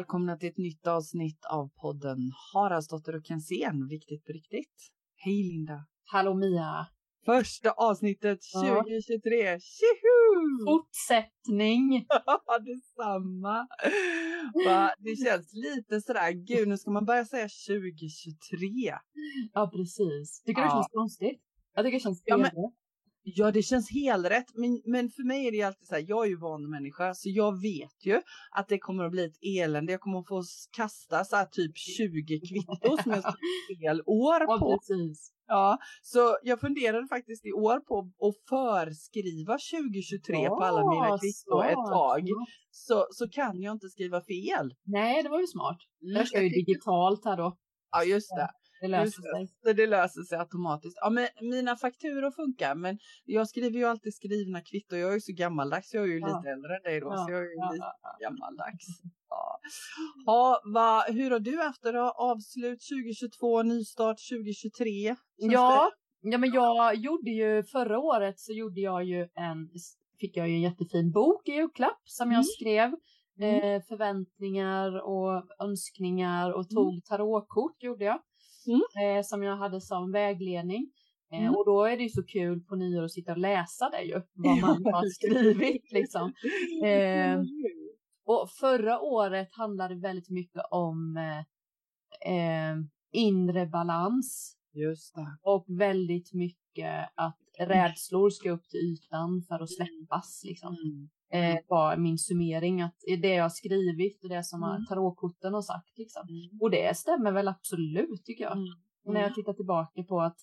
välkomna 0.00 0.36
till 0.36 0.48
ett 0.48 0.58
nytt 0.58 0.86
avsnitt 0.86 1.44
av 1.44 1.68
podden 1.82 2.18
Haraldsdotter 2.54 3.16
och 3.16 3.24
Kensén, 3.26 3.88
viktigt 3.88 4.24
på 4.24 4.32
riktigt. 4.32 4.76
Hej 5.16 5.42
Linda! 5.52 5.86
Hallå 6.12 6.34
Mia! 6.34 6.86
Första 7.24 7.70
avsnittet 7.70 8.38
Ja. 8.54 8.60
2023, 8.60 9.58
tjoho! 9.60 10.66
Fortsättning! 10.66 12.06
Detsamma! 12.68 13.66
Va? 14.66 14.90
Det 14.98 15.16
känns 15.24 15.52
lite 15.52 16.00
sådär, 16.00 16.32
gud 16.32 16.68
nu 16.68 16.76
ska 16.76 16.90
man 16.90 17.04
börja 17.04 17.24
säga 17.24 17.48
2023. 17.68 18.94
Ja 19.52 19.70
precis. 19.74 20.42
Tycker 20.42 20.62
du 20.62 20.66
Ja. 20.68 20.74
det 20.74 20.76
känns 20.76 20.92
konstigt? 20.92 21.40
Jag 21.74 21.84
tycker 21.84 21.96
det 21.98 22.02
känns 22.02 22.22
Ja, 22.24 22.36
men- 22.36 22.50
fel. 22.50 22.54
Ja, 23.22 23.50
det 23.50 23.62
känns 23.62 23.90
helt 23.90 24.26
rätt, 24.26 24.54
men, 24.54 24.82
men 24.84 25.10
för 25.10 25.26
mig 25.26 25.46
är 25.46 25.52
det 25.52 25.62
alltid 25.62 25.88
så 25.88 25.94
här, 25.94 26.04
jag 26.08 26.24
är 26.26 26.28
ju 26.30 26.36
van 26.36 26.70
människa, 26.70 27.14
så 27.14 27.28
jag 27.30 27.60
vet 27.62 28.06
ju 28.06 28.20
att 28.50 28.68
det 28.68 28.78
kommer 28.78 29.04
att 29.04 29.10
bli 29.10 29.24
ett 29.24 29.38
elände. 29.58 29.92
Jag 29.92 30.00
kommer 30.00 30.18
att 30.18 30.28
få 30.28 30.42
kasta 30.76 31.24
så 31.24 31.36
här 31.36 31.44
typ 31.46 31.76
20 31.78 32.40
kvitton 32.40 32.96
som 33.02 33.12
jag 33.12 33.20
ska 33.22 33.32
fel 33.80 34.02
år 34.06 34.40
Ja 34.40 34.58
på. 34.58 34.78
precis. 34.78 35.32
Ja, 35.46 35.78
så 36.02 36.36
jag 36.42 36.60
funderade 36.60 37.06
faktiskt 37.08 37.46
i 37.46 37.52
år 37.52 37.80
på 37.80 37.98
att 38.26 38.34
förskriva 38.48 39.58
2023 39.72 40.48
på 40.48 40.64
alla 40.64 40.90
mina 40.90 41.06
Ja, 41.08 41.18
kvitton 41.18 41.66
ett 41.66 41.74
tag. 41.92 42.22
Så, 42.70 43.06
så 43.10 43.28
kan 43.28 43.62
jag 43.62 43.72
inte 43.74 43.88
skriva 43.88 44.20
fel. 44.20 44.74
Nej, 44.84 45.22
det 45.22 45.28
var 45.28 45.40
ju 45.40 45.46
smart. 45.46 45.78
Mm, 46.02 46.16
Jag 46.16 46.28
kör 46.28 46.40
ju 46.40 46.48
digitalt 46.48 47.24
här 47.24 47.36
då. 47.36 47.56
Ja, 47.92 48.04
just 48.04 48.30
det. 48.36 48.50
Det 48.80 48.88
löser 48.88 49.22
det. 49.22 49.46
sig. 49.46 49.56
Så 49.64 49.72
det 49.72 49.86
löser 49.86 50.22
sig 50.22 50.38
automatiskt. 50.38 50.98
Ja, 51.00 51.10
men 51.10 51.28
mina 51.40 51.76
fakturor 51.76 52.30
funkar, 52.30 52.74
men 52.74 52.98
jag 53.24 53.48
skriver 53.48 53.78
ju 53.78 53.84
alltid 53.84 54.14
skrivna 54.14 54.60
kvitton. 54.60 54.98
Jag 54.98 55.10
är 55.10 55.14
ju 55.14 55.20
så 55.20 55.32
gammaldags. 55.32 55.94
Jag 55.94 56.02
är 56.02 56.06
ju 56.08 56.18
Ja. 56.20 56.26
lite 56.26 56.50
äldre 56.50 56.76
än 56.76 56.82
dig 56.82 57.00
då, 57.00 57.06
Ja, 57.06 57.16
så 57.26 57.32
jag 57.32 57.40
är 57.40 57.44
ju 57.44 57.54
ja, 57.56 57.72
lite 57.72 57.84
gammaldags. 58.20 58.86
Ja. 59.32 59.60
Ja, 60.26 60.60
va, 60.74 61.04
hur 61.08 61.30
har 61.30 61.38
du 61.40 61.66
efter 61.68 61.92
då? 61.92 62.00
Avslut 62.10 62.80
2022, 62.90 63.62
nystart 63.62 64.16
2023? 64.30 64.84
Känns 65.06 65.16
Ja, 65.52 65.90
ja, 66.20 66.38
men 66.38 66.50
jag 66.52 66.94
gjorde 66.94 67.30
ju 67.30 67.62
förra 67.62 67.98
året 67.98 68.40
så 68.40 68.52
gjorde 68.52 68.80
jag 68.80 69.04
ju 69.04 69.20
en, 69.34 69.68
fick 70.20 70.36
jag 70.36 70.48
ju 70.48 70.54
en 70.54 70.60
jättefin 70.60 71.10
bok 71.12 71.48
i 71.48 71.52
julklapp 71.52 72.00
som 72.04 72.24
Mm. 72.28 72.34
jag 72.34 72.46
skrev. 72.46 72.94
Mm. 73.38 73.54
Eh, 73.76 73.82
förväntningar 73.88 75.00
och 75.08 75.44
önskningar 75.60 76.52
och 76.52 76.68
tog 76.68 77.04
tarotkort 77.04 77.82
gjorde 77.82 78.04
jag. 78.04 78.20
Mm. 78.66 79.16
Eh, 79.18 79.22
som 79.22 79.42
jag 79.42 79.56
hade 79.56 79.80
som 79.80 80.12
vägledning. 80.12 80.90
Eh, 81.32 81.38
Mm. 81.38 81.54
Och 81.54 81.64
då 81.64 81.84
är 81.84 81.96
det 81.96 82.02
ju 82.02 82.08
så 82.08 82.22
kul 82.22 82.60
på 82.60 82.76
nyår 82.76 83.04
att 83.04 83.12
sitta 83.12 83.32
och 83.32 83.38
läsa 83.38 83.90
det 83.90 84.02
ju. 84.02 84.12
Vad 84.32 84.60
man 84.60 84.94
har 84.94 85.08
skrivit 85.08 85.92
liksom. 85.92 86.32
Eh, 86.84 87.40
och 88.24 88.50
förra 88.50 89.00
året 89.00 89.48
handlade 89.52 89.94
väldigt 89.94 90.30
mycket 90.30 90.62
om 90.70 91.16
eh, 91.16 91.38
eh, 92.34 92.76
inre 93.12 93.66
balans 93.66 94.56
och 95.42 95.64
väldigt 95.68 96.32
mycket 96.32 97.10
att 97.14 97.38
rädslor 97.58 98.30
ska 98.30 98.50
upp 98.50 98.68
till 98.68 98.80
ytan 98.80 99.42
för 99.48 99.60
att 99.60 99.70
släppas. 99.70 100.42
Liksom. 100.44 100.68
Mm. 100.68 101.08
Eh, 101.32 101.56
var 101.68 101.96
min 101.96 102.18
summering, 102.18 102.82
att 102.82 102.96
det 103.22 103.28
jag 103.28 103.44
har 103.44 103.48
skrivit 103.50 104.22
och 104.22 104.28
det 104.28 104.44
som 104.44 104.62
Mm. 104.62 104.86
tarotkorten 104.86 105.54
har 105.54 105.62
sagt. 105.62 105.98
Liksom. 105.98 106.22
Mm. 106.28 106.58
Och 106.60 106.70
det 106.70 106.96
stämmer 106.96 107.32
väl 107.32 107.48
absolut 107.48 108.24
tycker 108.24 108.44
jag. 108.44 108.52
Mm. 108.56 108.68
När 109.04 109.20
jag 109.20 109.34
tittar 109.34 109.52
tillbaka 109.52 110.02
på 110.02 110.20
att 110.20 110.36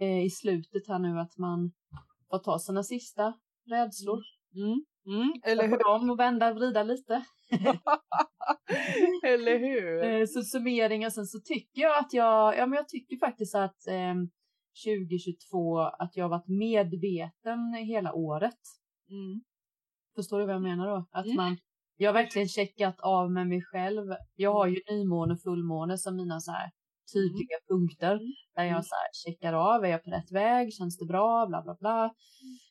eh, 0.00 0.24
i 0.24 0.30
slutet 0.30 0.88
här 0.88 0.98
nu 0.98 1.20
att 1.20 1.38
man 1.38 1.72
får 2.30 2.38
ta 2.38 2.58
sina 2.58 2.82
sista 2.82 3.34
rädslor. 3.70 4.20
Mm. 4.54 4.84
Mm. 5.06 5.32
Eller 5.44 5.64
Eller 5.64 5.68
hur? 5.68 5.84
dem 5.84 6.10
och 6.10 6.18
vända 6.18 6.50
och 6.50 6.56
vrida 6.56 6.82
lite. 6.82 7.24
Eller 9.26 9.58
hur? 9.58 10.04
Eh, 10.04 10.26
så 10.26 10.42
summeringen 10.42 11.10
sen 11.10 11.26
så 11.26 11.40
tycker 11.40 11.82
jag 11.82 11.98
att 11.98 12.12
jag, 12.12 12.58
ja 12.58 12.66
men 12.66 12.76
jag 12.76 12.88
tycker 12.88 13.16
faktiskt 13.16 13.54
att 13.54 13.86
eh, 13.86 14.14
2022 14.84 15.78
att 15.80 16.16
jag 16.16 16.24
har 16.24 16.30
varit 16.30 16.48
medveten 16.48 17.74
hela 17.74 18.12
året. 18.14 18.60
Mm. 19.10 19.40
Förstår 20.16 20.38
du 20.38 20.46
vad 20.46 20.54
jag 20.54 20.62
menar 20.62 20.86
då? 20.86 21.06
Att 21.10 21.24
Mm. 21.24 21.36
man, 21.36 21.56
jag 21.96 22.08
har 22.08 22.14
verkligen 22.14 22.48
checkat 22.48 23.00
av 23.00 23.30
med 23.32 23.48
mig 23.48 23.62
själv. 23.62 24.14
Jag 24.34 24.52
har 24.52 24.66
ju 24.66 24.80
nymåne 24.90 25.32
och 25.34 25.40
fullmåne 25.42 25.98
som 25.98 26.16
mina 26.16 26.40
så 26.40 26.50
här 26.52 26.70
tydliga 27.12 27.58
punkter. 27.68 28.18
Där 28.54 28.62
Mm. 28.62 28.74
jag 28.74 28.84
så 28.86 28.94
här 28.94 29.08
checkar 29.24 29.52
av, 29.52 29.84
är 29.84 29.88
jag 29.88 30.04
på 30.04 30.10
rätt 30.10 30.32
väg, 30.32 30.72
känns 30.74 30.98
det 30.98 31.06
bra, 31.06 31.46
bla 31.46 31.62
bla 31.62 31.76
bla. 31.80 32.14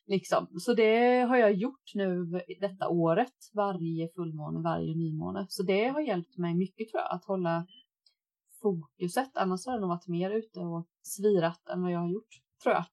Liksom. 0.07 0.47
Så 0.59 0.73
det 0.73 1.21
har 1.21 1.37
jag 1.37 1.53
gjort 1.53 1.91
nu 1.95 2.25
detta 2.61 2.89
året, 2.89 3.33
varje 3.53 4.09
fullmåne, 4.15 4.59
varje 4.63 4.95
nymåne. 4.95 5.45
Så 5.49 5.63
det 5.63 5.87
har 5.87 6.01
hjälpt 6.01 6.37
mig 6.37 6.55
mycket 6.55 6.89
tror 6.89 7.01
jag, 7.01 7.11
att 7.15 7.25
hålla 7.25 7.65
fokuset. 8.61 9.37
Annars 9.37 9.65
har 9.65 9.73
jag 9.73 9.81
nog 9.81 9.89
varit 9.89 10.07
mer 10.07 10.31
ute 10.31 10.59
och 10.59 10.85
svirat 11.01 11.67
än 11.69 11.81
vad 11.81 11.91
jag 11.91 11.99
har 11.99 12.09
gjort, 12.09 12.33
tror 12.63 12.75
jag. 12.75 12.85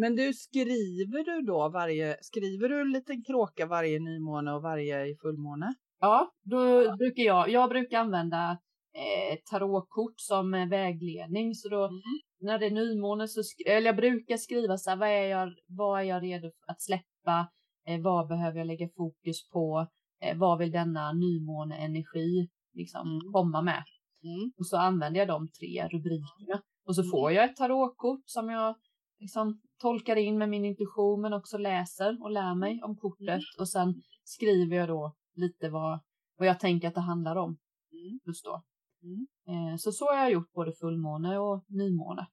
Men 0.00 0.16
du, 0.16 0.32
skriver 0.32 1.24
du 1.24 1.46
då 1.46 1.68
varje, 1.68 2.16
skriver 2.20 2.68
du 2.68 2.80
en 2.80 2.92
liten 2.92 3.22
kråka 3.24 3.66
varje 3.66 3.98
nymåne 4.00 4.52
och 4.52 4.62
varje 4.62 5.06
i 5.06 5.16
fullmåne? 5.22 5.74
Ja, 6.00 6.32
då 6.42 6.96
brukar 6.96 7.22
jag, 7.22 7.50
jag 7.50 7.68
brukar 7.68 7.98
använda 7.98 8.58
eh, 8.94 9.38
tarotkort 9.50 10.14
som 10.16 10.54
eh, 10.54 10.68
vägledning. 10.68 11.54
Så 11.54 11.68
då 11.68 11.84
Mm. 11.84 12.00
när 12.40 12.58
det 12.58 12.66
är 12.66 12.70
nymåne 12.70 13.28
så, 13.28 13.40
eller 13.66 13.86
jag 13.86 13.96
brukar 13.96 14.36
skriva 14.36 14.76
så 14.76 14.90
här, 14.90 14.96
vad 14.96 15.08
är 15.08 15.26
jag, 15.26 15.54
vad 15.66 16.00
är 16.00 16.04
jag 16.04 16.22
redo 16.22 16.50
att 16.66 16.82
släppa? 16.82 17.48
Eh, 17.88 18.00
vad 18.00 18.28
behöver 18.28 18.58
jag 18.58 18.66
lägga 18.66 18.88
fokus 18.96 19.48
på? 19.48 19.86
Eh, 20.22 20.38
vad 20.38 20.58
vill 20.58 20.70
denna 20.70 21.12
nymåne-energi 21.12 22.48
liksom 22.74 23.08
Mm. 23.08 23.32
komma 23.32 23.62
med? 23.62 23.82
Mm. 24.24 24.52
Och 24.58 24.66
så 24.66 24.76
använder 24.76 25.18
jag 25.20 25.28
de 25.28 25.48
tre 25.48 25.88
rubrikerna. 25.92 26.62
Och 26.86 26.96
så 26.96 27.02
får 27.02 27.32
jag 27.32 27.44
ett 27.44 27.56
tarotkort 27.56 28.22
som 28.24 28.48
jag 28.50 28.74
liksom 29.18 29.60
tolkar 29.80 30.16
in 30.16 30.38
med 30.38 30.48
min 30.48 30.64
intuition 30.64 31.20
men 31.20 31.32
också 31.32 31.58
läser 31.58 32.22
och 32.22 32.30
lär 32.30 32.54
mig 32.54 32.82
om 32.82 32.96
kortet. 32.96 33.42
Och 33.58 33.68
sen 33.68 34.02
skriver 34.24 34.76
jag 34.76 34.88
då 34.88 35.14
lite 35.34 35.70
vad, 35.70 36.00
vad 36.38 36.48
jag 36.48 36.60
tänker 36.60 36.88
att 36.88 36.94
det 36.94 37.00
handlar 37.00 37.36
om 37.36 37.58
Mm. 37.92 38.18
just 38.24 38.44
då. 38.44 38.62
Mm. 39.02 39.26
Eh, 39.48 39.76
så 39.76 39.92
så 39.92 40.04
har 40.04 40.14
jag 40.14 40.32
gjort 40.32 40.52
både 40.52 40.72
fullmåne 40.72 41.38
och 41.38 41.64
nymåne. 41.68 42.26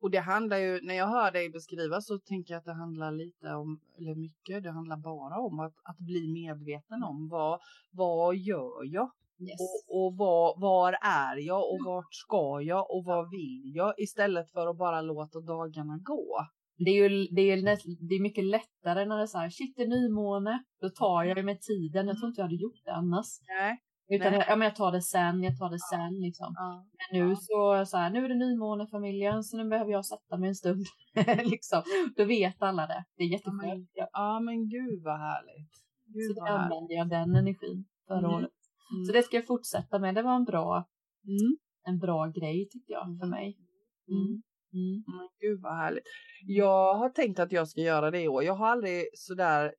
Och 0.00 0.10
det 0.10 0.18
handlar 0.18 0.58
ju, 0.58 0.80
när 0.82 0.94
jag 0.94 1.06
hör 1.08 1.32
dig 1.32 1.50
beskriva 1.50 2.00
så 2.00 2.18
tänker 2.18 2.54
jag 2.54 2.58
att 2.58 2.64
det 2.64 2.72
handlar 2.72 3.12
lite 3.12 3.54
om, 3.54 3.80
eller 3.98 4.14
mycket, 4.14 4.62
det 4.62 4.70
handlar 4.70 4.96
bara 4.96 5.38
om 5.40 5.60
att, 5.60 5.74
att 5.82 5.98
bli 5.98 6.28
medveten 6.32 7.02
om 7.02 7.28
vad, 7.28 7.60
vad 7.90 8.36
gör 8.36 8.84
jag? 8.84 9.10
Yes. 9.40 9.60
Och, 9.60 10.04
och 10.06 10.16
var, 10.16 10.60
var 10.60 10.92
är 11.02 11.36
jag 11.46 11.62
och 11.72 11.78
vart 11.86 12.14
ska 12.14 12.60
jag 12.62 12.90
och 12.90 13.04
vad 13.04 13.30
vill 13.30 13.72
jag? 13.74 13.94
Istället 13.98 14.50
för 14.52 14.66
att 14.70 14.78
bara 14.78 15.00
låta 15.00 15.40
dagarna 15.40 15.98
gå. 16.02 16.46
Det 16.84 16.90
är 16.90 17.08
ju 17.08 17.26
det 17.36 17.40
är, 17.52 17.56
lä- 17.56 17.98
det 18.08 18.14
är 18.14 18.22
mycket 18.22 18.44
lättare 18.44 19.04
när 19.04 19.16
det 19.16 19.22
är 19.22 19.26
så 19.26 19.38
här, 19.38 19.50
shit 19.50 19.76
det 19.76 19.82
är 19.82 19.88
nymåne, 19.88 20.62
då 20.80 20.88
tar 20.90 21.22
jag 21.24 21.36
ju 21.38 21.42
med 21.44 21.60
tiden. 21.60 22.06
Jag 22.08 22.16
tror 22.18 22.28
inte 22.28 22.40
jag 22.40 22.46
hade 22.46 22.62
gjort 22.66 22.80
det 22.84 22.92
annars. 22.92 23.26
Nej. 23.48 23.78
Utan 24.10 24.32
Nej. 24.32 24.40
jag, 24.40 24.48
ja, 24.52 24.56
men 24.56 24.66
jag 24.68 24.76
tar 24.76 24.92
det 24.92 25.02
sen, 25.02 25.42
jag 25.42 25.58
tar 25.58 25.70
det 25.70 25.78
sen 25.92 26.14
liksom. 26.26 26.50
Ja. 26.56 26.84
Men 26.98 27.20
nu 27.20 27.28
Ja. 27.30 27.36
så, 27.36 27.86
så 27.90 27.96
här, 27.96 28.10
nu 28.10 28.24
är 28.24 28.28
det 28.28 28.34
nymånefamiljen 28.46 29.42
så 29.42 29.56
nu 29.56 29.64
behöver 29.68 29.92
jag 29.92 30.06
sätta 30.06 30.36
mig 30.38 30.48
en 30.48 30.54
stund. 30.54 30.84
liksom. 31.54 31.82
Då 32.16 32.24
vet 32.24 32.62
alla 32.62 32.86
det. 32.86 33.04
Det 33.16 33.22
är 33.24 33.28
jätteskönt. 33.28 33.90
Ja, 33.94 34.08
ja 34.12 34.40
men 34.40 34.68
gud 34.68 35.02
vad 35.04 35.18
härligt. 35.18 35.72
Gud 36.06 36.36
så 36.36 36.40
vad 36.44 36.50
använder 36.50 36.94
jag 36.94 37.08
den 37.08 37.36
energin 37.36 37.84
förra 38.08 38.18
Mm. 38.18 38.30
året. 38.34 38.50
Mm. 38.92 39.04
Så 39.06 39.12
det 39.12 39.22
ska 39.22 39.36
jag 39.36 39.46
fortsätta 39.46 39.98
med. 39.98 40.14
Det 40.14 40.22
var 40.22 40.36
en 40.36 40.44
bra, 40.44 40.84
Mm. 41.26 41.56
en 41.86 41.98
bra 41.98 42.26
grej 42.26 42.68
tyckte 42.72 42.92
jag 42.92 43.02
för 43.02 43.26
Mm. 43.26 43.30
mig. 43.30 43.56
Mm. 44.08 44.20
Mm. 44.20 44.42
Mm. 44.72 45.04
Men 45.06 45.28
gud 45.40 45.60
vad 45.62 45.76
härligt. 45.76 46.04
Jag 46.46 46.94
har 46.94 47.08
tänkt 47.10 47.38
att 47.38 47.52
jag 47.52 47.68
ska 47.68 47.80
göra 47.80 48.10
det 48.10 48.20
i 48.22 48.28
år. 48.28 48.44
Jag 48.44 48.54
har 48.54 48.66
aldrig 48.68 49.04
sådär. 49.14 49.74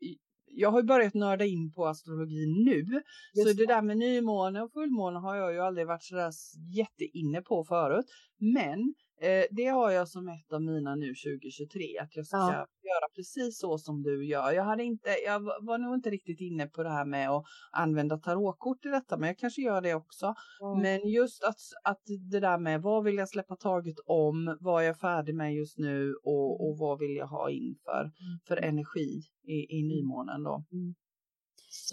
Jag 0.52 0.72
har 0.72 0.84
börjat 0.84 1.14
nörda 1.14 1.46
in 1.46 1.72
på 1.74 1.86
astrologi 1.88 2.46
nu. 2.66 3.02
så 3.34 3.40
Just 3.48 3.58
det 3.58 3.66
där 3.66 3.82
med 3.82 3.98
nymåne 3.98 4.62
och 4.62 4.72
fullmåne 4.74 5.20
har 5.20 5.36
jag 5.36 5.54
ju 5.54 5.60
aldrig 5.60 5.88
varit 5.88 6.04
sådär 6.04 6.32
jätteinne 6.76 7.42
på 7.42 7.64
förut. 7.64 8.06
Men 8.40 8.94
eh, 9.22 9.46
det 9.52 9.66
har 9.66 9.92
jag 9.92 10.08
som 10.08 10.28
ett 10.28 10.54
av 10.54 10.62
mina 10.62 10.96
nu 10.96 11.08
2023. 11.08 11.98
Att 12.02 12.16
jag 12.16 12.26
ska 12.26 12.38
Ja. 12.38 12.68
göra 12.92 13.08
precis 13.16 13.60
så 13.60 13.78
som 13.78 14.04
du 14.04 14.28
gör. 14.28 14.52
Jag, 14.52 14.64
hade 14.64 14.84
inte, 14.84 15.10
jag 15.26 15.40
var 15.40 15.78
nog 15.78 15.96
inte 15.96 16.10
riktigt 16.10 16.42
inne 16.42 16.68
på 16.68 16.84
det 16.84 16.90
här 16.90 17.06
med 17.06 17.30
att 17.30 17.44
använda 17.72 18.18
tarotkort 18.18 18.86
i 18.86 18.90
detta. 18.90 19.18
Men 19.18 19.28
jag 19.28 19.38
kanske 19.38 19.62
gör 19.62 19.82
det 19.82 19.94
också. 19.94 20.34
Mm. 20.64 20.82
Men 20.82 21.10
just 21.10 21.44
att, 21.44 21.60
att 21.84 22.02
det 22.32 22.40
där 22.40 22.58
med 22.58 22.82
vad 22.82 23.04
vill 23.04 23.16
jag 23.16 23.30
släppa 23.30 23.56
taget 23.56 23.96
om, 24.06 24.58
vad 24.60 24.84
är 24.84 24.88
jag 24.88 25.00
färdig 25.00 25.36
med 25.36 25.54
just 25.56 25.78
nu 25.78 26.14
och, 26.24 26.68
och 26.70 26.78
vad 26.78 27.00
vill 27.00 27.16
jag 27.16 27.28
ha 27.28 27.50
in 27.50 27.76
för, 27.86 28.12
för 28.48 28.58
energi 28.58 29.22
i, 29.48 29.78
i 29.78 29.84
nymånen 29.84 30.44
då. 30.44 30.64
Mm. 30.72 30.96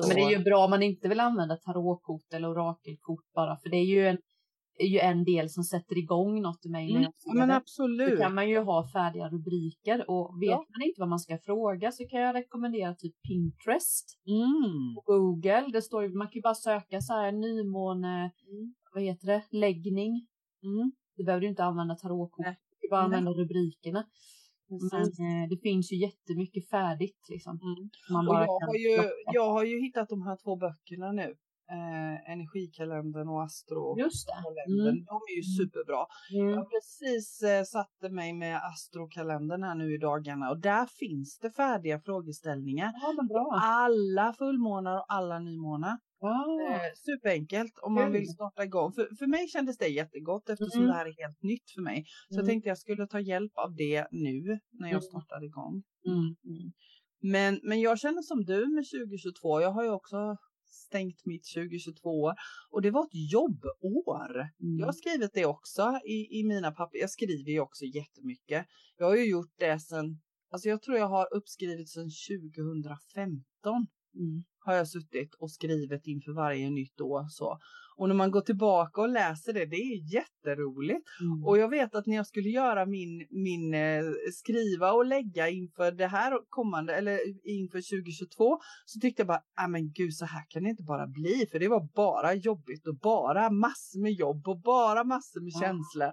Men 0.08 0.16
det 0.16 0.22
är 0.22 0.38
ju 0.38 0.44
bra 0.44 0.64
om 0.64 0.70
man 0.70 0.82
inte 0.82 1.08
vill 1.08 1.20
använda 1.20 1.56
tarotkort 1.56 2.32
eller 2.34 2.50
orakelkort 2.50 3.32
bara, 3.34 3.56
för 3.56 3.68
det 3.70 3.76
är 3.76 3.84
ju 3.84 4.06
en 4.08 4.18
är 4.78 4.86
ju 4.86 4.98
en 4.98 5.24
del 5.24 5.50
som 5.50 5.64
sätter 5.64 5.98
igång 5.98 6.42
något 6.42 6.66
i 6.66 6.68
mig 6.68 6.90
Mm. 6.96 7.12
men 7.34 7.50
absolut. 7.50 8.10
Då 8.10 8.16
kan 8.16 8.34
man 8.34 8.48
ju 8.48 8.58
ha 8.58 8.88
färdiga 8.92 9.28
rubriker 9.28 10.10
och 10.10 10.42
vet 10.42 10.50
Ja. 10.50 10.56
man 10.56 10.82
inte 10.88 11.00
vad 11.00 11.08
man 11.08 11.18
ska 11.20 11.38
fråga 11.38 11.92
så 11.92 12.04
kan 12.08 12.20
jag 12.20 12.34
rekommendera 12.34 12.94
typ 12.94 13.14
Pinterest 13.28 14.06
Mm. 14.26 14.96
och 14.96 15.04
Google. 15.04 15.66
Det 15.72 15.82
står 15.82 16.02
ju, 16.02 16.08
man 16.14 16.26
kan 16.26 16.34
ju 16.34 16.42
bara 16.42 16.54
söka 16.54 17.00
så 17.00 17.12
här 17.12 17.32
nymåne, 17.32 18.16
Mm. 18.50 18.74
vad 18.94 19.02
heter 19.02 19.26
det, 19.26 19.42
läggning. 19.50 20.26
Mm. 20.62 20.92
Du 21.16 21.24
behöver 21.24 21.42
ju 21.42 21.48
inte 21.48 21.64
använda 21.64 21.94
tarotkort, 21.94 22.46
du 22.80 22.88
kan 22.88 22.90
bara 22.90 23.00
använda 23.00 23.30
rubrikerna. 23.32 24.04
Men 24.68 24.78
Precis. 24.90 25.18
eh, 25.20 25.48
det 25.50 25.56
finns 25.62 25.92
ju 25.92 25.96
jättemycket 25.96 26.68
färdigt 26.70 27.26
liksom. 27.30 27.60
Mm. 27.62 27.90
Man 28.12 28.26
bara 28.26 28.44
jag 28.44 28.60
har, 28.66 28.74
ju, 28.74 28.94
plocka. 28.96 29.10
jag 29.32 29.50
har 29.52 29.64
ju 29.64 29.80
hittat 29.80 30.08
de 30.08 30.22
här 30.22 30.36
två 30.44 30.56
böckerna 30.56 31.12
nu. 31.12 31.34
Eh, 31.70 32.32
Energikalendern 32.32 33.28
och 33.28 33.42
Astro. 33.42 33.98
Just 33.98 34.26
det. 34.26 34.32
kalendern. 34.32 34.94
Mm. 34.94 35.04
De 35.04 35.14
är 35.30 35.36
ju 35.36 35.42
superbra. 35.42 36.06
Jag 36.30 36.44
Mm. 36.46 36.58
har 36.58 36.64
precis 36.64 37.42
eh, 37.42 37.62
satte 37.64 38.08
mig 38.10 38.32
med 38.32 38.56
astrokalendern 38.72 39.62
här 39.62 39.74
nu 39.74 39.94
i 39.94 39.98
dagarna 39.98 40.50
och 40.50 40.60
där 40.60 40.86
finns 40.86 41.38
det 41.38 41.50
färdiga 41.50 42.00
frågeställningar. 42.00 42.92
Ja. 43.28 43.60
Alla 43.62 44.32
fullmånar 44.32 44.96
och 44.98 45.04
alla 45.12 45.38
nymånar. 45.38 45.98
Ja. 46.20 46.44
Eh, 46.70 46.80
superenkelt 47.06 47.72
om 47.82 47.94
man 47.94 48.12
vill 48.12 48.28
starta 48.28 48.64
igång. 48.64 48.92
För, 48.92 49.16
för 49.18 49.26
mig 49.26 49.48
kändes 49.48 49.78
det 49.78 49.88
jättegott 49.88 50.48
eftersom 50.48 50.80
Mm. 50.80 50.90
det 50.90 50.94
här 50.98 51.06
är 51.06 51.22
helt 51.24 51.42
nytt 51.42 51.70
för 51.74 51.82
mig. 51.82 52.04
Så 52.28 52.34
jag 52.34 52.38
Mm. 52.42 52.46
tänkte 52.46 52.68
jag 52.68 52.78
skulle 52.78 53.06
ta 53.06 53.20
hjälp 53.20 53.52
av 53.54 53.74
det 53.74 54.06
nu 54.10 54.58
när 54.70 54.88
jag 54.88 54.90
Mm. 54.90 55.02
startar 55.02 55.44
igång. 55.44 55.82
Mm. 56.06 56.18
Mm. 56.18 56.72
Men, 57.22 57.60
men 57.62 57.80
jag 57.80 57.98
känner 57.98 58.22
som 58.22 58.44
du 58.44 58.66
med 58.74 58.84
2022. 58.90 59.60
Jag 59.60 59.70
har 59.72 59.82
ju 59.82 59.90
också 59.90 60.36
stängt 60.68 61.26
mitt 61.26 61.46
2022 61.54 62.32
och 62.70 62.82
det 62.82 62.90
var 62.90 63.04
ett 63.04 63.32
jobbår. 63.32 64.36
Mm. 64.36 64.78
Jag 64.78 64.86
har 64.86 64.92
skrivit 64.92 65.30
det 65.34 65.46
också 65.46 66.00
i, 66.04 66.38
i 66.40 66.44
mina 66.44 66.70
papper. 66.70 66.98
Jag 66.98 67.10
skriver 67.10 67.50
ju 67.50 67.60
också 67.60 67.84
jättemycket. 67.84 68.66
Jag 68.96 69.06
har 69.06 69.16
ju 69.16 69.30
gjort 69.30 69.54
det 69.58 69.80
sen, 69.80 70.20
alltså 70.50 70.68
jag 70.68 70.82
tror 70.82 70.96
jag 70.98 71.08
har 71.08 71.34
uppskrivit 71.34 71.88
sedan 71.88 72.10
2015 72.28 73.86
Mm. 74.16 74.44
Har 74.66 74.74
jag 74.74 74.88
suttit 74.88 75.34
och 75.34 75.50
skrivit 75.50 76.06
inför 76.06 76.32
varje 76.32 76.70
nytt 76.70 77.00
år 77.00 77.26
så. 77.28 77.58
Och 77.98 78.08
när 78.08 78.14
man 78.14 78.30
går 78.30 78.40
tillbaka 78.40 79.00
och 79.00 79.08
läser 79.08 79.52
det, 79.52 79.66
det 79.66 79.76
är 79.76 80.14
jätteroligt. 80.14 81.08
Mm. 81.20 81.44
Och 81.44 81.58
jag 81.58 81.68
vet 81.68 81.94
att 81.94 82.06
när 82.06 82.16
jag 82.16 82.26
skulle 82.26 82.48
göra 82.48 82.86
min, 82.86 83.26
min 83.30 83.74
eh, 83.74 84.04
skriva 84.32 84.92
och 84.92 85.06
lägga 85.06 85.48
inför 85.48 85.92
det 85.92 86.06
här 86.06 86.38
kommande, 86.48 86.94
eller 86.96 87.18
inför 87.44 87.78
2022, 87.78 88.58
så 88.84 89.00
tyckte 89.00 89.20
jag 89.20 89.26
bara, 89.26 89.42
ah 89.56 89.68
men 89.68 89.92
gud 89.92 90.14
så 90.14 90.24
här 90.24 90.44
kan 90.48 90.62
det 90.62 90.70
inte 90.70 90.82
bara 90.82 91.06
bli, 91.06 91.46
för 91.50 91.58
det 91.58 91.68
var 91.68 91.88
bara 91.94 92.34
jobbigt 92.34 92.86
och 92.86 92.98
bara 92.98 93.50
massor 93.50 94.02
med 94.02 94.12
jobb 94.12 94.48
och 94.48 94.60
bara 94.60 95.04
massor 95.04 95.40
med 95.40 95.52
Ja. 95.54 95.60
känslor. 95.60 96.12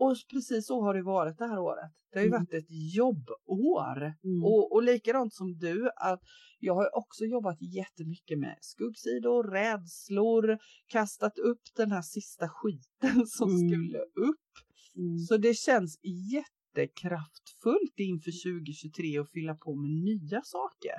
Och 0.00 0.16
precis 0.30 0.66
så 0.66 0.80
har 0.82 0.94
det 0.94 1.02
varit 1.02 1.38
det 1.38 1.46
här 1.46 1.58
året. 1.58 1.90
Det 2.12 2.18
har 2.18 2.24
ju 2.24 2.28
Mm. 2.28 2.40
varit 2.40 2.54
ett 2.54 2.70
jobbår. 2.96 3.98
Mm. 4.24 4.44
Och, 4.44 4.72
och 4.72 4.82
likadant 4.82 5.34
som 5.34 5.58
du, 5.58 5.90
att 5.96 6.20
jag 6.58 6.74
har 6.74 6.96
också 6.96 7.24
jobbat 7.24 7.58
jättemycket 7.62 8.38
med 8.38 8.58
skuggsidor, 8.60 9.44
rädslor, 9.50 10.58
kastat 10.86 11.38
upp 11.38 11.62
den 11.76 11.90
här 11.92 12.02
sista 12.02 12.48
skiten 12.48 13.26
som 13.26 13.50
Mm. 13.50 13.68
skulle 13.68 13.98
upp. 13.98 14.50
Mm. 14.96 15.18
Så 15.18 15.36
det 15.36 15.54
känns 15.54 15.98
jättekraftfullt 16.34 17.98
inför 17.98 18.60
2023 18.60 19.18
att 19.18 19.30
fylla 19.30 19.54
på 19.54 19.74
med 19.74 19.90
nya 19.90 20.42
saker. 20.44 20.94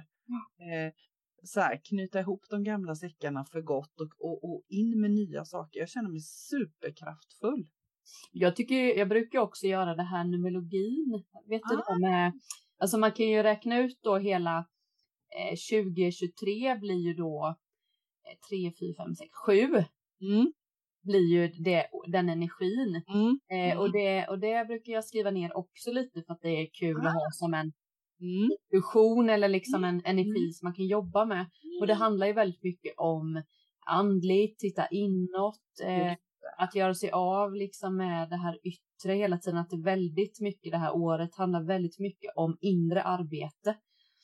Eh, 0.60 0.94
så 1.44 1.60
här, 1.60 1.82
knyta 1.84 2.20
ihop 2.20 2.46
de 2.50 2.64
gamla 2.64 2.96
säckarna 2.96 3.46
för 3.46 3.62
gott 3.62 4.02
och, 4.02 4.12
och, 4.20 4.44
och 4.44 4.64
in 4.70 5.02
med 5.02 5.12
nya 5.12 5.46
saker. 5.46 5.80
Jag 5.80 5.90
känner 5.90 6.10
mig 6.10 6.22
superkraftfull. 6.22 7.68
Jag, 8.32 8.56
tycker, 8.56 8.76
jag 8.98 9.10
brukar 9.10 9.40
också 9.40 9.68
göra 9.68 9.96
det 9.96 10.04
här 10.04 10.24
numerologin. 10.24 11.24
Vet 11.50 11.62
du 11.70 11.76
Ah. 11.76 11.94
det 11.94 12.00
med, 12.02 12.32
alltså 12.80 12.98
man 12.98 13.12
kan 13.12 13.26
ju 13.28 13.44
räkna 13.44 13.80
ut 13.80 14.00
då 14.04 14.18
hela 14.18 14.58
eh, 15.38 15.56
2023 15.82 16.76
blir 16.76 16.96
ju 17.08 17.14
då 17.14 17.56
eh, 18.28 18.38
3, 18.50 18.72
4, 18.80 19.06
5, 19.06 19.16
6, 19.16 19.30
7 19.46 19.84
Mm, 20.22 20.54
blir 21.04 21.28
ju 21.34 21.48
det, 21.48 21.88
den 22.08 22.30
energin. 22.30 23.02
mm, 23.08 23.40
Eh, 23.52 23.78
och, 23.80 23.92
det, 23.92 24.28
och 24.28 24.40
det 24.40 24.68
brukar 24.68 24.94
jag 24.94 25.06
skriva 25.06 25.32
ner 25.32 25.58
också 25.58 25.92
lite 25.92 26.24
för 26.24 26.34
att 26.34 26.42
det 26.42 26.50
är 26.50 26.68
kul 26.80 26.98
att 27.08 27.14
ha 27.14 27.30
som 27.32 27.54
en 27.54 27.72
mm, 28.22 29.30
eller 29.30 29.48
liksom 29.48 29.84
en 29.84 30.02
energi 30.06 30.40
Mm. 30.40 30.52
som 30.52 30.66
man 30.66 30.74
kan 30.74 30.86
jobba 30.88 31.26
med. 31.26 31.46
Och 31.82 31.88
det 31.88 31.94
handlar 31.94 32.28
ju 32.28 32.34
väldigt 32.34 32.64
mycket 32.64 32.94
om 32.98 33.44
andligt, 33.86 34.60
titta 34.60 34.88
inåt, 34.88 35.62
eh, 35.84 36.16
att 36.58 36.76
göra 36.76 36.94
sig 36.94 37.12
av 37.12 37.54
liksom 37.56 37.98
med 37.98 38.30
det 38.30 38.36
här 38.38 38.60
yttre 38.64 39.14
hela 39.14 39.38
tiden. 39.38 39.60
Att 39.60 39.70
det 39.70 39.76
är 39.76 39.84
väldigt 39.84 40.40
mycket 40.42 40.72
det 40.72 40.78
här 40.78 40.96
året 40.96 41.36
handlar 41.36 41.64
väldigt 41.64 42.00
mycket 42.00 42.32
om 42.36 42.58
inre 42.62 43.04
arbete. 43.04 43.78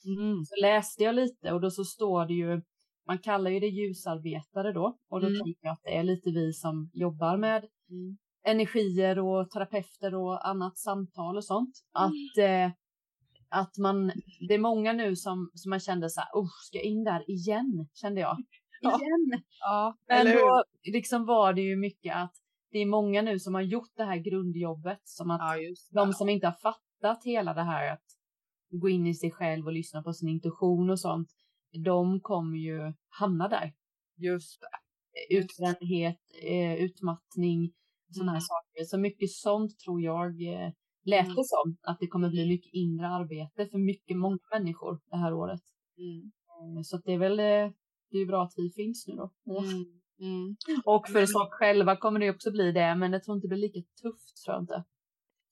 mm, 0.05 0.43
Så 0.45 0.55
läste 0.61 1.03
jag 1.03 1.15
lite 1.15 1.53
och 1.53 1.61
då 1.61 1.71
så 1.71 1.83
står 1.85 2.25
det 2.25 2.33
ju, 2.33 2.61
man 3.07 3.17
kallar 3.19 3.51
ju 3.51 3.59
det 3.59 3.67
ljusarbetare 3.67 4.71
då. 4.73 4.97
Och 5.09 5.21
då 5.21 5.27
Mm. 5.27 5.39
tänker 5.39 5.59
jag 5.61 5.73
att 5.73 5.83
det 5.83 5.97
är 5.97 6.03
lite 6.03 6.31
vi 6.31 6.53
som 6.53 6.89
jobbar 6.93 7.37
med 7.37 7.65
mm. 7.89 8.17
energier 8.45 9.19
och 9.19 9.49
terapeuter 9.49 10.15
och 10.15 10.47
annat 10.47 10.77
samtal 10.77 11.37
och 11.37 11.45
sånt. 11.45 11.75
Mm. 11.99 12.05
Att, 12.05 12.37
eh, 12.37 12.71
att 13.49 13.77
man, 13.77 14.11
det 14.47 14.53
är 14.53 14.59
många 14.59 14.93
nu 14.93 15.15
som, 15.15 15.51
som 15.53 15.69
man 15.69 15.79
kände 15.79 16.09
så 16.09 16.19
här, 16.21 16.29
ska 16.65 16.77
jag 16.77 16.85
in 16.85 17.03
där 17.03 17.31
igen, 17.31 17.87
kände 17.93 18.21
jag. 18.21 18.37
Igen. 18.81 19.41
Ja, 19.59 19.97
Men 20.07 20.25
då 20.25 20.63
liksom 20.83 21.25
var 21.25 21.53
det 21.53 21.61
ju 21.61 21.75
mycket 21.75 22.15
att 22.15 22.33
det 22.71 22.79
är 22.79 22.85
många 22.85 23.21
nu 23.21 23.39
som 23.39 23.53
har 23.55 23.61
gjort 23.61 23.91
det 23.95 24.03
här 24.03 24.17
grundjobbet 24.17 24.99
som 25.03 25.31
att 25.31 25.41
Ja, 25.41 25.73
de 26.05 26.13
som 26.13 26.29
inte 26.29 26.47
har 26.47 26.53
fattat 26.53 27.23
hela 27.25 27.53
det 27.53 27.63
här 27.63 27.93
att 27.93 28.03
gå 28.69 28.89
in 28.89 29.07
i 29.07 29.13
sig 29.13 29.31
själv 29.31 29.65
och 29.65 29.73
lyssna 29.73 30.03
på 30.03 30.13
sin 30.13 30.29
intuition 30.29 30.89
och 30.89 30.99
sånt, 30.99 31.29
de 31.85 32.19
kommer 32.21 32.57
ju 32.57 32.93
hamna 33.09 33.47
där. 33.47 33.73
Just 34.17 34.61
det. 34.61 34.67
Utbrändhet, 35.37 36.19
eh, 36.43 36.73
utmattning, 36.73 37.73
sådana 38.11 38.31
här 38.31 38.37
Mm. 38.37 38.41
saker. 38.41 38.83
Så 38.85 38.97
mycket 38.97 39.29
sånt 39.31 39.79
tror 39.79 40.01
jag 40.01 40.27
eh, 40.53 40.71
lät 41.05 41.25
Mm. 41.25 41.35
det 41.35 41.43
som 41.45 41.77
att 41.81 41.99
det 41.99 42.07
kommer 42.07 42.29
bli 42.29 42.47
mycket 42.47 42.73
inre 42.73 43.07
arbete 43.07 43.65
för 43.71 43.77
mycket, 43.77 44.17
många 44.17 44.39
människor 44.51 44.99
det 45.09 45.17
här 45.17 45.33
året. 45.33 45.61
Mm. 45.97 46.31
Eh, 46.77 46.81
Så 46.83 46.97
det 46.97 47.13
är 47.13 47.17
väl 47.17 47.39
det 48.11 48.17
är 48.17 48.25
bra 48.25 48.43
att 48.43 48.53
vi 48.57 48.69
finns 48.69 49.07
nu 49.07 49.15
då. 49.15 49.31
Mm. 49.59 49.85
Mm. 50.19 50.55
Och 50.85 51.07
för 51.07 51.23
oss 51.23 51.33
själva 51.51 51.95
kommer 51.95 52.19
det 52.19 52.29
också 52.29 52.51
bli 52.51 52.71
det, 52.71 52.95
men 52.95 53.13
jag 53.13 53.23
tror 53.23 53.35
inte 53.35 53.47
det 53.47 53.49
blir 53.49 53.57
lika 53.57 53.79
tufft 54.01 54.43
tror 54.45 54.55
jag 54.55 54.63
inte. 54.63 54.83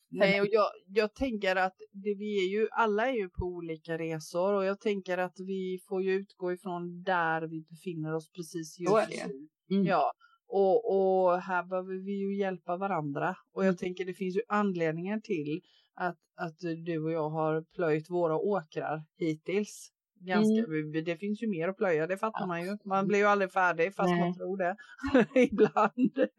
Nej, 0.10 0.42
och 0.42 0.48
jag, 0.52 0.66
jag 0.88 1.14
tänker 1.14 1.56
att 1.56 1.76
det, 1.92 2.16
vi 2.16 2.46
är 2.46 2.50
ju, 2.50 2.68
alla 2.72 3.08
är 3.10 3.14
ju 3.14 3.30
på 3.30 3.46
olika 3.46 3.98
resor 3.98 4.54
och 4.54 4.66
jag 4.66 4.80
tänker 4.80 5.18
att 5.18 5.40
vi 5.40 5.80
får 5.88 6.04
ju 6.04 6.14
utgå 6.14 6.52
ifrån 6.54 7.04
där 7.04 7.42
vi 7.42 7.62
befinner 7.62 8.16
oss 8.16 8.32
precis 8.32 8.80
just 8.80 9.28
nu. 9.28 9.48
Mm. 9.76 9.86
Ja, 9.86 10.12
och, 10.48 10.96
och 10.96 11.42
här 11.42 11.64
behöver 11.64 12.06
vi 12.06 12.12
ju 12.12 12.38
hjälpa 12.38 12.78
varandra 12.78 13.36
och 13.54 13.62
Mm. 13.62 13.72
jag 13.72 13.78
tänker 13.78 14.06
det 14.06 14.14
finns 14.14 14.36
ju 14.36 14.42
anledningar 14.48 15.20
till 15.20 15.62
att, 15.94 16.18
att 16.36 16.60
du 16.86 17.04
och 17.04 17.12
jag 17.12 17.30
har 17.30 17.66
plöjt 17.76 18.10
våra 18.10 18.38
åkrar 18.38 19.04
hittills. 19.18 19.92
Ganska, 20.26 20.64
Mm. 20.66 21.04
det 21.06 21.18
finns 21.18 21.44
ju 21.44 21.48
mer 21.48 21.68
att 21.68 21.78
plöja, 21.78 22.08
det 22.08 22.18
fattar 22.18 22.48
man 22.48 22.62
ju. 22.66 22.78
Man 22.86 23.08
blir 23.08 23.20
ju 23.20 23.26
aldrig 23.26 23.52
färdig 23.52 23.96
fast 23.96 24.10
man 24.10 24.20
Nej. 24.20 24.34
tror 24.34 24.58
det 24.58 24.76
ibland. 25.52 26.30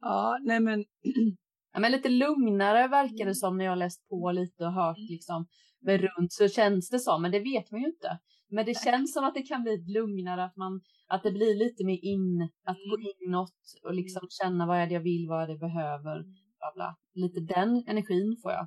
Ja, 0.00 0.38
nej 0.42 0.60
men 0.60 0.84
Ja, 1.72 1.80
men 1.80 1.92
lite 1.92 2.08
lugnare 2.08 2.88
verkar 2.88 3.14
Mm. 3.14 3.26
det 3.28 3.34
som 3.34 3.58
när 3.58 3.64
jag 3.64 3.78
läst 3.78 4.08
på 4.08 4.32
lite 4.32 4.64
och 4.64 4.72
hört 4.72 4.98
liksom 4.98 5.46
med 5.80 6.00
runt 6.00 6.32
så 6.32 6.48
känns 6.48 6.90
det 6.90 6.98
som, 6.98 7.22
men 7.22 7.30
det 7.30 7.40
vet 7.40 7.70
man 7.70 7.80
ju 7.80 7.86
inte. 7.86 8.18
Men 8.50 8.66
det 8.66 8.74
känns 8.84 9.12
som 9.12 9.24
att 9.24 9.34
det 9.34 9.42
kan 9.42 9.62
bli 9.62 9.84
lugnare, 9.94 10.44
att 10.44 10.56
man 10.56 10.80
att 11.08 11.22
det 11.22 11.32
blir 11.32 11.54
lite 11.58 11.84
mer 11.84 11.98
in, 12.04 12.48
att 12.64 12.76
gå 12.90 12.96
Mm. 12.96 13.06
inåt 13.26 13.54
och 13.84 13.94
liksom 13.94 14.22
känna 14.42 14.66
vad 14.66 14.76
är 14.78 14.86
det 14.86 14.94
jag 14.94 15.00
vill, 15.00 15.26
vad 15.28 15.42
är 15.42 15.46
det 15.46 15.52
jag 15.52 15.60
behöver, 15.60 16.22
bla 16.58 16.72
bla. 16.74 16.96
Lite 17.14 17.40
den 17.40 17.84
energin 17.86 18.36
får 18.42 18.52
jag. 18.52 18.66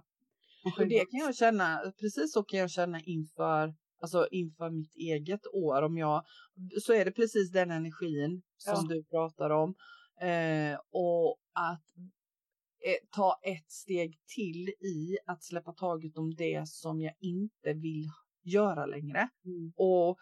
Och 0.79 0.87
det 0.87 0.99
kan 1.11 1.19
jag 1.19 1.35
känna, 1.35 1.79
precis 2.01 2.33
så 2.33 2.43
kan 2.43 2.59
jag 2.59 2.71
känna 2.71 2.99
inför, 3.01 3.73
alltså 4.01 4.27
inför 4.31 4.69
mitt 4.69 4.95
eget 4.95 5.47
år. 5.53 5.81
Om 5.81 5.97
jag, 5.97 6.23
så 6.81 6.93
är 6.93 7.05
det 7.05 7.11
precis 7.11 7.51
den 7.51 7.71
energin 7.71 8.41
som 8.57 8.87
du 8.87 9.03
pratar 9.03 9.49
om. 9.49 9.75
Eh, 10.21 10.79
och 10.91 11.37
att 11.53 11.85
eh, 12.85 13.07
ta 13.11 13.39
ett 13.43 13.71
steg 13.71 14.17
till 14.35 14.69
i 14.69 15.17
att 15.25 15.43
släppa 15.43 15.73
taget 15.73 16.17
om 16.17 16.35
det 16.35 16.67
som 16.67 17.01
jag 17.01 17.13
inte 17.19 17.73
vill 17.73 18.09
göra 18.43 18.85
längre. 18.85 19.29
Mm. 19.45 19.73
Och 19.75 20.17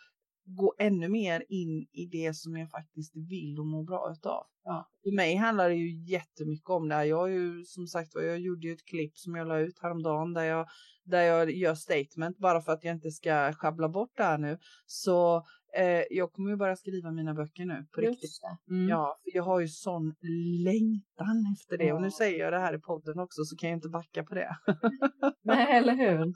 gå 0.46 0.76
ännu 0.80 1.10
mer 1.10 1.46
in 1.50 1.88
i 1.92 2.06
det 2.06 2.34
som 2.34 2.58
jag 2.58 2.72
faktiskt 2.72 3.16
vill 3.16 3.60
och 3.60 3.66
må 3.66 3.84
bra 3.84 4.12
utav. 4.12 4.48
Ja. 4.70 4.90
För 5.04 5.12
mig 5.12 5.36
handlar 5.36 5.70
det 5.70 5.76
ju 5.76 6.12
jättemycket 6.12 6.70
om 6.70 6.90
det 6.90 6.96
här. 6.96 7.04
Jag 7.04 7.18
har 7.18 7.28
ju 7.28 7.64
som 7.66 7.88
sagt 7.88 8.16
var, 8.16 8.22
jag 8.22 8.40
gjorde 8.40 8.68
ju 8.68 8.74
ett 8.74 8.86
klipp 8.86 9.18
som 9.18 9.36
jag 9.36 9.48
la 9.48 9.60
ut 9.60 9.80
häromdagen 9.82 10.34
där 10.34 10.44
jag, 10.44 10.68
där 11.04 11.22
jag 11.22 11.52
gör 11.52 11.76
statement 11.76 12.38
bara 12.38 12.62
för 12.62 12.72
att 12.72 12.84
jag 12.84 12.96
inte 12.96 13.12
ska 13.12 13.54
schabbla 13.54 13.90
bort 13.90 14.12
det 14.18 14.24
här 14.24 14.38
nu. 14.38 14.58
Så 14.86 15.46
Eh, 15.78 16.04
jag 16.10 16.32
kommer 16.32 16.50
ju 16.50 16.56
bara 16.56 16.76
skriva 16.76 17.12
mina 17.12 17.34
böcker 17.34 17.66
nu 17.66 17.86
på 17.96 18.02
riktigt. 18.02 18.24
Just 18.24 18.42
det. 18.42 18.74
Mm. 18.76 18.90
Ja, 18.90 19.18
för 19.24 19.38
jag 19.38 19.44
har 19.44 19.60
ju 19.60 19.68
sån 19.68 20.16
längtan 20.66 21.46
efter 21.54 21.78
det. 21.78 21.94
Och 21.94 22.02
nu 22.02 22.08
Ja. 22.08 22.12
säger 22.18 22.40
jag 22.40 22.54
det 22.54 22.60
här 22.60 22.74
i 22.76 22.80
podden 22.80 23.20
också 23.20 23.44
så 23.44 23.56
kan 23.56 23.70
jag 23.70 23.78
inte 23.78 23.90
backa 23.90 24.24
på 24.24 24.36
det. 24.36 24.50
Nej, 25.44 25.78
eller 25.78 25.96
hur? 25.96 26.18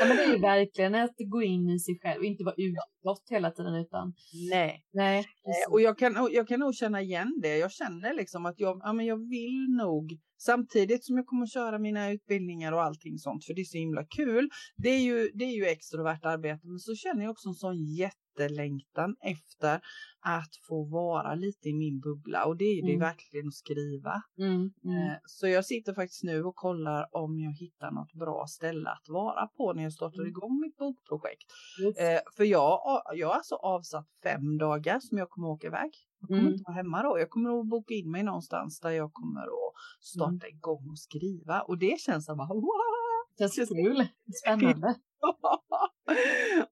Ja, 0.00 0.06
men 0.08 0.16
det 0.16 0.22
är 0.24 0.32
ju 0.34 0.40
verkligen 0.40 0.94
att 0.94 1.14
gå 1.30 1.42
in 1.42 1.68
i 1.70 1.78
sig 1.78 1.98
själv 2.02 2.18
och 2.18 2.24
inte 2.24 2.44
vara 2.44 2.54
utåt 2.58 3.22
hela 3.30 3.50
tiden 3.50 3.74
utan 3.74 4.12
Nej. 4.50 4.84
nej. 4.92 5.18
Eh. 5.18 5.72
Och 5.72 5.80
jag 5.80 5.98
kan, 5.98 6.28
jag 6.32 6.48
kan 6.48 6.60
nog 6.60 6.74
känna 6.74 7.02
igen 7.02 7.38
det. 7.42 7.56
Jag 7.58 7.72
känner 7.72 8.14
liksom 8.14 8.46
att 8.46 8.60
jag, 8.60 8.80
ja, 8.82 8.92
men 8.92 9.06
jag 9.06 9.28
vill 9.28 9.66
nog 9.78 10.18
samtidigt 10.44 11.04
som 11.04 11.16
jag 11.16 11.26
kommer 11.26 11.46
köra 11.46 11.78
mina 11.78 12.10
utbildningar 12.10 12.72
och 12.72 12.82
allting 12.82 13.18
sånt 13.18 13.44
för 13.44 13.54
det 13.54 13.60
är 13.60 13.64
så 13.64 13.78
himla 13.78 14.04
kul. 14.04 14.48
Det 14.76 14.88
är 14.88 15.00
ju, 15.00 15.30
det 15.34 15.44
är 15.44 15.54
ju 15.56 15.66
extrovert 15.66 16.24
arbete 16.24 16.66
men 16.66 16.78
så 16.78 16.94
känner 16.94 17.22
jag 17.22 17.30
också 17.30 17.48
en 17.48 17.54
sån 17.54 17.84
jättelängtan 17.84 19.16
efter 19.20 19.80
att 20.26 20.56
få 20.68 20.84
vara 20.84 21.34
lite 21.34 21.68
i 21.68 21.74
min 21.74 22.00
bubbla 22.00 22.44
och 22.44 22.56
det 22.56 22.64
är 22.64 22.82
det 22.82 22.88
Mm. 22.94 23.00
verkligen 23.00 23.48
att 23.48 23.54
skriva. 23.54 24.22
Mm, 24.38 24.70
mm. 24.84 24.96
Eh, 25.10 25.16
Så 25.24 25.48
jag 25.48 25.64
sitter 25.64 25.94
faktiskt 25.94 26.22
nu 26.24 26.44
och 26.44 26.56
kollar 26.56 27.08
om 27.16 27.38
jag 27.40 27.52
hittar 27.52 27.90
något 27.90 28.12
bra 28.12 28.46
ställe 28.48 28.90
att 28.90 29.08
vara 29.08 29.46
på 29.46 29.72
när 29.72 29.82
jag 29.82 29.92
startar 29.92 30.18
Mm. 30.20 30.28
igång 30.28 30.60
mitt 30.60 30.76
bokprojekt. 30.76 31.48
Just. 31.84 32.00
Eh, 32.00 32.18
för 32.36 32.44
jag, 32.44 32.80
jag 33.14 33.28
har 33.28 33.34
alltså 33.34 33.54
avsatt 33.54 34.08
fem 34.22 34.58
dagar 34.58 35.00
som 35.00 35.18
jag 35.18 35.30
kommer 35.30 35.48
åka 35.48 35.66
iväg. 35.66 35.90
Jag 36.20 36.28
kommer 36.28 36.40
Mm. 36.40 36.52
inte 36.52 36.64
vara 36.66 36.76
hemma 36.76 37.02
då. 37.02 37.18
Jag 37.18 37.30
kommer 37.30 37.60
att 37.60 37.68
boka 37.68 37.94
in 37.94 38.10
mig 38.10 38.22
någonstans 38.22 38.80
där 38.80 38.90
jag 38.90 39.12
kommer 39.12 39.40
att 39.42 39.74
starta 40.00 40.46
Mm. 40.46 40.56
igång 40.56 40.90
och 40.90 40.98
skriva. 40.98 41.60
Och 41.60 41.78
det 41.78 42.00
känns 42.00 42.24
som 42.26 42.36
bara 42.36 42.48
wow! 42.54 43.38
Känns 43.38 43.54
kul. 43.68 44.06
Spännande. 44.42 44.94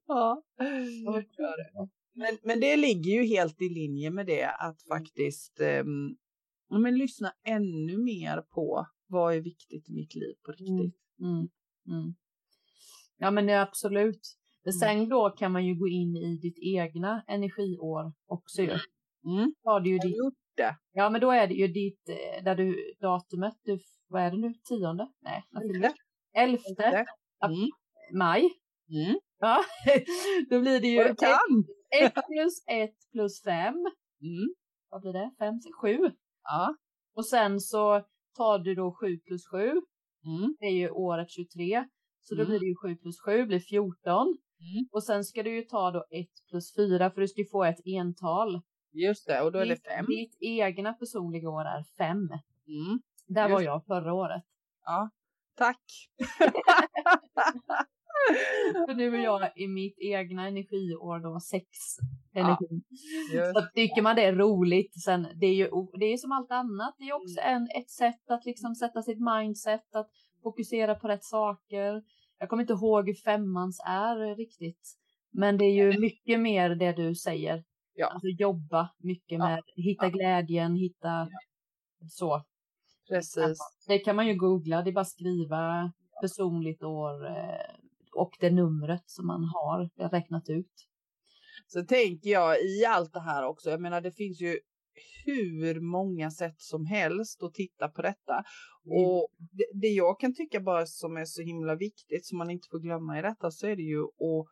ja. 0.07 0.43
Det 0.59 0.65
det. 1.39 1.89
Men, 2.15 2.39
men 2.43 2.61
det 2.61 2.77
ligger 2.77 3.13
ju 3.13 3.27
helt 3.27 3.63
i 3.63 3.69
linje 3.69 4.11
med 4.11 4.27
det 4.27 4.45
att 4.45 4.87
mm. 4.87 4.99
faktiskt 4.99 5.61
um, 5.61 6.17
men 6.81 6.99
lyssna 6.99 7.33
ännu 7.45 7.99
mer 7.99 8.43
på 8.43 8.87
vad 9.07 9.35
är 9.35 9.41
viktigt 9.41 9.89
i 9.89 9.93
mitt 9.93 10.15
liv 10.15 10.35
på 10.45 10.53
mm. 10.53 10.59
riktigt. 10.59 11.01
Mm, 11.21 11.49
mm, 11.89 12.15
ja, 13.19 13.31
men 13.31 13.49
absolut. 13.49 14.21
Men 14.65 14.73
mm. 14.73 14.79
sen 14.79 15.09
då 15.09 15.31
kan 15.31 15.53
man 15.53 15.67
ju 15.67 15.75
gå 15.75 15.89
in 15.89 16.17
i 16.17 16.39
ditt 16.43 16.59
egna 16.59 17.25
energiår 17.29 18.13
också. 18.27 18.63
Ju. 18.63 18.79
Mm. 19.27 19.55
Har 19.65 19.81
du 19.81 19.91
ju 19.91 19.99
ditt... 19.99 20.17
gjort 20.17 20.35
det. 20.57 20.77
Ja, 20.93 21.11
men 21.11 21.21
då 21.21 21.31
är 21.31 21.47
det 21.47 21.55
ju 21.55 21.69
ditt 21.69 22.09
eh, 22.09 22.45
där 22.45 22.55
du, 22.55 22.95
datumet. 23.01 23.55
Du, 23.63 23.79
vad 24.09 24.23
är 24.23 24.31
det 24.31 24.37
nu? 24.37 24.55
Tionde? 24.69 25.09
Nej, 25.21 25.45
elfte. 26.35 27.07
Mm. 27.45 27.71
Maj. 28.13 28.51
Mm. 28.91 29.19
Ja, 29.39 29.65
då 30.51 30.61
blir 30.61 30.81
det 30.81 30.89
ju... 30.89 31.01
Orkan! 31.01 31.65
Ett 32.01 32.15
plus 32.15 32.65
ett 32.67 33.11
plus 33.13 33.43
fem, 33.43 33.75
Mm. 34.23 34.55
Vad 34.91 35.01
blir 35.01 35.13
det? 35.13 35.31
5, 35.39 35.61
7. 35.81 35.99
Ja. 36.43 36.77
Och 37.15 37.27
sen 37.27 37.61
så 37.61 38.05
tar 38.37 38.59
du 38.59 38.75
då 38.75 38.95
sju 38.95 39.19
plus 39.19 39.47
sju, 39.47 39.81
Mm. 40.25 40.57
Det 40.61 40.67
är 40.67 40.73
ju 40.73 40.91
året 40.91 41.31
23. 41.31 41.85
Så 42.21 42.35
då 42.35 42.41
mm. 42.41 42.51
blir 42.51 42.61
det 42.61 42.67
ju 42.67 42.77
sju 42.77 42.97
plus 42.97 43.21
7 43.21 43.47
blir 43.47 43.61
14. 43.61 44.27
Mm. 44.27 44.89
Och 44.93 45.05
sen 45.05 45.25
ska 45.25 45.43
du 45.43 45.55
ju 45.55 45.63
ta 45.63 45.91
då 45.91 46.05
ett 46.11 46.49
plus 46.51 46.75
fyra, 46.77 47.11
för 47.11 47.21
du 47.21 47.29
ska 47.29 47.41
ju 47.41 47.49
få 47.49 47.65
ett 47.65 47.81
ental. 47.87 48.61
Just 48.93 49.27
det, 49.27 49.41
och 49.43 49.53
då 49.53 49.59
är 49.59 49.67
det 49.67 49.77
fem. 49.77 50.07
Ditt 50.07 50.37
egna 50.41 50.93
personliga 50.93 51.51
år 51.51 51.65
är 51.65 51.85
5. 51.99 52.17
Mm. 52.19 53.01
Där 53.27 53.49
Just. 53.49 53.53
var 53.53 53.63
jag 53.63 53.87
förra 53.87 54.15
året. 54.15 54.43
Ja, 54.85 55.11
tack. 55.57 55.83
För 58.87 58.95
nu 58.95 59.17
är 59.17 59.21
jag 59.25 59.51
i 59.57 59.69
mitt 59.69 59.99
egna 59.99 60.47
energiår 60.47 61.19
då 61.23 61.41
6 61.41 61.67
Ja. 62.35 62.41
energi. 62.41 62.83
Just. 63.35 63.53
Så 63.55 63.63
tycker 63.75 64.03
man 64.03 64.17
det 64.17 64.25
är 64.25 64.33
roligt, 64.33 65.03
sen 65.05 65.27
det 65.41 65.47
är 65.47 65.55
ju 65.55 65.69
det 66.01 66.05
är 66.13 66.17
som 66.17 66.33
allt 66.33 66.51
annat. 66.51 66.95
Det 66.99 67.05
är 67.05 67.13
också 67.13 67.41
en, 67.41 67.63
ett 67.79 67.91
sätt 67.91 68.31
att 68.31 68.45
liksom 68.45 68.75
sätta 68.75 69.03
sitt 69.03 69.19
mindset, 69.21 69.95
att 69.95 70.09
fokusera 70.43 70.95
på 70.95 71.09
rätt 71.09 71.25
saker. 71.25 72.03
Jag 72.39 72.49
kommer 72.49 72.63
inte 72.63 72.73
ihåg 72.73 73.07
hur 73.07 73.15
femmans 73.15 73.81
är 73.87 74.37
riktigt. 74.37 74.83
Men 75.33 75.59
det 75.59 75.65
är 75.65 75.75
ju 75.85 75.99
mycket 76.01 76.41
mer 76.41 76.71
det 76.75 76.93
du 76.93 77.15
säger. 77.15 77.65
Ja. 77.95 78.07
Alltså 78.07 78.29
jobba 78.29 78.91
mycket 78.99 79.39
Ja. 79.39 79.49
med, 79.49 79.63
hitta 79.77 80.05
Ja. 80.07 80.11
glädjen, 80.11 80.75
hitta 80.77 81.29
så. 82.09 82.43
Precis. 83.09 83.59
Det 83.89 83.99
kan 83.99 84.17
man 84.17 84.27
ju 84.29 84.35
googla, 84.35 84.83
det 84.83 84.91
är 84.91 84.93
bara 84.93 85.05
skriva 85.05 85.93
personligt 86.23 86.83
år 86.83 87.27
eh, 87.27 87.75
och 88.15 88.37
det 88.41 88.51
numret 88.51 89.03
som 89.07 89.27
man 89.27 89.45
har 89.45 90.09
räknat 90.11 90.49
ut. 90.49 90.89
Så 91.67 91.85
tänker 91.85 92.31
jag 92.31 92.65
i 92.65 92.85
allt 92.85 93.13
det 93.13 93.21
här 93.21 93.45
också. 93.45 93.71
Jag 93.71 93.81
menar, 93.81 94.01
det 94.01 94.13
finns 94.13 94.41
ju 94.41 94.59
hur 95.25 95.81
många 95.81 96.31
sätt 96.31 96.61
som 96.61 96.87
helst 96.87 97.43
att 97.43 97.55
titta 97.55 97.89
på 97.89 98.03
detta. 98.03 98.45
Mm. 98.87 99.05
Och 99.05 99.29
det, 99.39 99.67
det 99.75 99.89
jag 99.89 100.21
kan 100.21 100.35
tycka 100.35 100.61
bara 100.61 100.87
som 100.87 101.17
är 101.17 101.25
så 101.25 101.43
himla 101.43 101.75
viktigt 101.75 102.27
som 102.27 102.39
man 102.39 102.51
inte 102.51 102.69
får 102.71 102.79
glömma 102.79 103.19
i 103.19 103.23
detta 103.23 103.51
så 103.51 103.67
är 103.67 103.77
det 103.77 103.83
ju 103.83 104.03
att 104.03 104.47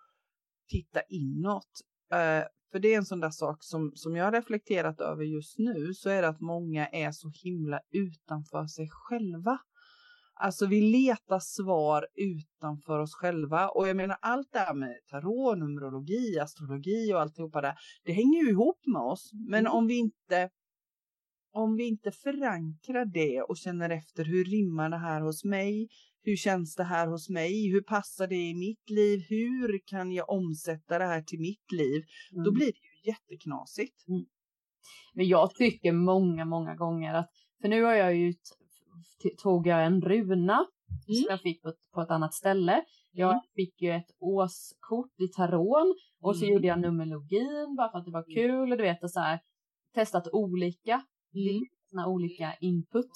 titta 0.69 1.01
inåt. 1.09 1.71
Eh, 2.13 2.45
för 2.73 2.79
det 2.79 2.95
är 2.95 2.97
en 2.97 3.05
sån 3.05 3.21
där 3.21 3.31
sak 3.31 3.59
som, 3.61 3.93
som 3.95 4.17
jag 4.17 4.25
har 4.25 4.33
reflekterat 4.33 5.01
över 5.01 5.25
just 5.25 5.59
nu 5.59 5.95
så 5.95 6.11
är 6.11 6.23
det 6.23 6.29
att 6.29 6.41
många 6.41 6.87
är 6.87 7.13
så 7.13 7.31
himla 7.45 7.81
utanför 7.91 8.67
sig 8.67 8.89
själva. 8.91 9.59
Alltså 10.43 10.67
vi 10.67 10.81
letar 10.81 11.39
svar 11.41 12.07
utanför 12.15 12.99
oss 12.99 13.15
själva 13.15 13.69
och 13.69 13.89
jag 13.89 13.97
menar 13.97 14.17
allt 14.21 14.49
det 14.53 14.59
här 14.59 14.75
med 14.75 14.97
tarot, 15.11 15.59
numerologi, 15.59 16.39
astrologi 16.39 17.13
och 17.15 17.21
alltihopa 17.21 17.61
det. 17.61 17.75
Det 18.05 18.13
hänger 18.13 18.43
ju 18.45 18.51
ihop 18.51 18.79
med 18.87 19.03
oss. 19.03 19.31
Men 19.49 19.61
Mm. 19.61 19.73
om 19.73 19.87
vi 19.87 19.95
inte 19.99 20.51
om 21.53 21.77
vi 21.77 21.85
inte 21.89 22.11
förankrar 22.13 23.05
det 23.05 23.43
och 23.43 23.57
känner 23.57 23.91
efter 23.91 24.25
hur 24.25 24.45
rimmar 24.45 24.91
det 24.91 24.99
här 24.99 25.21
hos 25.21 25.45
mig? 25.45 25.89
Hur 26.23 26.37
känns 26.37 26.75
det 26.77 26.85
här 26.85 27.07
hos 27.07 27.29
mig? 27.29 27.71
Hur 27.71 27.81
passar 27.83 28.27
det 28.27 28.37
i 28.51 28.55
mitt 28.55 28.91
liv? 28.91 29.21
Hur 29.29 29.81
kan 29.87 30.13
jag 30.13 30.31
omsätta 30.31 30.99
det 30.99 31.05
här 31.05 31.23
till 31.23 31.41
mitt 31.41 31.73
liv? 31.73 32.03
Då 32.33 32.41
Mm. 32.41 32.55
blir 32.55 32.67
det 32.67 32.79
ju 33.07 33.11
jätteknasigt. 33.11 34.05
Men 35.15 35.29
jag 35.29 35.55
tycker 35.55 35.93
många, 35.93 36.45
många 36.45 36.75
gånger 36.77 37.15
att, 37.15 37.31
för 37.61 37.69
nu 37.69 37.83
har 37.83 37.95
jag 37.95 38.17
ju, 38.17 38.35
tog 39.43 39.67
jag 39.67 39.87
en 39.87 40.01
runa 40.03 40.67
som 41.07 41.27
jag 41.29 41.41
fick 41.41 41.63
på, 41.63 41.69
ett- 41.69 41.91
på 41.95 42.01
ett 42.01 42.11
annat 42.11 42.35
ställe. 42.35 42.85
Jag 43.13 43.31
Mm. 43.31 43.41
fick 43.55 43.83
ju 43.83 43.91
ett 43.91 44.11
årskort 44.21 45.21
i 45.21 45.29
taron 45.29 45.95
och 46.23 46.37
så 46.37 46.45
Mm. 46.45 46.55
gjorde 46.55 46.67
jag 46.67 46.81
numerologin 46.81 47.75
bara 47.77 47.91
för 47.91 47.99
att 47.99 48.05
det 48.05 48.11
var 48.11 48.25
kul 48.35 48.73
och 48.73 48.79
du 48.79 48.83
vet 48.83 49.03
och 49.03 49.11
så 49.11 49.21
här 49.21 49.41
testat 49.95 50.29
olika, 50.33 51.03
Mm. 51.35 52.07
olika 52.09 52.55
input. 52.61 53.11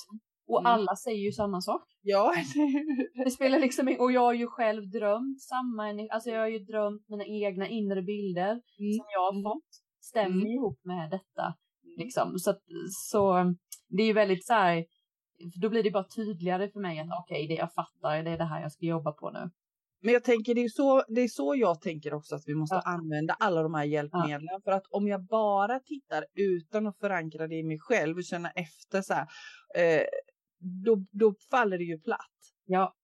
Och 0.47 0.61
Mm. 0.61 0.73
alla 0.73 0.97
säger 0.97 1.19
ju 1.25 1.33
samma 1.33 1.61
sak. 1.61 1.83
Ja, 2.03 2.33
Det 3.25 3.31
spelar 3.31 3.59
liksom 3.61 3.97
och 3.99 4.13
jag 4.13 4.21
har 4.21 4.33
ju 4.33 4.47
själv 4.47 4.91
drömt 4.91 5.41
samma, 5.43 6.09
alltså 6.11 6.31
jag 6.31 6.41
har 6.41 6.49
ju 6.49 6.59
drömt 6.59 7.09
mina 7.09 7.25
egna 7.27 7.69
inre 7.69 8.03
bilder 8.03 8.55
som 8.99 9.07
jag 9.13 9.21
har 9.21 9.33
Mm. 9.33 9.43
fått 9.43 9.69
stämmer 10.01 10.37
Mm. 10.47 10.47
ihop 10.53 10.79
med 10.85 11.11
detta. 11.11 11.55
Liksom. 11.97 12.39
Så, 12.39 12.55
så 12.91 13.55
det 13.89 14.03
är 14.03 14.07
ju 14.07 14.13
väldigt 14.13 14.47
så 14.47 14.53
här, 14.55 14.85
då 15.61 15.69
blir 15.69 15.83
det 15.83 15.91
bara 15.91 16.05
tydligare 16.17 16.69
för 16.69 16.81
mig 16.81 16.99
att 17.01 17.07
okej, 17.21 17.47
det 17.49 17.55
jag 17.55 17.73
fattar, 17.75 18.23
det 18.23 18.31
är 18.31 18.39
det 18.39 18.45
här 18.45 18.61
jag 18.63 18.73
ska 18.73 18.87
jobba 18.87 19.13
på 19.13 19.31
nu. 19.31 19.51
Men 20.03 20.13
jag 20.13 20.25
tänker 20.25 20.55
det 20.55 20.61
är 20.61 20.69
så, 20.69 21.03
det 21.09 21.21
är 21.21 21.29
så 21.29 21.55
jag 21.57 21.81
tänker 21.81 22.15
också 22.15 22.35
att 22.35 22.43
vi 22.47 22.55
måste 22.55 22.75
Ja. 22.77 22.83
använda 22.85 23.35
alla 23.35 23.63
de 23.63 23.75
här 23.75 23.85
hjälpmedlen. 23.85 24.61
För 24.65 24.71
att 24.73 24.87
om 24.91 25.09
jag 25.09 25.25
bara 25.27 25.81
tittar 25.81 26.25
utan 26.35 26.87
att 26.87 26.99
förankra 26.99 27.47
det 27.49 27.55
i 27.55 27.63
mig 27.63 27.79
själv 27.81 28.17
och 28.17 28.25
känna 28.25 28.51
efter 28.51 29.03
så 29.03 29.15
här, 29.15 29.27
eh, 29.77 30.03
då, 30.85 31.05
då 31.11 31.35
faller 31.51 31.79
det 31.79 31.85
ju 31.85 31.99
platt. 32.01 32.31
Ja, 32.67 32.95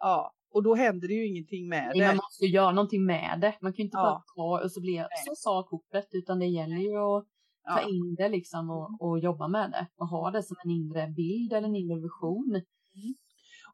Ja, 0.00 0.32
och 0.50 0.62
då 0.62 0.74
händer 0.74 1.08
det 1.08 1.14
ju 1.14 1.26
ingenting 1.26 1.68
med 1.68 1.86
man 1.86 1.98
det. 1.98 2.14
måste 2.14 2.44
ju 2.44 2.50
göra 2.50 2.72
någonting 2.72 3.04
med 3.06 3.38
det. 3.40 3.54
Man 3.60 3.72
kan 3.72 3.76
ju 3.76 3.84
inte 3.84 3.96
Ja. 3.98 4.02
bara 4.02 4.22
ta 4.58 4.64
och 4.64 4.72
så 4.72 4.80
blir 4.80 4.96
Nej. 4.98 5.08
så 5.26 5.34
sa 5.36 5.62
kortet, 5.62 6.08
utan 6.10 6.38
det 6.38 6.46
gäller 6.46 6.76
ju 6.76 6.96
att 6.98 7.24
ta 7.66 7.80
Ja. 7.80 7.88
in 7.88 8.14
det 8.14 8.28
liksom 8.28 8.70
och, 8.70 8.96
och 9.00 9.18
jobba 9.18 9.48
med 9.48 9.70
det 9.70 9.86
och 9.96 10.08
ha 10.08 10.30
det 10.30 10.42
som 10.42 10.56
en 10.64 10.70
inre 10.70 11.06
bild 11.08 11.52
eller 11.52 11.68
en 11.68 11.76
inre 11.76 12.00
vision. 12.00 12.62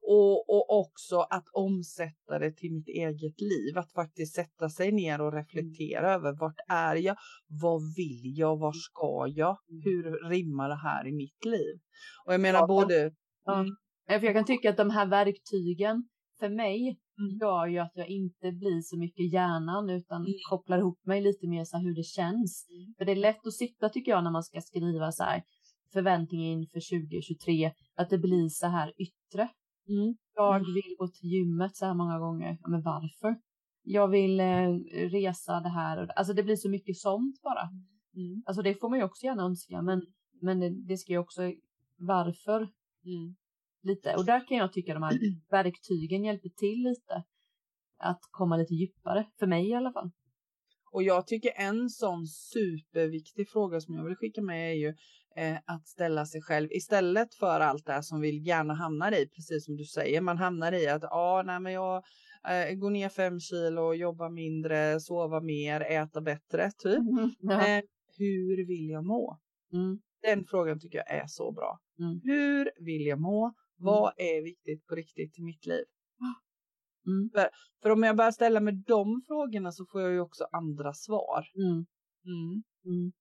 Och, 0.04 0.50
och 0.50 0.80
också 0.80 1.16
att 1.20 1.44
omsätta 1.52 2.38
det 2.38 2.52
till 2.52 2.72
mitt 2.72 2.88
eget 2.88 3.40
liv. 3.40 3.78
Att 3.78 3.92
faktiskt 3.92 4.34
sätta 4.34 4.68
sig 4.68 4.92
ner 4.92 5.20
och 5.20 5.32
reflektera 5.32 6.14
över 6.14 6.32
vart 6.40 6.56
är 6.68 6.94
jag? 6.96 7.16
Vad 7.48 7.80
vill 7.96 8.38
jag? 8.38 8.58
Var 8.58 8.72
ska 8.72 9.26
jag? 9.38 9.56
Hur 9.84 10.28
rimmar 10.28 10.68
det 10.68 10.80
här 10.82 11.06
i 11.08 11.12
mitt 11.12 11.44
liv? 11.44 11.80
Och 12.26 12.32
jag 12.34 12.40
menar 12.40 12.58
Ja. 12.60 12.66
både... 12.66 13.00
Mm, 13.02 13.76
Ja, 14.06 14.18
För 14.18 14.26
jag 14.26 14.34
kan 14.34 14.44
tycka 14.44 14.70
att 14.70 14.76
de 14.76 14.90
här 14.90 15.06
verktygen 15.06 16.08
för 16.42 16.48
mig 16.64 16.98
Mm. 17.18 17.38
gör 17.40 17.66
ju 17.66 17.78
att 17.78 17.92
jag 17.94 18.08
inte 18.08 18.52
blir 18.52 18.80
så 18.80 18.98
mycket 18.98 19.32
hjärnan 19.32 19.90
utan 19.90 20.20
Mm. 20.22 20.32
kopplar 20.50 20.78
ihop 20.78 21.00
mig 21.06 21.20
lite 21.22 21.46
mer 21.48 21.64
så 21.64 21.76
hur 21.78 21.94
det 21.94 22.02
känns. 22.18 22.66
Mm. 22.70 22.94
För 22.98 23.04
det 23.04 23.12
är 23.12 23.16
lätt 23.16 23.46
att 23.46 23.52
sitta 23.54 23.88
tycker 23.88 24.10
jag 24.12 24.24
när 24.24 24.30
man 24.30 24.42
ska 24.42 24.60
skriva 24.60 25.12
så 25.12 25.22
här 25.24 25.42
förväntningar 25.92 26.50
inför 26.52 26.80
2023 26.80 27.72
att 27.96 28.10
det 28.10 28.18
blir 28.18 28.48
så 28.48 28.66
här 28.66 28.92
yttre. 29.06 29.48
mm, 29.88 30.14
Jag 30.34 30.56
Mm. 30.56 30.74
vill 30.74 30.94
gå 30.98 31.08
till 31.08 31.28
gymmet 31.34 31.76
så 31.76 31.86
här 31.86 31.94
många 31.94 32.18
gånger. 32.18 32.58
Ja, 32.62 32.68
men 32.68 32.82
varför? 32.82 33.36
jag 33.84 34.08
vill 34.08 34.40
eh, 34.40 34.68
resa 35.16 35.60
det 35.60 35.68
här. 35.68 35.96
Alltså 36.18 36.32
det 36.32 36.42
blir 36.42 36.56
så 36.56 36.70
mycket 36.70 36.96
sånt 36.96 37.42
bara. 37.42 37.62
Mm. 38.16 38.42
Alltså 38.46 38.62
det 38.62 38.74
får 38.80 38.88
man 38.90 38.98
ju 38.98 39.04
också 39.04 39.26
gärna 39.26 39.42
önska, 39.42 39.82
men, 39.82 40.02
men 40.40 40.60
det, 40.60 40.70
det 40.88 40.96
ska 40.96 41.12
ju 41.12 41.18
också 41.18 41.42
varför 41.98 42.60
Mm. 43.04 43.34
Lite. 43.82 44.14
Och 44.16 44.24
där 44.24 44.48
kan 44.48 44.56
jag 44.56 44.72
tycka 44.72 44.94
de 44.94 45.02
här 45.02 45.18
verktygen 45.50 46.24
hjälper 46.24 46.48
till 46.48 46.82
lite. 46.82 47.24
Att 47.98 48.20
komma 48.30 48.56
lite 48.56 48.74
djupare, 48.74 49.26
för 49.38 49.46
mig 49.46 49.68
i 49.68 49.74
alla 49.74 49.92
fall. 49.92 50.10
Och 50.92 51.02
jag 51.02 51.26
tycker 51.26 51.52
en 51.56 51.90
sån 51.90 52.26
superviktig 52.26 53.48
fråga 53.48 53.80
som 53.80 53.94
jag 53.94 54.04
vill 54.04 54.16
skicka 54.16 54.42
med 54.42 54.70
är 54.70 54.74
ju 54.74 54.94
eh, 55.36 55.58
att 55.64 55.86
ställa 55.86 56.26
sig 56.26 56.42
själv 56.42 56.72
istället 56.72 57.34
för 57.34 57.60
allt 57.60 57.86
det 57.86 57.92
här 57.92 58.02
som 58.02 58.20
vi 58.20 58.38
gärna 58.38 58.74
hamnar 58.74 59.12
i, 59.12 59.28
precis 59.28 59.64
som 59.64 59.76
du 59.76 59.84
säger. 59.84 60.20
Man 60.20 60.38
hamnar 60.38 60.72
i 60.72 60.88
att 60.88 61.04
ah, 61.04 61.42
nej, 61.42 61.60
men 61.60 61.72
jag 61.72 61.96
eh, 62.48 62.74
går 62.74 62.90
ner 62.90 63.08
fem 63.08 63.40
kilo, 63.40 63.94
jobbar 63.94 64.30
mindre, 64.30 65.00
sova 65.00 65.40
mer, 65.40 65.80
äta 65.80 66.20
bättre, 66.20 66.70
typ. 66.78 67.02
Ja. 67.38 67.68
Eh, 67.68 67.82
hur 68.18 68.66
vill 68.66 68.90
jag 68.90 69.04
må? 69.04 69.38
Mm. 69.72 69.98
Den 70.22 70.44
frågan 70.44 70.80
tycker 70.80 70.98
jag 70.98 71.10
är 71.10 71.26
så 71.26 71.52
bra. 71.52 71.78
Mm. 71.98 72.20
Hur 72.24 72.70
vill 72.84 73.06
jag 73.06 73.20
må? 73.20 73.54
Vad 73.84 74.12
är 74.16 74.42
viktigt 74.44 74.86
på 74.86 74.94
riktigt 74.94 75.38
i 75.38 75.42
mitt 75.42 75.66
liv? 75.66 75.84
Mm. 77.06 77.30
För 77.82 77.90
om 77.90 78.02
jag 78.02 78.16
börjar 78.16 78.30
ställa 78.30 78.60
mig 78.60 78.74
de 78.86 79.22
frågorna 79.26 79.72
så 79.72 79.86
får 79.92 80.00
jag 80.00 80.12
ju 80.12 80.20
också 80.20 80.44
andra 80.52 80.92
svar. 80.94 81.44
Mm. 81.56 81.86
Mm. 82.26 82.62
Mm. 82.86 83.12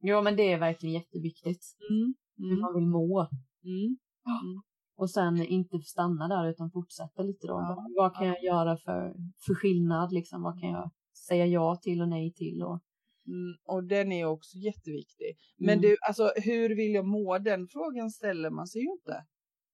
Ja, 0.00 0.20
men 0.22 0.36
det 0.36 0.52
är 0.52 0.58
verkligen 0.58 0.94
jätteviktigt. 0.94 1.64
Mm. 1.90 2.14
Hur 2.36 2.46
Mm. 2.50 2.60
man 2.60 2.74
vill 2.74 2.86
må. 2.86 3.20
Mm. 3.64 3.96
Och 4.96 5.10
sen 5.10 5.36
inte 5.46 5.78
stanna 5.78 6.28
där 6.28 6.50
utan 6.50 6.70
fortsätta 6.70 7.22
lite 7.22 7.46
då. 7.46 7.52
Ja. 7.52 7.86
Vad, 7.96 8.14
kan 8.16 8.26
jag 8.26 8.42
göra 8.42 8.76
för, 8.76 9.14
för 9.46 9.54
skillnad 9.54 10.12
liksom? 10.12 10.42
Vad 10.42 10.60
kan 10.60 10.70
jag 10.70 10.90
säga 11.28 11.46
ja 11.46 11.76
till 11.82 12.00
och 12.02 12.08
nej 12.08 12.32
till? 12.32 12.62
Och, 12.62 12.80
Mm, 13.26 13.56
och 13.64 13.84
den 13.84 14.12
är 14.12 14.24
också 14.24 14.56
jätteviktig. 14.58 15.36
Men 15.58 15.78
Mm. 15.78 15.80
du, 15.82 15.96
alltså 16.08 16.32
hur 16.36 16.76
vill 16.76 16.94
jag 16.94 17.06
må? 17.06 17.38
Den 17.38 17.68
frågan 17.68 18.10
ställer 18.10 18.50
man 18.50 18.66
sig 18.66 18.80
ju 18.82 18.88
inte. 18.92 19.24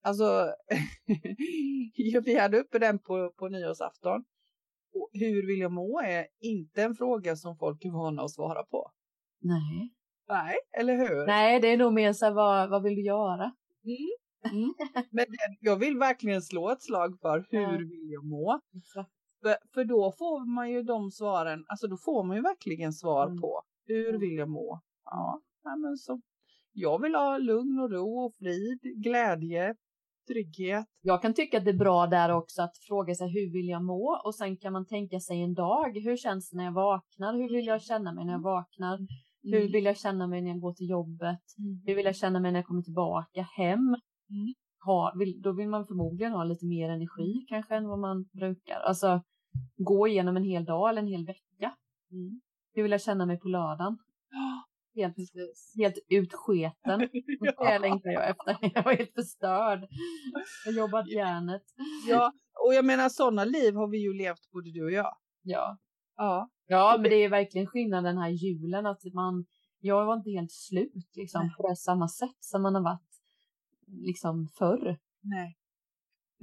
Alltså, 0.05 0.53
vi 2.25 2.39
hade 2.39 2.59
uppe 2.61 2.79
den 2.79 2.99
på, 2.99 3.31
på 3.37 3.49
nyårsafton. 3.49 4.25
Och 4.95 5.11
hur 5.13 5.47
vill 5.47 5.61
jag 5.61 5.73
må 5.73 6.01
är 6.01 6.27
inte 6.41 6.83
en 6.83 6.95
fråga 6.95 7.37
som 7.37 7.57
folk 7.57 7.85
är 7.85 7.91
vana 7.91 8.23
att 8.23 8.31
svara 8.31 8.63
på. 8.65 8.91
nej. 9.41 9.91
Nej, 10.29 10.57
eller 10.79 10.97
hur? 10.97 11.27
Nej, 11.27 11.61
det 11.61 11.69
är 11.69 11.77
nog 11.77 11.93
mer 11.93 12.13
så 12.13 12.25
här, 12.25 12.33
vad, 12.33 12.71
vad 12.71 12.83
vill 12.83 12.95
du 12.95 13.03
göra? 13.03 13.53
Mm. 13.85 14.53
Mm. 14.59 14.75
Men 15.11 15.25
den, 15.29 15.57
jag 15.61 15.77
vill 15.77 15.99
verkligen 15.99 16.43
slå 16.43 16.71
ett 16.71 16.83
slag 16.83 17.19
för 17.21 17.47
hur 17.51 17.61
Ja. 17.61 17.71
vill 17.79 18.11
jag 18.13 18.25
må? 18.25 18.61
Exakt. 18.77 19.11
För, 19.43 19.57
för 19.75 19.85
då 19.85 20.13
får 20.19 20.55
man 20.55 20.71
ju 20.71 20.83
de 20.83 21.11
svaren, 21.11 21.65
alltså 21.69 21.87
då 21.87 21.97
får 21.97 22.25
man 22.25 22.37
ju 22.37 22.43
verkligen 22.43 22.93
svar 22.93 23.27
Mm. 23.27 23.41
på 23.41 23.63
hur 23.87 24.09
Mm. 24.09 24.21
vill 24.21 24.35
jag 24.39 24.49
må? 24.49 24.81
Ja, 25.05 25.41
men 25.65 25.97
så. 25.97 26.21
Jag 26.73 27.03
vill 27.03 27.15
ha 27.15 27.39
lugn 27.39 27.79
och 27.79 27.91
ro 27.91 28.19
och 28.25 28.35
frid, 28.35 28.81
glädje, 29.03 29.75
trygghet. 30.27 30.87
Jag 31.03 31.23
kan 31.23 31.35
tycka 31.35 31.59
att 31.59 31.65
det 31.65 31.71
är 31.71 31.79
bra 31.79 32.07
där 32.07 32.31
också 32.31 32.63
att 32.63 32.79
fråga 32.89 33.15
sig 33.15 33.29
hur 33.29 33.53
vill 33.53 33.69
jag 33.69 33.85
må? 33.85 34.21
Och 34.25 34.35
sen 34.35 34.57
kan 34.57 34.73
man 34.73 34.87
tänka 34.87 35.21
sig 35.21 35.43
en 35.43 35.55
dag. 35.55 35.99
Hur 36.05 36.17
känns 36.17 36.51
det 36.51 36.57
när 36.57 36.65
jag 36.65 36.73
vaknar? 36.73 37.35
Hur 37.35 37.57
vill 37.57 37.67
jag 37.67 37.83
känna 37.83 38.13
mig 38.13 38.25
när 38.25 38.33
jag 38.33 38.43
vaknar? 38.43 38.99
Hur 39.43 39.73
vill 39.73 39.85
jag 39.85 39.97
känna 39.97 40.27
mig 40.27 40.43
när 40.43 40.51
jag 40.51 40.61
går 40.61 40.73
till 40.73 40.89
jobbet? 40.89 41.41
Hur 41.87 41.95
vill 41.95 42.05
jag 42.05 42.17
känna 42.17 42.41
mig 42.41 42.53
när 42.53 42.59
jag 42.59 42.67
kommer 42.67 42.83
tillbaka 42.83 43.43
hem? 43.57 43.89
Mm. 44.31 44.55
Ha, 44.85 45.15
vill, 45.19 45.43
då 45.43 45.53
vill 45.53 45.69
man 45.69 45.87
förmodligen 45.87 46.33
ha 46.33 46.45
lite 46.45 46.67
mer 46.67 46.91
energi 46.91 47.47
kanske 47.49 47.77
än 47.77 47.89
vad 47.89 47.99
man 47.99 48.25
brukar. 48.33 48.81
Alltså 48.81 49.23
gå 49.77 50.09
igenom 50.09 50.37
en 50.37 50.45
hel 50.45 50.65
dag 50.65 50.91
eller 50.91 51.03
en 51.03 51.09
hel 51.09 51.27
vecka. 51.27 51.75
Mm. 52.13 52.41
Hur 52.75 52.83
vill 52.83 52.93
jag 52.93 53.01
känna 53.01 53.27
mig 53.27 53.39
på 53.39 53.49
lördagen? 53.49 53.99
Helt, 54.95 55.17
helt 55.77 55.99
utsketen. 56.09 56.99
Det 57.59 57.79
längtar 57.79 58.11
jag 58.11 58.31
efter. 58.31 58.57
Jag 58.75 58.83
var 58.83 58.93
helt 58.93 59.15
förstörd. 59.15 59.89
Jag 60.65 60.73
har 60.73 60.79
jobbat 60.79 61.09
järnet. 61.09 61.63
Ja, 62.09 62.33
och 62.67 62.75
jag 62.75 62.85
menar 62.85 63.09
sådana 63.09 63.45
liv 63.45 63.75
har 63.75 63.89
vi 63.89 63.99
ju 63.99 64.15
levt 64.15 64.51
både 64.53 64.71
du 64.71 64.85
och 64.85 64.93
jag. 64.93 65.17
Ja. 65.43 65.79
Ja. 66.17 66.51
Ja, 66.67 66.97
men 67.01 67.11
det 67.11 67.17
är 67.17 67.29
verkligen 67.29 67.67
skillnad 67.67 68.05
den 68.05 68.19
här 68.19 68.29
julen 68.29 68.87
att 68.87 69.05
man, 69.15 69.47
jag 69.81 70.07
var 70.07 70.17
inte 70.17 70.31
helt 70.31 70.53
slut 70.53 71.11
liksom 71.15 71.55
på 71.57 71.69
det 71.69 71.77
samma 71.77 72.09
sätt 72.09 72.37
som 72.41 72.63
man 72.63 72.75
har 72.75 72.83
varit 72.83 73.15
liksom 73.87 74.49
förr. 74.59 74.99
Nej. 75.21 75.59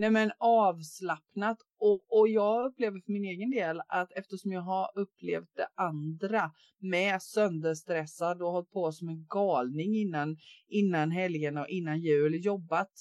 Nej 0.01 0.11
men 0.11 0.31
avslappnat 0.37 1.57
och, 1.79 2.19
och 2.19 2.27
jag 2.27 2.65
upplever 2.65 2.99
för 2.99 3.11
min 3.11 3.25
egen 3.25 3.51
del 3.51 3.81
att 3.87 4.11
eftersom 4.11 4.51
jag 4.51 4.61
har 4.61 4.91
upplevt 4.95 5.55
det 5.55 5.67
andra 5.75 6.51
med 6.79 7.21
sönderstressad 7.21 8.41
och 8.41 8.51
hållit 8.51 8.71
på 8.71 8.91
som 8.91 9.09
en 9.09 9.25
galning 9.29 9.95
innan, 9.95 10.37
innan 10.67 11.11
helgen 11.11 11.57
och 11.57 11.67
innan 11.67 11.99
jul, 11.99 12.45
jobbat 12.45 12.91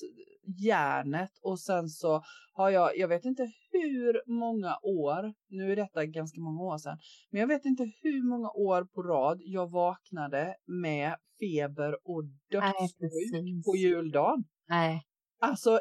järnet 0.59 1.31
och 1.43 1.61
sen 1.61 1.89
så 1.89 2.23
har 2.53 2.71
jag, 2.71 2.99
jag 2.99 3.09
vet 3.09 3.25
inte 3.25 3.43
hur 3.73 4.31
många 4.39 4.79
år, 4.83 5.35
nu 5.49 5.73
är 5.73 5.77
detta 5.77 6.07
ganska 6.07 6.41
många 6.41 6.63
år 6.63 6.79
sedan, 6.79 6.99
men 7.31 7.41
jag 7.41 7.49
vet 7.49 7.65
inte 7.65 7.93
hur 8.03 8.29
många 8.29 8.51
år 8.51 8.85
på 8.85 9.03
rad 9.03 9.41
jag 9.43 9.71
vaknade 9.71 10.55
med 10.67 11.17
feber 11.41 11.93
och 12.05 12.25
dödssjuk 12.51 13.65
på 13.65 13.77
juldagen. 13.77 14.45
Nej. 14.69 15.07
Alltså 15.41 15.81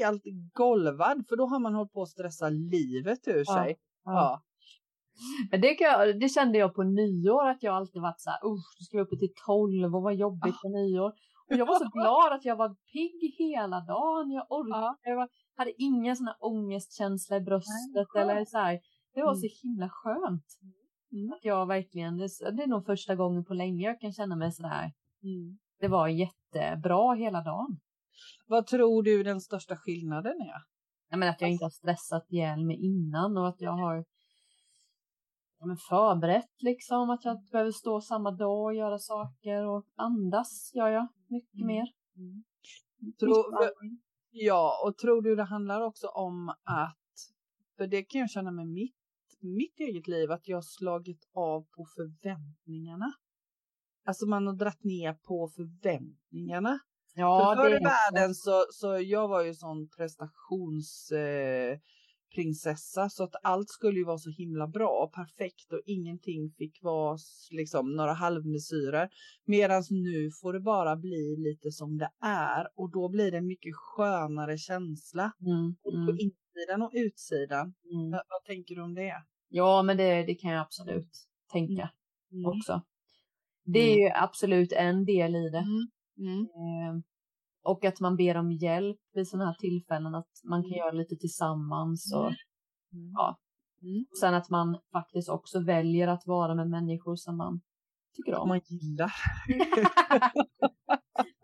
helt 0.00 0.22
golvad, 0.54 1.24
för 1.28 1.36
då 1.36 1.46
har 1.46 1.58
man 1.60 1.74
hållit 1.74 1.92
på 1.92 2.02
att 2.02 2.08
stressa 2.08 2.48
livet 2.48 3.28
ur 3.28 3.44
Ja, 3.46 3.54
sig. 3.54 3.76
ja. 4.04 4.12
Ja. 4.12 4.42
Men 5.50 5.60
det, 5.60 5.76
jag, 5.80 6.20
det 6.20 6.28
kände 6.28 6.58
jag 6.58 6.74
på 6.74 6.82
nyår 6.82 7.48
att 7.48 7.62
jag 7.62 7.74
alltid 7.74 8.02
varit 8.02 8.20
så 8.20 8.30
här, 8.30 8.38
usch, 8.46 8.76
nu 8.80 8.84
ska 8.84 8.96
vi 8.96 9.02
uppe 9.02 9.16
till 9.16 9.32
12 9.46 9.94
och 9.96 10.02
vad 10.02 10.14
jobbigt 10.14 10.60
på 10.62 10.68
nyår. 10.68 11.08
Och 11.50 11.56
jag 11.56 11.66
var 11.66 11.78
så 11.78 11.90
glad 11.98 12.32
att 12.32 12.44
jag 12.44 12.56
var 12.56 12.68
pigg 12.92 13.34
hela 13.38 13.80
dagen. 13.80 14.30
Jag 14.30 14.46
orkade. 14.52 14.84
Ja. 14.84 14.96
Jag 15.02 15.16
var, 15.16 15.28
hade 15.56 15.72
ingen 15.82 16.16
sån 16.16 16.26
här 16.26 16.36
ångestkänsla 16.40 17.36
i 17.36 17.40
bröstet 17.40 18.06
Nej, 18.14 18.22
eller 18.22 18.44
så 18.44 18.58
här. 18.58 18.80
Det 19.14 19.20
var 19.22 19.32
Mm. 19.32 19.40
så 19.40 19.48
himla 19.62 19.88
skönt. 19.90 20.46
Mm. 21.12 21.32
Att 21.32 21.44
jag 21.44 21.66
verkligen, 21.66 22.16
det, 22.18 22.28
det 22.56 22.62
är 22.62 22.66
nog 22.66 22.86
första 22.86 23.14
gången 23.16 23.44
på 23.44 23.54
länge 23.54 23.84
jag 23.86 24.00
kan 24.00 24.12
känna 24.12 24.36
mig 24.36 24.52
så 24.52 24.66
här. 24.66 24.92
Mm. 25.22 25.58
Det 25.80 25.88
var 25.88 26.08
jättebra 26.08 27.14
hela 27.14 27.40
dagen. 27.42 27.80
Vad 28.46 28.66
tror 28.66 29.02
du 29.02 29.22
den 29.22 29.40
största 29.40 29.76
skillnaden 29.76 30.40
är? 30.40 30.62
Jag 31.08 31.18
menar 31.18 31.32
att 31.32 31.40
jag 31.40 31.50
inte 31.50 31.64
har 31.64 31.70
stressat 31.70 32.26
ihjäl 32.32 32.66
mig 32.66 32.76
innan 32.76 33.36
och 33.36 33.48
att 33.48 33.60
jag 33.60 33.72
har 33.72 34.04
ja, 35.58 35.66
men 35.66 35.76
förberett 35.76 36.62
liksom 36.62 37.10
att 37.10 37.24
jag 37.24 37.34
inte 37.34 37.50
behöver 37.52 37.70
stå 37.70 38.00
samma 38.00 38.30
dag 38.30 38.64
och 38.64 38.74
göra 38.74 38.98
saker 38.98 39.66
och 39.66 39.84
andas 39.96 40.72
gör 40.74 40.88
jag 40.88 41.08
mycket 41.26 41.54
Mm. 41.54 41.66
mer. 41.66 41.86
Tror, 43.18 43.44
ja, 44.30 44.80
och 44.84 44.98
tror 44.98 45.22
du 45.22 45.36
det 45.36 45.44
handlar 45.44 45.80
också 45.80 46.06
om 46.06 46.48
att, 46.64 46.96
för 47.76 47.86
det 47.86 48.02
kan 48.02 48.20
jag 48.20 48.30
känna 48.30 48.50
med 48.50 48.66
mitt, 48.68 48.96
mitt 49.40 49.80
eget 49.80 50.08
liv, 50.08 50.30
att 50.30 50.48
jag 50.48 50.56
har 50.56 50.62
slagit 50.62 51.28
av 51.32 51.62
på 51.62 51.86
förväntningarna. 51.96 53.12
Alltså 54.04 54.26
man 54.26 54.46
har 54.46 54.54
dratt 54.54 54.84
ner 54.84 55.14
på 55.14 55.48
förväntningarna. 55.56 56.78
Ja, 57.14 57.54
För 57.56 57.62
förr 57.62 57.76
i 57.76 57.84
världen 57.84 58.34
så, 58.34 58.64
så 58.70 58.98
jag 59.00 59.28
var 59.28 59.44
ju 59.44 59.54
sån 59.54 59.88
prestations 59.88 61.12
eh, 61.12 61.78
så 63.10 63.24
att 63.24 63.34
allt 63.42 63.68
skulle 63.68 63.98
ju 63.98 64.04
vara 64.04 64.18
så 64.18 64.30
himla 64.30 64.66
bra 64.66 64.88
och 65.04 65.12
perfekt 65.12 65.72
och 65.72 65.80
ingenting 65.86 66.50
fick 66.58 66.82
vara 66.82 67.18
liksom 67.50 67.92
några 67.96 68.12
halvmesyrer. 68.12 69.08
Medan 69.44 69.82
nu 69.90 70.30
får 70.42 70.52
det 70.52 70.60
bara 70.60 70.96
bli 70.96 71.36
lite 71.38 71.72
som 71.72 71.98
det 71.98 72.10
är 72.24 72.68
och 72.74 72.90
då 72.90 73.08
blir 73.08 73.30
det 73.30 73.38
en 73.38 73.46
mycket 73.46 73.74
skönare 73.74 74.58
känsla. 74.58 75.32
Mm, 75.40 75.76
Både 75.82 75.96
mm, 75.96 76.06
På 76.06 76.12
insidan 76.12 76.82
och 76.82 76.90
utsidan. 76.94 77.74
mm. 77.92 78.10
Vad, 78.10 78.22
vad 78.28 78.44
tänker 78.46 78.74
du 78.74 78.82
om 78.82 78.94
det? 78.94 79.14
Ja, 79.48 79.82
men 79.82 79.96
det, 79.96 80.22
det 80.22 80.34
kan 80.34 80.50
jag 80.50 80.60
absolut 80.60 81.10
tänka 81.52 81.90
Mm. 82.32 82.46
också. 82.46 82.82
Det 83.64 83.78
är 83.78 83.96
ju 83.96 84.10
absolut 84.14 84.72
en 84.72 85.04
del 85.04 85.36
i 85.36 85.50
det. 85.50 85.64
Mm. 86.20 86.32
Mm. 86.32 86.96
Eh, 86.96 87.02
och 87.62 87.84
att 87.84 88.00
man 88.00 88.16
ber 88.16 88.36
om 88.36 88.52
hjälp 88.52 88.98
vid 89.14 89.28
sådana 89.28 89.46
här 89.46 89.54
tillfällen, 89.58 90.14
att 90.14 90.30
man 90.44 90.62
kan 90.62 90.70
Mm. 90.72 90.78
göra 90.78 90.90
lite 90.92 91.16
tillsammans. 91.16 92.12
Och, 92.14 92.32
Mm. 92.92 93.10
Ja. 93.14 93.36
Mm. 93.82 94.04
och 94.10 94.18
sen 94.18 94.34
att 94.34 94.50
man 94.50 94.78
faktiskt 94.92 95.28
också 95.28 95.60
väljer 95.60 96.08
att 96.08 96.26
vara 96.26 96.54
med 96.54 96.70
människor 96.70 97.16
som 97.16 97.36
man 97.36 97.60
tycker 98.16 98.34
Om 98.34 98.48
man 98.48 98.60
gillar. 98.64 99.12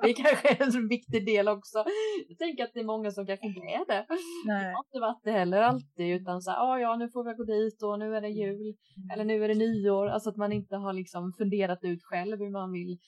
det 0.03 0.11
är 0.11 0.15
kanske 0.15 0.49
är 0.49 0.77
en 0.77 0.89
viktig 0.89 1.27
del 1.27 1.49
också. 1.49 1.85
Jag 2.29 2.39
tänker 2.39 2.65
att 2.65 2.71
det 2.75 2.81
är 2.81 2.85
många 2.85 3.11
som 3.11 3.27
kanske 3.27 3.47
inte 3.47 3.61
är 3.61 3.87
det. 3.87 4.07
Nej. 4.47 4.65
Jag 4.67 4.73
har 4.77 4.85
inte 4.85 5.01
varit 5.01 5.21
det 5.25 5.31
heller 5.33 5.63
alltid, 5.63 6.21
utan 6.21 6.43
så 6.43 6.51
här, 6.51 6.59
ah, 6.59 6.79
ja, 6.79 6.97
nu 6.97 7.09
får 7.11 7.25
vi 7.25 7.35
gå 7.35 7.45
dit 7.45 7.83
och 7.83 7.99
nu 7.99 8.17
är 8.17 8.21
det 8.21 8.29
jul 8.29 8.75
eller 9.13 9.25
nu 9.25 9.45
är 9.45 9.49
det 9.49 9.55
nyår. 9.55 10.07
Alltså 10.07 10.31
att 10.31 10.37
man 10.37 10.53
inte 10.53 10.77
har 10.77 10.93
liksom 10.93 11.33
funderat 11.39 11.79
ut 11.85 12.03
själv 12.03 12.39
hur 12.39 12.51
man 12.51 12.73
vill, 12.73 12.99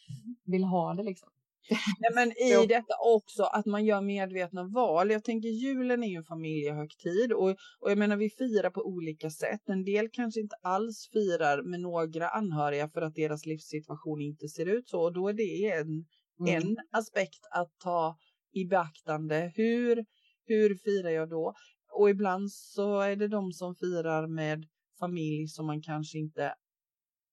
vill 0.44 0.64
ha 0.64 0.94
det 0.94 1.02
liksom. 1.02 1.28
Nej, 2.00 2.11
men 2.14 2.28
i 2.33 2.66
detta 2.66 2.94
också 3.16 3.42
att 3.42 3.66
man 3.66 3.85
gör 3.85 4.00
medvetna 4.00 4.64
val. 4.64 5.11
Jag 5.11 5.24
tänker 5.24 5.48
julen 5.48 6.02
är 6.02 6.09
ju 6.09 6.16
en 6.16 6.24
familjehögtid 6.24 7.33
och, 7.33 7.50
och 7.81 7.90
jag 7.90 7.98
menar 7.98 8.16
vi 8.16 8.31
firar 8.31 8.70
på 8.70 8.83
olika 8.87 9.31
sätt. 9.31 9.68
En 9.68 9.85
del 9.85 10.09
kanske 10.12 10.40
inte 10.40 10.57
alls 10.62 11.09
firar 11.12 11.62
med 11.62 11.81
några 11.81 12.28
anhöriga 12.28 12.88
för 12.88 13.02
att 13.02 13.14
deras 13.14 13.46
livssituation 13.46 14.20
inte 14.20 14.48
ser 14.48 14.66
ut 14.66 14.88
så 14.88 15.00
och 15.00 15.12
då 15.12 15.28
är 15.28 15.33
det 15.33 15.70
en, 15.70 16.07
Mm. 16.40 16.54
en 16.54 16.76
aspekt 16.90 17.40
att 17.50 17.78
ta 17.78 18.16
i 18.52 18.64
beaktande. 18.64 19.52
Hur, 19.54 20.04
hur 20.46 20.74
firar 20.85 21.11
jag 21.11 21.28
då? 21.31 21.54
Och 21.92 22.11
ibland 22.11 22.52
så 22.52 23.00
är 23.00 23.16
det 23.16 23.28
de 23.28 23.52
som 23.52 23.74
firar 23.74 24.26
med 24.26 24.64
familj 25.00 25.48
som 25.48 25.66
man 25.66 25.83
kanske 25.83 26.18
inte 26.18 26.54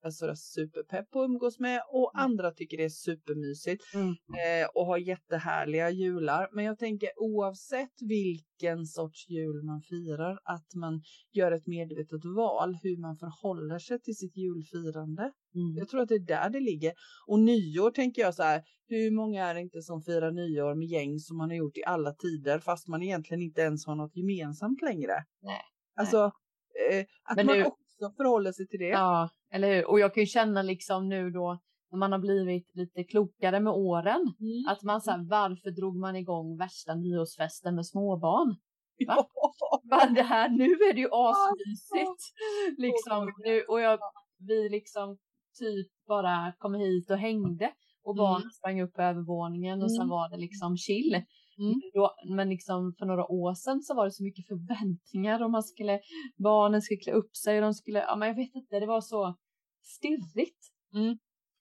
är 0.06 0.12
sådär 0.12 0.36
superpepp 0.36 1.10
på 1.12 1.22
att 1.22 1.26
umgås 1.30 1.60
med 1.60 1.82
och 1.92 2.12
Mm. 2.16 2.26
andra 2.26 2.52
tycker 2.52 2.78
det 2.78 2.84
är 2.84 2.90
supermysigt 2.90 3.84
Mm. 3.94 4.08
eh, 4.10 4.68
och 4.76 4.86
har 4.86 4.98
jättehärliga 4.98 5.90
jular. 5.90 6.50
Men 6.52 6.66
jag 6.66 6.78
tänker 6.80 7.10
oavsett 7.18 7.94
vilken 8.02 8.86
sorts 8.86 9.30
jul 9.30 9.64
man 9.64 9.82
firar 9.82 10.40
att 10.44 10.68
man 10.76 11.02
gör 11.34 11.52
ett 11.52 11.68
medvetet 11.68 12.26
val 12.38 12.78
hur 12.84 12.98
man 13.02 13.18
förhåller 13.18 13.80
sig 13.80 14.02
till 14.02 14.16
sitt 14.16 14.38
julfirande. 14.38 15.22
Mm. 15.56 15.76
Jag 15.78 15.88
tror 15.90 16.02
att 16.02 16.10
det 16.10 16.16
är 16.16 16.20
där 16.20 16.50
det 16.50 16.60
ligger. 16.60 16.94
Och 17.28 17.40
nyår 17.40 17.92
tänker 17.92 18.22
jag 18.22 18.36
så 18.36 18.44
här, 18.44 18.64
hur 18.88 19.12
många 19.12 19.46
är 19.46 19.54
det 19.54 19.62
inte 19.62 19.82
som 19.82 20.02
firar 20.02 20.32
nyår 20.32 20.76
med 20.76 20.88
gäng 20.88 21.20
som 21.20 21.38
man 21.38 21.50
har 21.50 21.58
gjort 21.58 21.78
i 21.78 21.84
alla 21.84 22.12
tider 22.14 22.60
fast 22.60 22.88
man 22.88 23.04
egentligen 23.04 23.42
inte 23.42 23.62
ens 23.62 23.86
har 23.86 23.96
något 23.96 24.16
gemensamt 24.16 24.82
längre. 24.82 25.14
Nej, 25.42 25.62
Alltså 25.98 26.32
eh, 26.92 27.06
att 27.24 27.36
Men 27.36 27.46
man 27.46 27.58
nu- 27.58 27.66
också 27.66 28.12
förhåller 28.18 28.52
sig 28.52 28.68
till 28.68 28.80
det. 28.80 28.88
Ja, 28.88 29.30
eller 29.56 29.76
hur? 29.76 29.90
Och 29.90 30.00
jag 30.00 30.14
kan 30.14 30.24
ju 30.24 30.28
känna 30.28 30.62
liksom 30.62 31.10
nu 31.10 31.30
då 31.32 31.60
när 31.92 32.00
man 32.00 32.12
har 32.12 32.20
blivit 32.20 32.76
lite 32.76 33.04
klokare 33.04 33.60
med 33.60 33.74
åren. 33.74 34.22
Mm. 34.40 34.66
Att 34.72 34.84
man 34.84 35.02
säger 35.02 35.30
varför 35.30 35.72
drog 35.72 35.96
man 35.96 36.16
igång 36.16 36.58
värsta 36.58 36.96
nyårsfesten 36.96 37.76
med 37.76 37.86
småbarn? 37.86 38.56
Ja. 38.98 39.30
Bara 39.90 40.10
det 40.10 40.22
här, 40.22 40.50
nu 40.50 40.64
är 40.66 40.94
det 40.94 41.02
ju 41.02 41.10
asmysigt. 41.12 42.22
Liksom, 42.78 43.34
nu, 43.46 43.62
och 43.62 43.82
jag, 43.82 44.00
vi 44.48 44.70
liksom 44.70 45.18
typ 45.60 45.88
bara 46.08 46.54
kom 46.58 46.74
hit 46.74 47.12
och 47.12 47.18
hängde. 47.18 47.72
Och 48.04 48.16
barnen 48.16 48.42
Mm. 48.42 48.52
sprang 48.52 48.82
upp 48.82 49.00
övervåningen 49.00 49.84
och 49.84 49.92
sen 49.92 50.02
Mm. 50.02 50.10
var 50.10 50.30
det 50.30 50.38
liksom 50.38 50.78
chill. 50.78 51.14
Mm. 51.60 51.82
Då, 51.94 52.16
men 52.36 52.50
liksom 52.50 52.94
för 53.00 53.06
några 53.06 53.26
år 53.32 53.54
sedan 53.54 53.82
så 53.82 53.94
var 53.96 54.06
det 54.06 54.12
så 54.12 54.24
mycket 54.24 54.48
förväntningar 54.48 55.44
och 55.44 55.52
man 55.52 55.64
skulle, 55.64 56.00
barnen 56.44 56.82
skulle 56.82 57.00
klä 57.00 57.14
upp 57.14 57.36
sig 57.36 57.56
och 57.58 57.62
de 57.62 57.74
skulle, 57.74 58.00
ja 58.00 58.16
men 58.16 58.28
jag 58.28 58.36
vet 58.36 58.56
inte, 58.56 58.80
det 58.80 58.86
var 58.86 59.02
så 59.02 59.36
stirrigt. 59.86 60.60
Mm. 60.94 61.18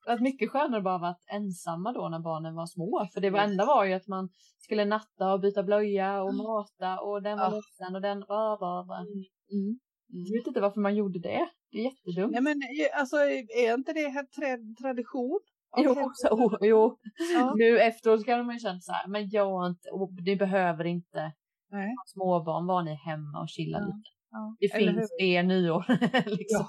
Att 0.07 0.21
mycket 0.21 0.51
skönare 0.51 0.81
bara 0.83 0.99
vara 0.99 1.17
ensamma 1.33 1.93
då 1.93 2.09
när 2.09 2.19
barnen 2.21 2.55
var 2.55 2.67
små. 2.67 3.07
För 3.15 3.21
det 3.21 3.29
enda 3.39 3.65
var 3.67 3.85
ju 3.85 3.93
att 3.93 4.07
man 4.07 4.29
skulle 4.59 4.85
natta 4.85 5.33
och 5.33 5.41
byta 5.41 5.63
blöja 5.63 6.23
och 6.23 6.35
mata 6.35 7.01
och 7.01 7.23
den 7.23 7.39
var 7.39 7.45
Ja. 7.45 7.51
ledsen 7.51 7.95
och 7.95 8.03
den 8.03 8.21
var 8.29 8.59
bara. 8.61 8.85
bara. 8.85 8.99
Mm. 8.99 9.25
Mm. 9.53 9.79
Jag 10.09 10.39
vet 10.41 10.47
inte 10.47 10.61
varför 10.61 10.81
man 10.81 10.95
gjorde 10.97 11.19
det. 11.19 11.49
Det 11.71 11.79
är 11.79 11.85
jättedumt. 11.85 12.33
Nej 12.33 12.43
men 12.43 12.61
alltså 12.95 13.17
är 13.17 13.75
inte 13.75 13.93
det 13.93 14.09
här 14.09 14.23
tra- 14.23 14.77
tradition? 14.83 15.41
Jo, 15.77 15.91
Okej. 15.91 16.05
så, 16.15 16.29
oh, 16.29 16.57
jo. 16.61 16.99
Ja. 17.35 17.53
nu 17.57 17.79
efteråt 17.81 18.25
kan 18.27 18.47
man 18.47 18.55
ju 18.55 18.59
känna 18.61 18.81
så 18.81 18.93
här, 18.93 19.09
men 19.09 19.29
jag 19.31 19.67
inte, 19.71 19.91
och 19.91 20.11
ni 20.27 20.37
behöver 20.37 20.85
inte 20.85 21.33
Nej. 21.71 21.95
småbarn, 22.07 22.67
var 22.67 22.83
ni 22.83 22.95
hemma 22.95 23.41
och 23.43 23.49
chilla 23.49 23.79
Ja. 23.79 23.85
lite. 23.87 24.09
Ja. 24.31 24.57
Det 24.61 24.67
Eller 24.75 24.93
finns 24.93 25.11
hur? 25.19 25.27
det 25.27 25.43
nyår. 25.43 25.85
liksom. 26.39 26.67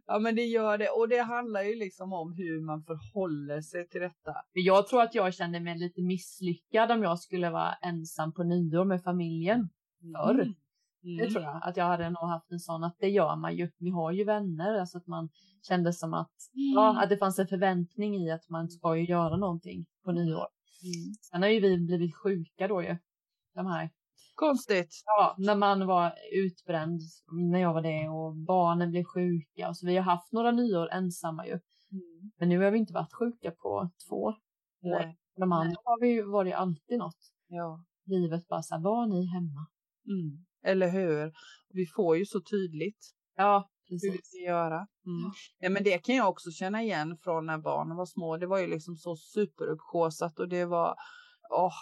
Ja. 0.06 0.18
men 0.18 0.34
det 0.34 0.44
gör 0.44 0.78
det 0.78 0.88
och 0.88 1.08
det 1.08 1.22
handlar 1.22 1.62
ju 1.62 1.74
liksom 1.74 2.12
om 2.12 2.32
hur 2.32 2.60
man 2.60 2.82
förhåller 2.82 3.60
sig 3.60 3.88
till 3.88 4.00
detta. 4.00 4.32
Men 4.54 4.64
Jag 4.64 4.86
tror 4.86 5.02
att 5.02 5.14
jag 5.14 5.34
kände 5.34 5.60
mig 5.60 5.78
lite 5.78 6.02
misslyckad 6.02 6.90
om 6.90 7.02
jag 7.02 7.18
skulle 7.18 7.50
vara 7.50 7.74
ensam 7.74 8.32
på 8.32 8.42
nyår 8.42 8.84
med 8.84 9.02
familjen. 9.02 9.68
Förr. 10.16 10.54
Mm. 11.04 11.16
Det 11.18 11.30
tror 11.30 11.42
jag. 11.42 11.60
Att 11.62 11.76
jag 11.76 11.84
hade 11.84 12.10
nog 12.10 12.28
haft 12.28 12.52
en 12.52 12.60
sån 12.60 12.84
att 12.84 12.96
det 12.98 13.08
gör 13.08 13.36
man 13.36 13.56
ju. 13.56 13.70
Vi 13.78 13.90
har 13.90 14.12
ju 14.12 14.24
vänner. 14.24 14.80
Alltså 14.80 14.98
att 14.98 15.06
man 15.06 15.28
kände 15.68 15.92
som 15.92 16.14
att, 16.14 16.32
ja, 16.52 17.02
att 17.02 17.08
det 17.08 17.16
fanns 17.16 17.38
en 17.38 17.46
förväntning 17.46 18.16
i 18.16 18.30
att 18.30 18.48
man 18.48 18.68
ska 18.68 18.96
ju 18.96 19.04
göra 19.04 19.36
någonting 19.36 19.86
på 20.04 20.12
nyår. 20.12 20.46
Mm. 20.82 21.14
Sen 21.30 21.42
har 21.42 21.48
ju 21.48 21.60
vi 21.60 21.78
blivit 21.78 22.16
sjuka 22.16 22.68
då 22.68 22.82
ju. 22.82 22.96
De 23.54 23.66
här. 23.66 23.90
Konstigt. 24.34 25.02
Ja, 25.06 25.34
när 25.38 25.56
man 25.56 25.86
var 25.86 26.12
utbränd 26.32 27.00
när 27.52 27.58
jag 27.58 27.74
var 27.74 27.82
det 27.82 28.08
och 28.08 28.36
barnen 28.36 28.90
blev 28.90 29.04
sjuka. 29.04 29.68
Och 29.68 29.76
så 29.76 29.86
vi 29.86 29.96
har 29.96 30.04
haft 30.04 30.32
några 30.32 30.50
nyår 30.50 30.88
ensamma 30.92 31.46
ju. 31.46 31.52
Mm. 31.52 32.32
Men 32.38 32.48
nu 32.48 32.62
har 32.64 32.70
vi 32.70 32.78
inte 32.78 32.92
varit 32.92 33.12
sjuka 33.12 33.50
på 33.50 33.90
två 34.08 34.16
år. 34.16 34.34
Nej. 34.82 35.18
De 35.36 35.52
andra 35.52 35.76
har 35.84 36.00
vi 36.00 36.08
ju 36.08 36.22
varit 36.22 36.54
alltid 36.54 36.98
något. 36.98 37.18
Ja. 37.46 37.84
Livet 38.06 38.48
bara 38.48 38.62
så 38.62 38.74
här, 38.74 38.82
var 38.82 39.06
ni 39.06 39.26
hemma? 39.26 39.66
Mm. 40.06 40.44
Eller 40.64 40.88
hur? 40.90 41.32
Vi 41.68 41.86
får 41.86 42.16
ju 42.16 42.26
så 42.26 42.40
tydligt 42.40 43.14
Ja, 43.36 43.70
hur 43.88 43.98
vi 44.02 44.10
precis. 44.10 44.26
ska 44.28 44.38
göra. 44.38 44.76
Mm. 44.76 45.30
Ja. 45.58 45.70
Men 45.70 45.84
det 45.84 45.98
kan 45.98 46.14
jag 46.16 46.28
också 46.28 46.50
känna 46.50 46.82
igen 46.82 47.18
från 47.22 47.46
när 47.46 47.58
barnen 47.58 47.96
var 47.96 48.06
små. 48.06 48.36
Det 48.36 48.46
var 48.46 48.58
ju 48.58 48.66
liksom 48.66 48.96
så 48.96 49.16
superuppsjåsat 49.16 50.38
och 50.38 50.48
det 50.48 50.64
var 50.64 50.94
åh, 51.50 51.72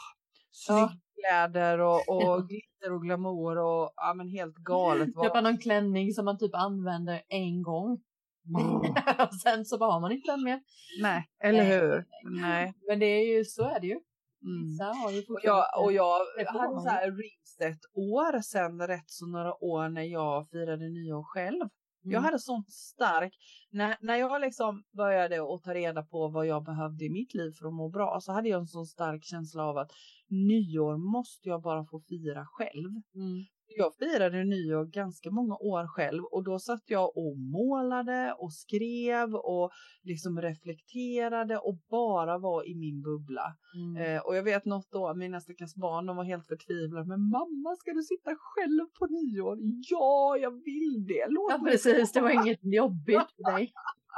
Kläder 1.15 1.79
och, 1.79 2.09
och 2.09 2.49
glitter 2.49 2.93
och 2.93 3.03
glamour 3.03 3.59
och 3.59 3.93
ja, 3.97 4.15
men 4.17 4.29
helt 4.29 4.57
galet. 4.57 5.09
var 5.15 5.25
Köpa 5.25 5.41
någon 5.41 5.59
klänning 5.59 6.13
som 6.13 6.25
man 6.25 6.39
typ 6.39 6.55
använder 6.55 7.23
en 7.29 7.63
gång. 7.63 8.01
och 9.19 9.35
sen 9.35 9.65
så 9.65 9.79
bara 9.79 9.93
har 9.93 10.01
man 10.01 10.13
inte 10.13 10.31
den 10.31 10.45
mer. 10.45 10.61
Nej, 11.03 11.29
eller 11.45 11.65
hur? 11.65 12.05
Nej. 12.41 12.75
Men 12.89 12.99
det 12.99 13.07
är 13.07 13.37
ju, 13.37 13.45
så 13.45 13.63
är 13.63 13.81
det 13.81 13.87
ju. 13.87 14.01
Mm. 14.45 15.25
Och 15.29 15.41
jag, 15.43 15.85
och 15.85 15.93
jag 15.93 16.19
hade 16.47 16.81
så 16.81 16.89
här 16.89 17.11
reset-år 17.11 18.41
sen 18.43 18.87
rätt 18.87 19.11
så 19.11 19.27
några 19.27 19.65
år 19.65 19.89
när 19.89 20.03
jag 20.03 20.49
firade 20.51 20.89
nyår 20.89 21.23
själv. 21.25 21.69
Jag 22.05 22.13
Mm. 22.13 22.25
hade 22.25 22.39
sånt 22.39 22.71
stark, 22.73 23.35
när, 23.71 23.97
när 24.01 24.17
jag 24.17 24.41
liksom 24.41 24.83
började 24.97 25.55
att 25.55 25.63
ta 25.63 25.75
reda 25.75 26.03
på 26.03 26.29
vad 26.29 26.47
jag 26.47 26.65
behövde 26.65 27.05
i 27.05 27.11
mitt 27.11 27.35
liv 27.35 27.53
för 27.59 27.67
att 27.69 27.75
må 27.75 27.89
bra 27.89 28.19
så 28.21 28.33
hade 28.33 28.49
jag 28.49 28.61
en 28.61 28.67
sån 28.67 28.87
stark 28.87 29.25
känsla 29.25 29.65
av 29.65 29.79
att 29.79 29.91
nyår 30.33 30.97
måste 30.97 31.49
jag 31.49 31.63
bara 31.63 31.85
få 31.85 32.01
fira 32.01 32.47
själv. 32.47 32.91
Mm. 33.15 33.45
Jag 33.77 33.95
firade 33.95 34.45
nyår 34.45 34.85
ganska 34.85 35.31
många 35.31 35.55
år 35.57 35.87
själv 35.87 36.25
och 36.25 36.45
då 36.45 36.59
satt 36.59 36.83
jag 36.87 37.17
och 37.17 37.39
målade 37.39 38.35
och 38.39 38.53
skrev 38.55 39.35
och 39.35 39.71
liksom 40.03 40.41
reflekterade 40.41 41.59
och 41.59 41.79
bara 41.91 42.39
var 42.39 42.69
i 42.69 42.75
min 42.75 43.03
bubbla. 43.03 43.57
Mm. 43.77 43.97
Eh, 44.17 44.21
och 44.23 44.37
jag 44.37 44.43
vet 44.43 44.65
något 44.65 44.91
då, 44.91 45.15
mina 45.15 45.41
stackars 45.41 45.75
barn, 45.75 46.07
de 46.07 46.17
var 46.17 46.25
helt 46.25 46.47
förtvivlade. 46.47 47.07
Men 47.07 47.21
mamma, 47.21 47.77
ska 47.79 47.93
du 47.93 48.03
sitta 48.03 48.31
själv 48.39 48.85
på 48.99 49.07
nyår? 49.07 49.59
Ja, 49.91 50.37
jag 50.41 50.51
vill 50.65 51.05
det. 51.09 51.27
Låt 51.29 51.53
Ja, 51.53 51.65
precis. 51.71 52.13
Det 52.13 52.21
var 52.21 52.31
komma." 52.31 52.43
inget 52.47 52.61
jobbigt 52.63 53.31
för 53.37 53.53
dig. 53.57 53.73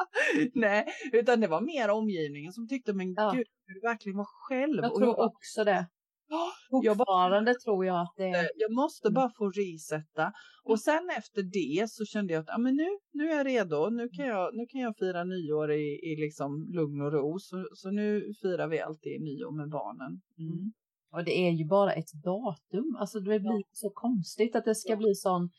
Nej, 0.54 0.86
utan 1.12 1.40
det 1.40 1.46
var 1.48 1.60
mer 1.60 1.90
omgivningen 1.90 2.52
som 2.52 2.68
tyckte, 2.68 2.92
men 2.92 3.14
Ja. 3.16 3.32
gud, 3.36 3.46
du 3.66 3.80
verkligen 3.80 4.16
vara 4.16 4.26
själv? 4.48 4.82
Jag 4.82 4.92
Och 4.92 4.98
tror 4.98 5.14
bara, 5.16 5.26
också 5.26 5.64
det. 5.64 5.86
"Ja, 6.28 6.52
jag 6.82 6.96
bara- 6.96 7.06
Fortfarande 7.06 7.54
tror 7.54 7.86
jag 7.86 8.00
att 8.00 8.14
det 8.16 8.50
jag 8.56 8.72
måste 8.72 9.08
Mm. 9.08 9.14
bara 9.14 9.30
få 9.38 9.50
resetta. 9.50 10.32
Och 10.64 10.80
sen 10.80 11.10
efter 11.18 11.42
det 11.42 11.90
så 11.90 12.04
kände 12.04 12.32
jag 12.32 12.40
att 12.40 12.48
ja, 12.48 12.58
men 12.58 12.74
nu, 12.76 12.88
nu 13.12 13.30
är 13.30 13.36
jag 13.36 13.46
redo. 13.46 13.90
Nu 13.90 14.08
kan 14.08 14.26
jag, 14.26 14.54
nu 14.56 14.66
kan 14.66 14.80
jag 14.80 14.94
fira 14.98 15.24
nyår 15.24 15.72
i, 15.72 15.86
i 16.12 16.16
liksom 16.24 16.50
lugn 16.72 17.00
och 17.00 17.12
ro. 17.12 17.38
Så, 17.38 17.66
så 17.72 17.90
nu 17.90 18.32
firar 18.42 18.68
vi 18.68 18.80
alltid 18.80 19.20
nyår 19.22 19.52
med 19.56 19.68
barnen. 19.70 20.12
Mm. 20.38 20.72
Och 21.12 21.24
det 21.24 21.38
är 21.48 21.50
ju 21.52 21.64
bara 21.66 21.92
ett 21.92 22.12
datum. 22.24 22.96
Alltså 23.00 23.20
det 23.20 23.40
blir 23.40 23.62
så 23.72 23.90
konstigt 23.94 24.56
att 24.56 24.64
det 24.64 24.74
ska 24.74 24.92
Ja. 24.92 24.96
bli 24.96 25.14
sån... 25.14 25.50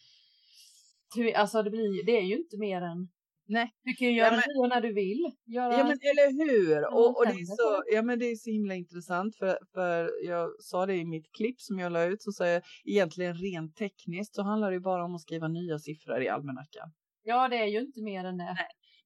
Alltså 1.36 1.64
det, 1.64 1.70
blir, 1.70 2.06
det 2.06 2.18
är 2.18 2.24
ju 2.26 2.38
inte 2.38 2.58
mer 2.60 2.82
än... 2.82 3.08
Nej. 3.48 3.72
Du 3.84 3.94
kan 3.94 4.08
ju 4.08 4.14
Ja, 4.14 4.26
göra 4.26 4.32
men- 4.32 4.44
nyår 4.48 4.68
när 4.68 4.82
du 4.82 4.94
vill. 4.94 5.32
Göra... 5.46 5.74
Ja 5.78 5.84
men 5.84 5.92
eller 5.92 6.46
hur! 6.46 6.94
Och, 6.94 7.18
och 7.18 7.26
det, 7.26 7.32
är 7.32 7.46
så, 7.46 7.84
ja, 7.96 8.02
men 8.02 8.20
det 8.20 8.26
är 8.26 8.36
så 8.36 8.50
himla 8.50 8.76
intressant 8.76 9.36
för, 9.36 9.58
för 9.74 10.12
jag 10.26 10.50
sa 10.60 10.86
det 10.86 10.96
i 10.96 11.06
mitt 11.06 11.32
klipp 11.38 11.62
som 11.62 11.80
jag 11.80 11.92
la 11.92 12.04
ut 12.04 12.22
så 12.24 12.32
sa 12.32 12.48
jag 12.48 12.62
egentligen 12.86 13.34
rent 13.36 13.76
tekniskt 13.76 14.36
så 14.36 14.44
handlar 14.44 14.72
det 14.72 14.80
bara 14.80 15.06
om 15.06 15.16
att 15.16 15.22
skriva 15.22 15.48
nya 15.48 15.80
siffror 15.80 16.22
i 16.24 16.30
almanackan. 16.30 16.92
ja, 17.24 17.48
det 17.48 17.58
är 17.58 17.66
ju 17.66 17.80
inte 17.80 18.02
mer 18.02 18.24
än 18.26 18.38
det. 18.38 18.58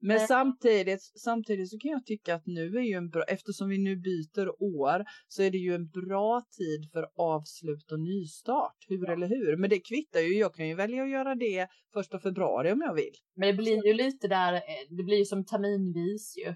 Men 0.02 0.18
Nej. 0.18 0.28
samtidigt, 0.28 1.02
samtidigt 1.02 1.70
så 1.70 1.78
kan 1.78 1.92
jag 1.92 2.06
tycka 2.06 2.36
att 2.36 2.46
nu 2.46 2.78
är 2.78 2.82
ju 2.82 2.94
en 2.94 3.10
bra, 3.10 3.24
eftersom 3.24 3.70
vi 3.70 3.78
nu 3.78 3.96
byter 3.96 4.64
år 4.64 5.04
så 5.28 5.44
är 5.44 5.52
det 5.52 5.58
ju 5.58 5.76
en 5.76 5.88
bra 5.90 6.42
tid 6.58 6.92
för 6.92 7.08
avslut 7.16 7.92
och 7.92 8.00
nystart. 8.00 8.76
Hur 8.88 9.10
eller 9.10 9.28
hur? 9.28 9.58
Men 9.58 9.70
det 9.70 9.80
kvittar 9.80 10.20
ju, 10.20 10.38
jag 10.38 10.54
kan 10.56 10.68
ju 10.68 10.76
välja 10.76 11.04
att 11.04 11.10
göra 11.10 11.36
det 11.36 11.68
första 11.94 12.20
februari 12.20 12.72
om 12.72 12.82
jag 12.82 12.94
vill. 12.96 13.14
Men 13.36 13.48
det 13.48 13.54
blir 13.54 13.88
ju 13.88 13.94
lite 13.94 14.28
där, 14.28 14.54
eh, 14.54 14.62
det 14.98 15.04
blir 15.04 15.18
ju 15.18 15.26
som 15.26 15.46
terminvis 15.46 16.38
ju. 16.38 16.50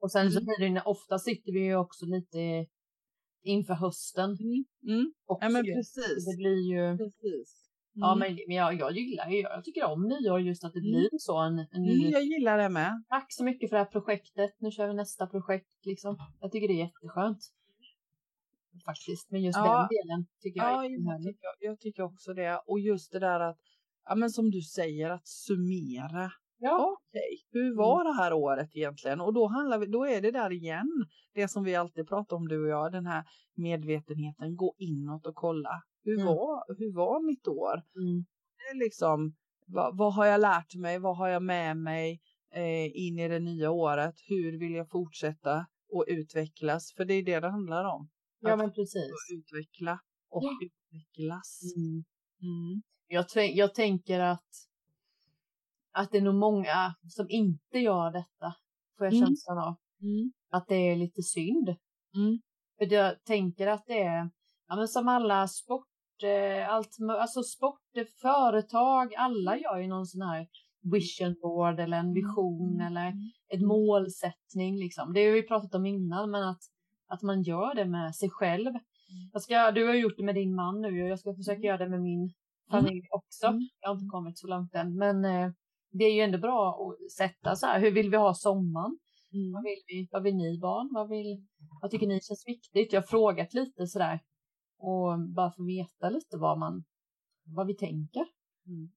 Och 0.00 0.12
sen 0.12 0.30
så 0.32 0.38
Mm. 0.38 0.46
blir 0.58 0.74
det, 0.74 0.82
ofta 0.84 1.18
sitter 1.18 1.52
vi 1.52 1.60
ju 1.64 1.76
också 1.76 2.06
lite 2.06 2.66
inför 3.44 3.74
hösten. 3.74 4.30
Mm. 4.88 5.12
Också 5.26 5.44
Ja 5.46 5.50
men 5.50 5.64
precis. 5.64 6.26
Det 6.26 6.36
blir 6.36 6.72
ju, 6.74 6.96
precis. 6.98 7.59
Ja 7.92 8.12
Mm. 8.12 8.18
men, 8.18 8.38
men 8.48 8.56
jag, 8.56 8.74
jag 8.74 8.92
gillar 8.92 9.28
ju, 9.30 9.36
jag 9.40 9.64
tycker 9.64 9.84
om 9.84 10.08
nyår 10.08 10.40
just 10.40 10.64
att 10.64 10.72
det 10.72 10.78
Mm. 10.78 10.90
blir 10.90 11.08
så 11.18 11.38
en, 11.38 11.58
en 11.58 11.82
ny 11.82 11.98
Mm, 12.00 12.10
jag 12.10 12.22
gillar 12.24 12.58
det 12.58 12.68
med. 12.68 13.02
Tack 13.08 13.26
så 13.28 13.44
mycket 13.44 13.70
för 13.70 13.76
det 13.76 13.82
här 13.82 13.90
projektet. 13.90 14.50
Nu 14.58 14.70
kör 14.70 14.88
vi 14.88 14.94
nästa 14.94 15.26
projekt 15.26 15.66
liksom. 15.86 16.16
Jag 16.40 16.52
tycker 16.52 16.68
det 16.68 16.74
är 16.74 16.84
jätteskönt. 16.86 17.38
faktiskt. 18.86 19.30
Men 19.30 19.42
just 19.42 19.58
Ja. 19.58 19.64
den 19.78 19.88
delen 19.98 20.26
tycker 20.42 20.60
jag 20.60 20.70
Ja, 20.72 20.84
är 20.84 20.90
jag 20.90 21.22
tycker, 21.22 21.48
jag 21.60 21.80
tycker 21.80 22.02
också 22.02 22.34
det. 22.34 22.60
Och 22.66 22.80
just 22.80 23.12
det 23.12 23.18
där 23.18 23.40
att, 23.40 23.58
ja 24.04 24.14
men 24.14 24.30
som 24.30 24.50
du 24.50 24.60
säger, 24.62 25.10
att 25.10 25.26
summera. 25.28 26.30
Ja. 26.58 26.96
Okej, 26.98 27.38
hur 27.52 27.76
var 27.76 28.04
det 28.04 28.12
här 28.22 28.32
året 28.32 28.70
egentligen? 28.76 29.20
Och 29.20 29.34
då, 29.34 29.46
handlar 29.48 29.78
vi, 29.78 29.86
då 29.86 30.06
är 30.06 30.20
det 30.20 30.30
där 30.30 30.52
igen, 30.52 30.88
det 31.34 31.48
som 31.48 31.64
vi 31.64 31.74
alltid 31.76 32.08
pratar 32.08 32.36
om 32.36 32.48
du 32.48 32.62
och 32.62 32.68
jag, 32.68 32.92
den 32.92 33.06
här 33.06 33.24
medvetenheten, 33.56 34.56
gå 34.56 34.74
inåt 34.78 35.26
och 35.26 35.34
kolla. 35.34 35.82
Hur, 36.04 36.14
Mm. 36.14 36.26
var, 36.26 36.78
hur 36.78 36.94
var 36.94 37.26
mitt 37.26 37.48
år? 37.48 37.74
Mm. 37.96 38.24
Det 38.56 38.62
är 38.70 38.78
liksom, 38.84 39.34
vad, 39.66 39.96
vad 39.98 40.14
har 40.14 40.26
jag 40.26 40.40
lärt 40.40 40.74
mig? 40.74 40.98
Vad 40.98 41.16
har 41.16 41.28
jag 41.28 41.42
med 41.42 41.76
mig 41.76 42.20
eh, 42.54 42.84
in 43.06 43.18
i 43.18 43.28
det 43.28 43.40
nya 43.40 43.70
året? 43.70 44.14
Hur 44.28 44.58
vill 44.58 44.72
jag 44.74 44.90
fortsätta 44.90 45.66
och 45.92 46.04
utvecklas? 46.08 46.92
För 46.96 47.04
det 47.04 47.14
är 47.14 47.22
det 47.22 47.40
det 47.40 47.48
handlar 47.50 47.84
om. 47.84 48.08
Ja, 48.40 48.56
men 48.56 48.72
precis. 48.72 49.12
Utveckla 49.38 50.00
och 50.30 50.42
Ja. 50.44 50.50
utvecklas. 50.66 51.60
Mm. 51.76 52.04
Mm. 52.42 52.82
Jag, 53.08 53.26
jag 53.54 53.74
tänker 53.74 54.20
att, 54.20 54.48
att 55.92 56.10
det 56.10 56.18
är 56.18 56.22
nog 56.22 56.34
många 56.34 56.94
som 57.08 57.26
inte 57.28 57.78
gör 57.78 58.12
detta, 58.12 58.54
får 58.98 59.06
jag 59.06 59.14
Mm. 59.14 59.26
känslan 59.26 59.58
av. 59.58 59.74
Mm. 60.02 60.32
Att 60.50 60.66
det 60.68 60.74
är 60.74 60.96
lite 60.96 61.22
synd. 61.22 61.68
Mm. 62.14 62.40
För 62.78 62.92
jag 62.92 63.24
tänker 63.24 63.66
att 63.66 63.84
det 63.86 64.02
är, 64.02 64.30
ja 64.68 64.76
men 64.76 64.88
som 64.88 65.08
alla 65.08 65.48
sport, 65.48 65.86
allt, 66.68 66.96
mö- 67.00 67.20
alltså 67.20 67.42
sport, 67.42 67.96
eh, 67.96 68.06
företag, 68.22 69.14
alla 69.14 69.58
gör 69.58 69.78
ju 69.78 69.88
någon 69.88 70.06
sån 70.06 70.22
här 70.22 70.46
vision 70.82 71.36
board 71.42 71.80
eller 71.80 71.96
en 71.96 72.12
vision 72.12 72.80
eller 72.80 73.12
ett 73.54 73.62
målsättning 73.62 74.78
liksom. 74.78 75.12
Det 75.12 75.26
har 75.26 75.32
vi 75.32 75.42
pratat 75.42 75.74
om 75.74 75.86
innan, 75.86 76.30
men 76.30 76.48
att, 76.48 76.62
att 77.08 77.22
man 77.22 77.42
gör 77.42 77.74
det 77.74 77.84
med 77.84 78.14
sig 78.14 78.30
själv. 78.30 78.72
Jag 79.32 79.42
ska, 79.42 79.70
du 79.70 79.86
har 79.86 79.94
gjort 79.94 80.16
det 80.16 80.24
med 80.24 80.34
din 80.34 80.54
man 80.54 80.80
nu 80.80 81.02
och 81.02 81.08
jag 81.08 81.18
ska 81.18 81.34
försöka 81.34 81.60
göra 81.60 81.78
det 81.78 81.88
med 81.88 82.02
min 82.02 82.32
familj 82.70 83.06
också. 83.10 83.46
Mm. 83.46 83.60
Jag 83.80 83.88
har 83.88 83.94
inte 83.94 84.10
kommit 84.10 84.38
så 84.38 84.46
långt 84.46 84.74
än, 84.74 84.96
men 84.96 85.24
eh, 85.24 85.50
det 85.92 86.04
är 86.04 86.14
ju 86.14 86.20
ändå 86.20 86.38
bra 86.38 86.68
att 86.68 87.12
sätta 87.12 87.56
så 87.56 87.66
här, 87.66 87.80
hur 87.80 87.90
vill 87.90 88.10
vi 88.10 88.16
ha 88.16 88.34
sommaren? 88.34 88.98
Mm. 89.32 89.52
Vad 89.52 89.62
vill 89.62 89.82
vi? 89.86 90.08
Vad 90.12 90.22
vill 90.22 90.36
ni 90.36 90.58
barn? 90.58 90.88
Vad, 90.92 91.08
vill, 91.08 91.46
vad 91.80 91.90
tycker 91.90 92.06
ni 92.06 92.20
känns 92.20 92.44
viktigt? 92.46 92.92
Jag 92.92 93.00
har 93.00 93.06
frågat 93.06 93.54
lite 93.54 93.86
sådär 93.86 94.20
och 94.80 95.20
bara 95.36 95.52
få 95.52 95.62
veta 95.64 96.10
lite 96.10 96.36
vad 96.36 96.58
man, 96.58 96.84
vad 97.44 97.66
vi 97.66 97.76
tänker. 97.76 98.24
Mm. 98.66 98.90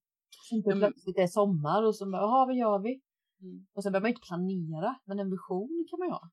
Så 0.48 0.54
inte 0.56 0.68
men- 0.68 0.78
plötsligt 0.78 1.16
det 1.16 1.22
är 1.22 1.26
sommar 1.26 1.82
och 1.86 1.96
så 1.96 2.10
bara, 2.10 2.22
jaha, 2.22 2.46
vad 2.46 2.56
gör 2.56 2.78
vi? 2.78 3.00
Mm. 3.42 3.66
Och 3.74 3.82
sen 3.82 3.92
behöver 3.92 4.04
man 4.04 4.10
inte 4.10 4.26
planera, 4.28 4.96
men 5.04 5.20
en 5.20 5.30
vision 5.30 5.86
kan 5.90 5.98
man 5.98 6.08
ju 6.08 6.12
ha. 6.12 6.30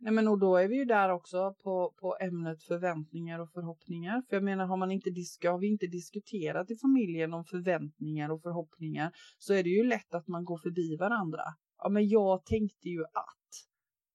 Nej, 0.00 0.12
men 0.12 0.28
och 0.28 0.38
då 0.38 0.56
är 0.56 0.68
vi 0.68 0.76
ju 0.76 0.84
där 0.84 1.08
också 1.10 1.54
på, 1.62 1.94
på 2.00 2.16
ämnet 2.20 2.62
förväntningar 2.62 3.38
och 3.38 3.50
förhoppningar. 3.52 4.22
För 4.28 4.36
jag 4.36 4.44
menar, 4.44 4.66
har, 4.66 4.76
man 4.76 4.90
inte, 4.90 5.10
har 5.48 5.58
vi 5.58 5.66
inte 5.66 5.86
diskuterat 5.86 6.70
i 6.70 6.76
familjen 6.76 7.34
om 7.34 7.44
förväntningar 7.44 8.30
och 8.30 8.42
förhoppningar 8.42 9.12
så 9.38 9.54
är 9.54 9.62
det 9.62 9.68
ju 9.70 9.84
lätt 9.84 10.14
att 10.14 10.28
man 10.28 10.44
går 10.44 10.58
förbi 10.58 10.96
varandra. 10.96 11.42
Ja, 11.78 11.88
men 11.88 12.08
jag 12.08 12.44
tänkte 12.44 12.88
ju 12.88 13.04
att. 13.04 13.50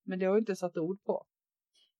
Men 0.05 0.19
det 0.19 0.25
har 0.25 0.33
jag 0.33 0.41
inte 0.41 0.55
satt 0.55 0.77
ord 0.77 1.03
på. 1.03 1.25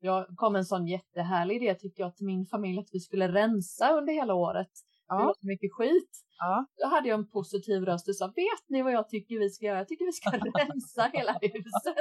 Jag 0.05 0.25
kom 0.35 0.55
en 0.55 0.65
sån 0.65 0.87
jättehärlig 0.87 1.55
idé 1.63 1.75
tycker 1.75 2.03
jag 2.03 2.15
till 2.15 2.25
min 2.25 2.45
familj 2.45 2.79
att 2.79 2.89
vi 2.91 2.99
skulle 2.99 3.27
rensa 3.27 3.93
under 3.97 4.13
hela 4.13 4.33
året. 4.33 4.67
Det 5.09 5.15
var 5.15 5.21
Ja, 5.21 5.33
så 5.41 5.47
mycket 5.47 5.73
skit. 5.73 6.09
ja. 6.39 6.65
Då 6.77 6.87
hade 6.87 7.09
jag 7.09 7.19
en 7.19 7.29
positiv 7.29 7.85
röst 7.85 8.07
och 8.09 8.15
sa, 8.15 8.27
vet 8.27 8.63
ni 8.69 8.81
vad 8.81 8.93
jag 8.93 9.09
tycker 9.09 9.39
vi 9.39 9.49
ska 9.49 9.65
göra? 9.65 9.77
Jag 9.77 9.87
tycker 9.87 10.05
vi 10.05 10.11
ska 10.11 10.29
rensa 10.59 11.09
hela 11.13 11.33
huset. 11.41 11.95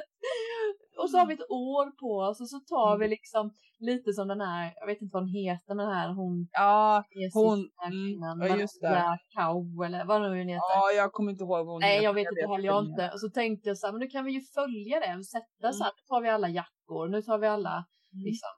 Och 0.99 1.11
så 1.11 1.19
har 1.19 1.27
vi 1.27 1.35
ett 1.35 1.51
år 1.51 1.91
på 2.01 2.29
oss 2.29 2.41
och 2.41 2.49
så 2.49 2.61
tar 2.61 2.99
vi 2.99 3.09
liksom 3.09 3.55
lite 3.79 4.13
som 4.13 4.29
den 4.29 4.41
här, 4.41 4.73
jag 4.81 4.87
vet 4.87 5.03
inte 5.03 5.13
vad 5.15 5.23
hon 5.23 5.33
heter, 5.33 5.75
men 5.75 5.87
den 5.87 5.95
här 5.97 6.09
hon, 6.15 6.49
ja 6.53 7.05
hon. 7.35 7.59
Mm, 7.59 7.69
kvinnan, 7.91 8.41
ja, 8.41 8.57
just 8.57 8.81
det. 8.81 9.19
Kau 9.37 9.83
eller 9.87 10.05
vad 10.05 10.23
nu 10.23 10.29
hon 10.29 10.49
heter. 10.49 10.73
Ja, 10.75 10.91
jag 10.97 11.13
kommer 11.13 11.31
inte 11.33 11.45
ihåg 11.45 11.67
vad 11.67 11.75
hon 11.75 11.81
Nej, 11.81 11.93
heter, 11.95 12.05
jag 12.05 12.15
vet 12.15 12.27
inte 12.33 12.53
heller, 12.53 12.67
jag 12.67 12.85
inte. 12.85 13.11
Och 13.13 13.21
så 13.21 13.31
tänkte 13.31 13.69
jag 13.69 13.79
så 13.79 13.87
här, 13.87 13.93
men 13.93 14.01
nu 14.01 14.07
kan 14.07 14.25
vi 14.25 14.33
ju 14.33 14.41
följa 14.41 15.01
det 15.01 15.17
och 15.19 15.27
sätta 15.27 15.73
så 15.73 15.85
här, 15.85 15.93
nu 15.97 16.03
tar 16.09 16.21
vi 16.23 16.29
alla 16.29 16.49
jackor, 16.49 17.09
nu 17.09 17.23
tar 17.23 17.39
vi 17.39 17.47
alla, 17.47 17.85
Mm. 18.15 18.25
liksom. 18.25 18.51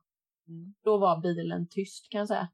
Mm. 0.48 0.74
Då 0.84 0.98
var 0.98 1.20
bilen 1.20 1.68
tyst 1.70 2.10
kan 2.10 2.18
jag 2.18 2.28
säga. 2.28 2.48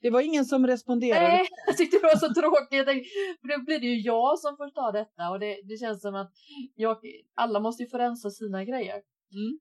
Det 0.00 0.10
var 0.10 0.20
ingen 0.20 0.44
som 0.44 0.66
responderade. 0.66 1.28
Nej, 1.28 1.46
jag 1.66 1.76
tyckte 1.76 1.96
det 1.96 2.02
var 2.02 2.16
så 2.16 2.34
tråkigt. 2.34 2.86
Tänkte, 2.86 3.08
för 3.40 3.48
då 3.58 3.64
blir 3.64 3.80
det 3.80 3.86
ju 3.86 4.00
jag 4.00 4.38
som 4.38 4.56
får 4.56 4.70
ta 4.70 4.92
detta 4.92 5.30
och 5.30 5.38
det, 5.40 5.56
det 5.68 5.76
känns 5.76 6.00
som 6.02 6.14
att 6.14 6.30
jag, 6.74 6.96
alla 7.34 7.60
måste 7.60 7.82
ju 7.82 7.88
få 7.88 7.98
rensa 7.98 8.30
sina 8.30 8.64
grejer. 8.64 9.00
Mm. 9.32 9.58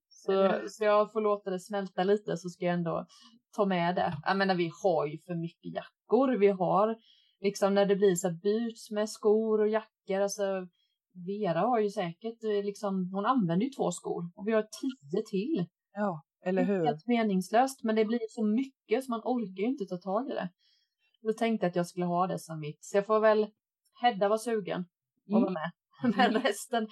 Så, 0.69 0.84
jag 0.84 1.12
får 1.12 1.21
låta 1.21 1.49
det 1.49 1.60
smälta 1.60 2.03
lite 2.03 2.38
så 2.38 2.49
ska 2.49 2.65
jag 2.65 2.73
ändå 2.73 3.06
ta 3.56 3.65
med 3.65 3.95
det. 3.95 4.13
Jag 4.25 4.38
menar, 4.38 4.56
vi 4.56 4.71
har 4.84 5.06
ju 5.06 5.17
för 5.17 5.36
mycket 5.36 5.73
jackor. 5.75 6.38
Vi 6.38 6.47
har 6.47 6.95
liksom 7.39 7.73
när 7.73 7.86
det 7.86 7.95
blir 7.95 8.15
så 8.15 8.32
byts 8.32 8.91
med 8.91 9.10
skor 9.10 9.62
och 9.62 9.67
jackor. 9.67 10.19
Alltså, 10.21 10.67
Vera 11.27 11.60
har 11.60 11.80
ju 11.80 11.89
säkert 11.89 12.43
eh, 12.43 12.65
liksom, 12.65 13.10
hon 13.13 13.25
använder 13.25 13.65
ju 13.65 13.71
två 13.71 13.91
skor 13.91 14.32
och 14.36 14.47
vi 14.47 14.51
har 14.51 14.62
tio 14.82 15.21
till. 15.30 15.65
Ja, 15.93 16.23
eller 16.45 16.63
hur? 16.63 16.86
Helt 16.86 17.08
meningslöst, 17.08 17.84
men 17.84 17.95
det 17.95 18.06
blir 18.06 18.27
så 18.30 18.43
mycket 18.43 19.03
så 19.03 19.12
man 19.12 19.21
orkar 19.23 19.62
ju 19.62 19.67
inte 19.67 19.86
ta 19.86 19.97
tag 19.97 20.30
i 20.32 20.34
det. 20.34 20.49
Då 21.21 21.34
tänkte 21.34 21.65
jag 21.65 21.69
att 21.69 21.75
jag 21.75 21.88
skulle 21.88 22.06
ha 22.06 22.27
det 22.27 22.39
som 22.39 22.60
mitt, 22.60 22.77
så 22.86 22.97
jag 22.97 23.06
får 23.06 23.19
väl 23.19 23.47
Hedda 24.01 24.30
var 24.30 24.38
sugen 24.38 24.86
Mm. 25.30 25.41
vara 25.41 25.51
med. 25.51 25.71
Men 26.03 26.33
resten, 26.33 26.88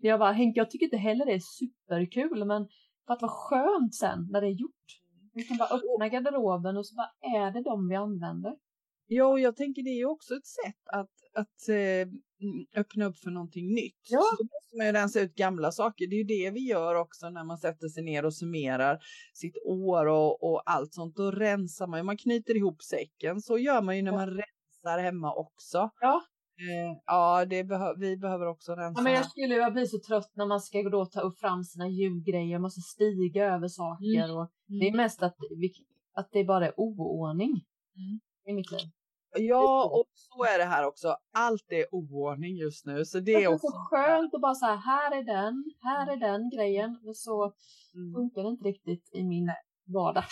jag 0.00 0.18
bara 0.20 0.32
Henke, 0.32 0.60
jag 0.60 0.70
tycker 0.70 0.86
inte 0.86 0.96
heller 0.96 1.26
det 1.26 1.32
är 1.32 1.40
superkul, 1.58 2.44
men 2.44 2.68
för 3.06 3.14
att 3.14 3.22
vara 3.22 3.32
skönt 3.32 3.94
sen 3.94 4.28
när 4.30 4.40
det 4.40 4.46
är 4.46 4.60
gjort. 4.60 4.86
Vi 5.34 5.42
kan 5.42 5.56
bara 5.56 5.68
öppna 5.68 6.08
garderoben 6.08 6.76
och 6.76 6.86
så 6.86 6.94
bara 6.94 7.10
är 7.38 7.50
det 7.52 7.62
de 7.62 7.88
vi 7.88 7.94
använder. 7.96 8.52
Ja, 9.08 9.26
och 9.26 9.40
jag 9.40 9.56
tänker 9.56 9.82
det 9.82 9.90
är 10.00 10.06
också 10.06 10.34
ett 10.34 10.46
sätt 10.46 10.82
att, 10.92 11.10
att 11.34 11.68
eh, 11.68 12.02
mm, 12.44 12.66
öppna 12.76 13.04
upp 13.04 13.16
för 13.18 13.30
någonting 13.30 13.74
nytt. 13.74 14.02
Ja. 14.10 14.20
Så 14.20 14.42
då 14.42 14.44
måste 14.44 14.76
man 14.76 14.86
ju 14.86 14.92
rensa 14.92 15.20
ut 15.20 15.34
gamla 15.34 15.72
saker. 15.72 16.06
Det 16.10 16.14
är 16.16 16.18
ju 16.18 16.24
det 16.24 16.50
vi 16.50 16.68
gör 16.68 16.94
också 16.94 17.30
när 17.30 17.44
man 17.44 17.58
sätter 17.58 17.88
sig 17.88 18.02
ner 18.04 18.24
och 18.24 18.34
summerar 18.34 18.98
sitt 19.34 19.56
år 19.64 20.06
och, 20.06 20.42
och 20.42 20.62
allt 20.66 20.94
sånt. 20.94 21.16
Då 21.16 21.30
rensar 21.30 21.86
man 21.86 21.98
ju, 22.00 22.02
man 22.04 22.16
knyter 22.16 22.56
ihop 22.56 22.82
säcken. 22.82 23.40
Så 23.40 23.58
gör 23.58 23.82
man 23.82 23.96
ju 23.96 24.02
när 24.02 24.12
Ja. 24.12 24.18
man 24.18 24.28
rensar 24.30 24.98
hemma 25.02 25.34
också. 25.34 25.90
Ja. 26.00 26.22
Eh, 26.58 26.98
ja, 27.06 27.44
det 27.44 27.62
behö- 27.62 27.94
vi 27.98 28.16
behöver 28.16 28.46
också 28.46 28.72
rensa. 28.72 28.98
Ja, 29.00 29.02
men 29.04 29.12
jag 29.12 29.26
skulle 29.30 29.54
jag 29.54 29.72
blir 29.72 29.84
så 29.84 29.98
trött 30.08 30.30
när 30.34 30.46
man 30.46 30.60
ska 30.60 30.82
då 30.82 31.06
ta 31.06 31.20
upp 31.20 31.38
fram 31.38 31.64
sina 31.64 31.88
julgrejer, 31.88 32.54
man 32.58 32.62
måste 32.62 32.80
stiga 32.80 33.44
över 33.54 33.68
saker 33.68 34.36
och 34.38 34.50
det 34.66 34.88
är 34.88 34.96
mest 34.96 35.22
att, 35.22 35.36
vi, 35.60 35.72
att 36.14 36.28
det 36.32 36.44
bara 36.44 36.66
är 36.66 36.72
oordning 36.80 37.52
Mm. 37.96 38.20
i 38.46 38.52
mitt 38.52 38.70
liv. 38.72 38.80
Ja, 39.38 39.84
och 39.92 40.04
så 40.14 40.44
är 40.44 40.58
det 40.58 40.64
här 40.64 40.86
också. 40.86 41.16
Allt 41.34 41.64
är 41.72 41.94
oordning 41.94 42.56
just 42.56 42.86
nu, 42.86 43.04
så 43.04 43.18
det 43.18 43.24
Det 43.24 43.34
är 43.34 43.40
är 43.42 43.54
också. 43.54 43.66
så 43.66 43.72
skönt 43.90 44.34
att 44.34 44.40
bara 44.40 44.54
säga 44.54 44.74
här 44.74 45.18
är 45.18 45.22
den, 45.22 45.64
här 45.82 46.12
är 46.12 46.16
den 46.16 46.50
grejen. 46.50 46.98
Men 47.04 47.14
så 47.14 47.52
Mm. 47.94 48.14
funkar 48.14 48.42
det 48.42 48.48
inte 48.48 48.64
riktigt 48.64 49.10
i 49.12 49.24
min 49.24 49.50
vardag. 49.86 50.24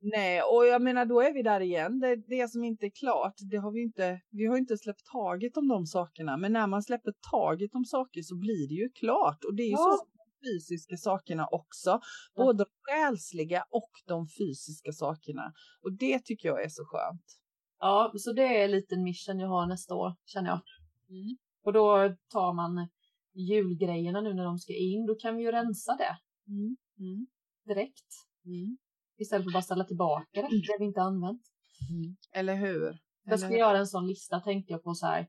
Nej, 0.00 0.42
och 0.42 0.66
jag 0.66 0.82
menar 0.82 1.06
då 1.06 1.20
är 1.20 1.32
vi 1.34 1.42
där 1.42 1.60
igen. 1.60 2.00
Det, 2.00 2.16
det 2.16 2.48
som 2.50 2.64
inte 2.64 2.86
är 2.86 2.90
klart, 2.90 3.34
det 3.50 3.56
har 3.56 3.72
vi 3.72 3.82
inte. 3.82 4.20
Vi 4.30 4.46
har 4.46 4.56
inte 4.56 4.78
släppt 4.78 5.06
taget 5.12 5.56
om 5.56 5.68
de 5.68 5.86
sakerna, 5.86 6.36
men 6.36 6.52
när 6.52 6.66
man 6.66 6.82
släpper 6.82 7.12
taget 7.30 7.74
om 7.74 7.84
saker 7.84 8.22
så 8.22 8.36
blir 8.36 8.68
det 8.68 8.74
ju 8.74 8.88
klart 8.90 9.44
och 9.44 9.54
det 9.54 9.62
är 9.62 9.66
ju 9.66 9.70
Ja. 9.72 9.98
så 9.98 10.06
fysiska 10.46 10.96
sakerna 10.96 11.46
också, 11.50 12.00
både 12.36 12.64
de 12.64 12.70
själsliga 12.82 13.64
och 13.70 13.90
de 14.06 14.28
fysiska 14.38 14.92
sakerna. 14.92 15.52
Och 15.82 15.92
det 15.92 16.18
tycker 16.24 16.48
jag 16.48 16.64
är 16.64 16.68
så 16.68 16.84
skönt. 16.84 17.24
Ja, 17.80 18.12
så 18.16 18.32
det 18.32 18.42
är 18.60 18.64
en 18.64 18.70
liten 18.70 19.02
mission 19.02 19.38
jag 19.38 19.48
har 19.48 19.66
nästa 19.66 19.94
år 19.94 20.14
känner 20.24 20.48
jag. 20.48 20.60
Mm. 21.10 21.36
Och 21.64 21.72
då 21.72 22.14
tar 22.32 22.52
man 22.52 22.88
julgrejerna 23.34 24.20
nu 24.20 24.34
när 24.34 24.44
de 24.44 24.58
ska 24.58 24.72
in, 24.72 25.06
då 25.06 25.14
kan 25.14 25.36
vi 25.36 25.42
ju 25.42 25.52
rensa 25.52 25.96
det 25.96 26.16
Mm. 26.52 26.76
Mm. 26.98 27.26
direkt. 27.66 28.10
Mm. 29.18 29.22
Istället 29.22 29.44
för 29.44 29.48
att 29.50 29.52
bara 29.52 29.62
ställa 29.62 29.84
tillbaka 29.84 30.26
det, 30.32 30.40
det 30.42 30.76
vi 30.78 30.84
inte 30.84 31.02
använt. 31.02 31.42
Mm. 31.90 32.16
Eller 32.32 32.54
hur? 32.54 32.98
Jag 33.24 33.40
ska 33.40 33.56
göra 33.56 33.78
en 33.78 33.86
sån 33.86 34.06
lista 34.06 34.40
tänkte 34.40 34.72
jag 34.72 34.82
på 34.82 34.94
så 34.94 35.06
här. 35.06 35.26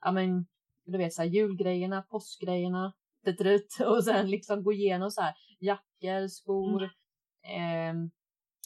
Ja 0.00 0.12
men, 0.12 0.46
du 0.84 0.98
vet 0.98 1.12
så 1.12 1.22
här 1.22 1.28
julgrejerna, 1.28 2.02
påskgrejerna, 2.02 2.92
och 3.86 4.04
sen 4.04 4.30
liksom 4.30 4.62
gå 4.62 4.72
igenom 4.72 5.10
så 5.10 5.20
här 5.20 5.34
jackor, 5.60 6.28
skor. 6.28 6.90
ehm, 7.42 8.10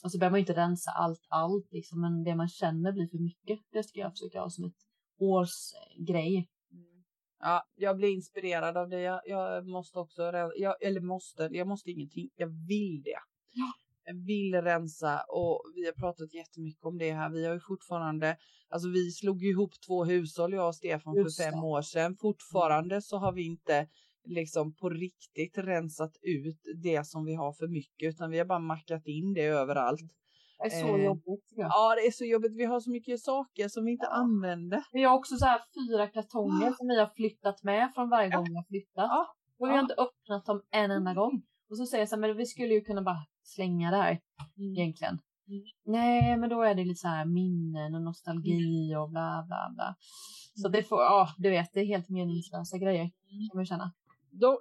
och 0.05 0.13
så 0.13 0.19
behöver 0.19 0.31
man 0.31 0.41
inte 0.41 0.57
rensa 0.57 0.91
allt, 0.91 1.27
allt 1.29 1.73
liksom, 1.73 2.01
men 2.01 2.25
det 2.25 2.35
man 2.35 2.49
känner 2.49 2.93
blir 2.93 3.09
för 3.09 3.19
mycket. 3.19 3.59
Det 3.73 3.83
ska 3.83 4.01
jag 4.01 4.13
försöka 4.13 4.41
ha 4.41 4.51
som 4.51 4.65
ett 4.65 4.77
årsgrej. 5.19 6.49
Mm. 6.73 7.05
Ja, 7.41 7.65
jag 7.75 7.97
blir 7.97 8.15
inspirerad 8.15 8.77
av 8.77 8.89
det. 8.89 9.01
Jag, 9.01 9.21
jag 9.25 9.67
måste 9.67 9.99
också, 9.99 10.23
jag, 10.57 10.83
eller 10.83 11.01
måste, 11.01 11.49
jag 11.53 11.69
måste 11.69 11.91
ingenting. 11.91 12.31
Jag 12.35 12.49
vill 12.69 13.03
det. 13.05 13.19
Ja. 13.53 13.73
Vill 14.15 14.55
rensa 14.55 15.21
och 15.29 15.63
vi 15.75 15.87
har 15.87 15.93
pratat 15.93 16.35
jättemycket 16.35 16.85
om 16.85 16.99
det 16.99 17.13
här. 17.13 17.31
Vi 17.31 17.47
har 17.47 17.55
ju 17.55 17.61
fortfarande, 17.61 18.37
alltså 18.71 18.89
vi 18.89 19.11
slog 19.11 19.45
ihop 19.45 19.71
två 19.87 20.05
hushåll, 20.05 20.53
jag 20.53 20.67
och 20.69 20.75
Stefan, 20.75 21.15
Just 21.15 21.37
för 21.37 21.45
fem 21.45 21.61
det. 21.61 21.67
år 21.67 21.83
sedan. 21.83 22.17
Fortfarande 22.21 23.03
så 23.03 23.17
har 23.19 23.33
vi 23.33 23.47
inte 23.47 23.89
liksom 24.25 24.75
på 24.75 24.89
riktigt 24.91 25.59
rensat 25.59 26.13
ut 26.23 26.61
det 26.83 27.07
som 27.07 27.25
vi 27.25 27.35
har 27.35 27.53
för 27.53 27.69
mycket, 27.69 28.09
utan 28.15 28.31
vi 28.31 28.39
har 28.39 28.45
bara 28.45 28.59
mackat 28.59 29.07
in 29.07 29.35
det 29.35 29.45
överallt. 29.45 30.01
Det 30.59 30.67
är 30.67 30.71
så 30.71 30.97
Eh, 30.97 31.05
jobbigt. 31.05 31.45
Ja, 31.57 31.95
det 31.95 32.07
är 32.07 32.11
så 32.11 32.25
jobbigt. 32.25 32.53
Vi 32.57 32.65
har 32.65 32.81
så 32.81 32.91
mycket 32.91 33.21
saker 33.21 33.69
som 33.69 33.85
vi 33.85 33.91
inte 33.93 34.07
Ja. 34.11 34.13
använder. 34.13 34.83
Vi 34.93 35.03
har 35.03 35.15
också 35.17 35.37
så 35.37 35.45
här 35.47 35.61
fyra 35.77 36.07
kartonger 36.07 36.73
som 36.73 36.87
vi 36.89 36.99
har 36.99 37.11
flyttat 37.17 37.63
med 37.63 37.91
från 37.95 38.11
varje 38.11 38.31
gång 38.31 38.45
vi 38.49 38.55
har 38.57 38.65
flyttat. 38.69 39.09
Ja. 39.17 39.27
Och 39.59 39.67
vi 39.67 39.71
har 39.71 39.77
Ja. 39.79 39.83
inte 39.83 39.95
öppnat 39.95 40.47
dem 40.47 40.63
en 40.71 40.91
enda 40.91 41.15
gång. 41.15 41.43
Och 41.71 41.77
så 41.77 41.87
säger 41.87 42.03
jag 42.03 42.09
så 42.09 42.15
här, 42.17 42.21
men 42.21 42.37
vi 42.37 42.47
skulle 42.47 42.75
ju 42.75 42.81
kunna 42.81 43.03
bara 43.03 43.27
slänga 43.47 43.91
det 43.91 43.97
här 43.97 44.21
egentligen. 44.59 45.19
Mm. 45.49 45.63
Nej, 45.85 46.37
men 46.37 46.51
då 46.51 46.63
är 46.63 46.75
det 46.75 46.85
lite 46.85 47.01
så 47.01 47.09
här 47.09 47.25
minnen 47.25 47.95
och 47.95 48.03
nostalgi 48.03 48.97
och 48.97 49.11
bla 49.11 49.45
bla 49.47 49.71
bla. 49.75 49.97
Så 50.63 50.69
det 50.69 50.83
får, 50.83 50.99
ja, 51.01 51.29
du 51.39 51.51
vet, 51.51 51.71
det 51.73 51.81
är 51.81 51.85
helt 51.85 52.09
meningslösa 52.09 52.79
grejer 52.79 53.05
kan 53.51 53.57
man 53.57 53.67
känna. 53.67 53.93
De, 54.31 54.57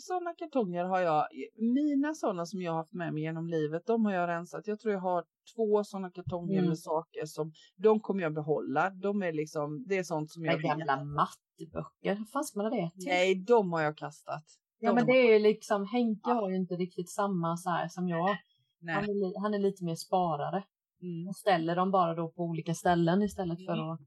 såna, 0.00 0.34
kartonger 0.38 0.84
har 0.84 1.00
jag, 1.00 1.26
mina 1.74 2.14
sådana 2.14 2.46
som 2.46 2.62
jag 2.62 2.72
har 2.72 2.78
haft 2.78 2.92
med 2.92 3.14
mig 3.14 3.22
genom 3.22 3.46
livet, 3.48 3.82
de 3.86 4.04
har 4.04 4.12
jag 4.12 4.28
rensat. 4.28 4.66
Jag 4.66 4.80
tror 4.80 4.92
jag 4.94 5.00
har 5.00 5.24
två 5.56 5.84
sådana 5.84 6.10
kartonger 6.10 6.58
Mm. 6.58 6.68
med 6.68 6.78
saker 6.78 7.26
som, 7.26 7.52
de 7.76 8.00
kommer 8.00 8.22
jag 8.22 8.34
behålla. 8.34 8.90
De 8.90 9.22
är 9.22 9.32
liksom, 9.32 9.84
det 9.88 9.98
är 9.98 10.02
sånt 10.02 10.30
som 10.30 10.44
jag 10.44 10.60
gamla 10.62 11.04
matteböcker, 11.04 12.14
vad 12.18 12.28
fan 12.30 12.44
ska 12.44 12.58
man 12.58 12.72
ha 12.72 12.76
det 12.76 12.90
till? 12.90 13.08
Nej, 13.08 13.34
de 13.34 13.72
har 13.72 13.80
jag 13.80 13.96
kastat. 13.96 14.44
Ja 14.80 14.92
men 14.92 15.06
det 15.06 15.12
är 15.12 15.32
ju 15.32 15.38
liksom, 15.38 15.86
Henke 15.86 16.30
har 16.30 16.50
ju 16.50 16.56
inte 16.56 16.74
riktigt 16.74 17.10
samma 17.10 17.56
så 17.56 17.70
här 17.70 17.88
som 17.88 18.08
jag. 18.08 18.28
Han 18.28 18.36
Nej. 18.80 18.94
är, 18.94 19.14
li- 19.14 19.38
han 19.42 19.54
är 19.54 19.58
lite 19.58 19.84
mer 19.84 19.94
sparare. 19.94 20.64
Mm. 21.02 21.28
och 21.28 21.36
ställer 21.36 21.76
dem 21.76 21.90
bara 21.90 22.14
då 22.14 22.28
på 22.28 22.42
olika 22.42 22.74
ställen 22.74 23.22
istället 23.22 23.66
för 23.66 23.72
Mm. 23.72 23.88
att... 23.90 24.00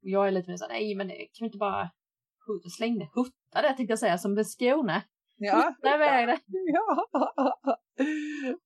Jag 0.00 0.26
är 0.28 0.30
lite 0.30 0.50
mer 0.50 0.56
såhär, 0.56 0.72
nej 0.72 0.94
men 0.94 1.08
kan 1.08 1.16
vi 1.40 1.44
inte 1.44 1.58
bara 1.58 1.90
släng 2.76 2.98
det, 2.98 3.08
hutta 3.14 3.62
det 3.62 3.68
tänkte 3.76 3.92
jag 3.92 3.98
säga 3.98 4.18
som 4.18 4.44
Skåne. 4.44 5.02
Ja. 5.36 5.56
Hutta 5.56 5.94
iväg 5.94 6.28
det. 6.28 6.38
ja, 6.72 7.06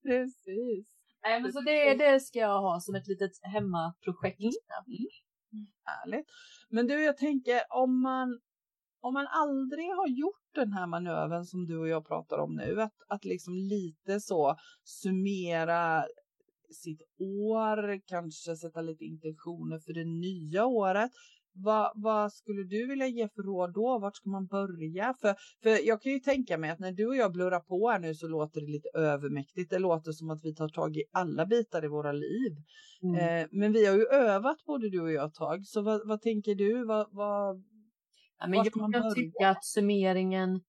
precis. 0.03 0.87
Nej 1.23 1.41
men 1.43 1.53
så 1.53 1.61
det, 1.61 1.95
det 1.95 2.21
ska 2.21 2.39
jag 2.39 2.61
ha 2.61 2.81
som 2.81 2.95
ett 2.95 3.07
litet 3.07 3.31
hemmaprojekt. 3.43 4.41
Härligt. 5.85 6.27
Men 6.71 6.87
du, 6.87 7.05
jag 7.05 7.17
tänker 7.17 7.61
om 7.71 8.03
man, 8.03 8.41
om 9.07 9.15
man 9.15 9.27
aldrig 9.27 9.87
har 9.87 10.09
gjort 10.09 10.55
den 10.55 10.73
här 10.73 10.87
manövern 10.87 11.45
som 11.45 11.67
du 11.67 11.79
och 11.79 11.89
jag 11.89 12.07
pratar 12.07 12.39
om 12.39 12.55
nu, 12.55 12.81
att, 12.83 12.95
att 13.09 13.25
liksom 13.25 13.55
lite 13.55 14.21
så 14.21 14.57
summera 14.85 16.05
sitt 16.71 17.03
år, 17.19 18.01
kanske 18.07 18.57
sätta 18.57 18.81
lite 18.81 19.05
intentioner 19.05 19.79
för 19.79 19.93
det 19.93 20.05
nya 20.05 20.67
året. 20.67 21.11
Vad, 21.57 21.93
vad 21.95 22.33
skulle 22.33 22.63
du 22.65 22.87
vilja 22.87 23.07
ge 23.07 23.29
för 23.29 23.43
råd 23.43 23.75
då? 23.75 23.99
Vart 23.99 24.17
ska 24.17 24.31
man 24.31 24.47
börja? 24.47 25.15
För, 25.21 25.35
för 25.63 25.87
jag 25.87 26.03
kan 26.03 26.13
ju 26.13 26.19
tänka 26.19 26.59
mig 26.59 26.71
att 26.71 26.79
när 26.79 26.93
du 26.93 27.07
och 27.07 27.17
jag 27.17 27.33
blurrar 27.33 27.61
på 27.61 27.91
här 27.91 27.99
nu 27.99 28.15
så 28.15 28.29
låter 28.29 28.61
det 28.61 28.67
lite 28.67 28.89
övermäktigt. 28.95 29.71
Det 29.71 29.79
låter 29.79 30.13
som 30.13 30.31
att 30.31 30.45
vi 30.45 30.55
tar 30.55 30.69
tag 30.69 30.97
i 30.97 31.05
alla 31.13 31.47
bitar 31.47 31.85
i 31.85 31.89
våra 31.89 32.13
liv. 32.13 32.53
Mm. 33.03 33.15
Eh, 33.17 33.49
men 33.51 33.73
vi 33.73 33.87
har 33.87 33.95
ju 33.95 34.07
övat 34.07 34.65
både 34.67 34.91
du 34.91 35.01
och 35.01 35.13
jag 35.13 35.27
ett 35.29 35.35
tag. 35.35 35.67
Så 35.67 35.83
vad, 35.83 36.09
vad 36.09 36.21
tänker 36.21 36.55
du? 36.55 36.85
Vad, 36.85 37.07
vad... 37.11 37.74
Ja, 38.39 38.47
men 38.49 38.59
jag 38.65 38.91
börja? 39.03 39.15
tycka 39.15 39.49
att 39.51 39.65
summeringen, 39.65 40.61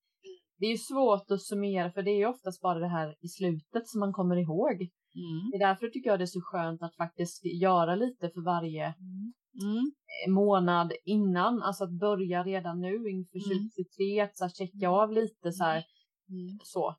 det 0.58 0.66
är 0.66 0.72
ju 0.72 0.78
svårt 0.78 1.32
att 1.32 1.42
summera 1.42 1.92
för 1.92 2.02
det 2.04 2.12
är 2.12 2.18
ju 2.18 2.26
oftast 2.26 2.62
bara 2.62 2.80
det 2.80 2.88
här 2.88 3.16
i 3.22 3.28
slutet 3.28 3.88
som 3.88 4.00
man 4.00 4.14
kommer 4.14 4.36
ihåg. 4.36 4.74
Mm. 5.16 5.50
Det 5.52 5.58
är 5.58 5.68
därför 5.68 5.88
tycker 5.88 6.10
jag 6.10 6.20
det 6.20 6.24
är 6.24 6.38
så 6.40 6.42
skönt 6.44 6.82
att 6.84 6.96
faktiskt 6.96 7.46
göra 7.46 7.96
lite 7.96 8.30
för 8.30 8.42
varje 8.46 8.94
Mm. 9.62 9.92
månad 10.36 10.92
innan, 11.06 11.62
alltså 11.62 11.84
att 11.84 12.00
börja 12.00 12.44
redan 12.44 12.82
nu 12.82 12.94
inför 13.10 13.38
Mm. 13.38 13.70
2023, 13.70 14.20
att 14.20 14.38
så 14.38 14.50
checka 14.50 14.90
av 14.90 15.12
lite 15.12 15.52
så 15.52 15.64
här, 15.64 15.84
Mm. 16.30 16.60
så. 16.64 16.90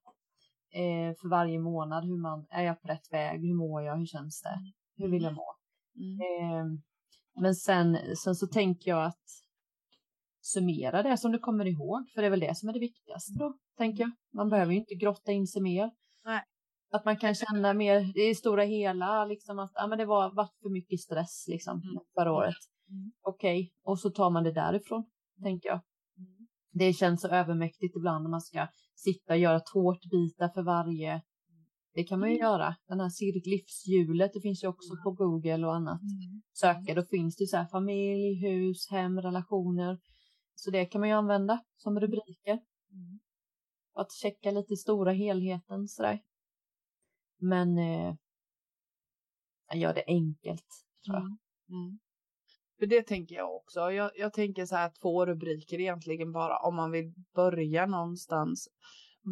Eh, 0.74 1.14
för 1.20 1.28
varje 1.28 1.58
månad, 1.60 2.04
hur 2.04 2.20
man, 2.22 2.46
är 2.50 2.62
jag 2.62 2.82
på 2.82 2.88
rätt 2.88 3.12
väg, 3.12 3.40
hur 3.40 3.54
mår 3.54 3.82
jag, 3.82 3.96
hur 3.98 4.06
känns 4.06 4.42
det, 4.42 4.58
hur 4.96 5.10
vill 5.10 5.22
jag 5.22 5.34
må? 5.34 5.46
Mm. 5.98 6.20
Eh, 6.20 6.64
men 7.42 7.54
sen, 7.54 7.98
sen 8.24 8.34
så 8.34 8.46
tänker 8.46 8.90
jag 8.90 9.04
att 9.06 9.24
summera 10.52 11.02
det 11.02 11.16
som 11.18 11.32
du 11.32 11.38
kommer 11.38 11.64
ihåg, 11.66 12.10
för 12.14 12.20
det 12.22 12.26
är 12.26 12.30
väl 12.30 12.40
det 12.40 12.58
som 12.58 12.68
är 12.68 12.72
det 12.72 12.78
viktigaste 12.78 13.32
då, 13.38 13.54
tänker 13.78 14.00
jag. 14.02 14.10
Man 14.34 14.48
behöver 14.50 14.72
ju 14.72 14.78
inte 14.78 14.94
grotta 14.94 15.32
in 15.32 15.46
sig 15.46 15.62
mer. 15.62 15.90
Nej. 16.24 16.42
Att 16.92 17.04
man 17.04 17.16
kan 17.16 17.34
känna 17.34 17.74
mer 17.74 18.18
i 18.30 18.34
stora 18.34 18.62
hela, 18.62 19.24
liksom 19.24 19.58
att 19.58 19.72
ah, 19.74 19.86
men 19.86 19.98
det 19.98 20.04
var, 20.04 20.34
var 20.34 20.48
för 20.62 20.70
mycket 20.72 21.00
stress 21.00 21.44
liksom 21.48 21.72
Mm. 21.82 22.04
förra 22.14 22.32
året. 22.32 22.54
Mm. 22.90 23.12
Okej, 23.22 23.70
och 23.84 23.98
så 24.00 24.10
tar 24.10 24.30
man 24.30 24.44
det 24.44 24.52
därifrån, 24.52 25.04
tänker 25.42 25.68
jag. 25.68 25.80
Mm. 26.18 26.46
Det 26.72 26.92
känns 26.92 27.20
så 27.20 27.28
övermäktigt 27.28 27.96
ibland 27.96 28.22
när 28.22 28.30
man 28.30 28.40
ska 28.40 28.66
sitta 28.94 29.32
och 29.32 29.38
göra 29.38 29.60
tårtbitar 29.60 30.48
för 30.54 30.62
varje. 30.62 31.22
Det 31.94 32.04
kan 32.04 32.20
man 32.20 32.28
ju 32.28 32.34
Mm. 32.36 32.44
göra. 32.46 32.76
Den 32.88 33.00
här 33.00 33.08
cirk- 33.08 33.46
livshjulet, 33.46 34.30
det 34.34 34.40
finns 34.40 34.64
ju 34.64 34.68
också 34.68 34.90
på 35.04 35.10
Google 35.10 35.66
och 35.66 35.74
annat. 35.74 36.00
Söka, 36.54 36.94
då 36.94 37.02
finns 37.04 37.36
det 37.36 37.46
så 37.46 37.56
här 37.56 37.66
familj, 37.66 38.34
hus, 38.48 38.90
hem, 38.90 39.20
relationer. 39.20 39.98
Så 40.58 40.70
det 40.70 40.86
kan 40.86 41.00
man 41.00 41.08
ju 41.08 41.14
använda 41.14 41.64
som 41.76 42.00
rubriker. 42.00 42.52
Mm. 42.92 43.20
Att 43.94 44.12
checka 44.12 44.50
lite 44.50 44.72
i 44.72 44.76
stora 44.76 45.12
helheten 45.12 45.88
sådär. 45.88 46.20
Men 47.40 47.78
eh, 47.78 48.14
jag 49.68 49.78
gör 49.78 49.94
det 49.94 50.04
enkelt, 50.06 50.66
tror 51.04 51.16
jag. 51.16 51.24
Mm. 51.24 51.38
Mm. 51.70 51.98
För 52.78 52.86
det 52.86 53.02
tänker 53.02 53.34
jag 53.34 53.56
också. 53.56 53.80
Jag, 53.80 54.10
jag 54.14 54.32
tänker 54.32 54.66
så 54.66 54.76
här 54.76 54.92
två 55.02 55.26
rubriker 55.26 55.80
egentligen 55.80 56.32
bara 56.32 56.58
om 56.58 56.76
man 56.76 56.90
vill 56.90 57.14
börja 57.34 57.86
någonstans. 57.86 58.68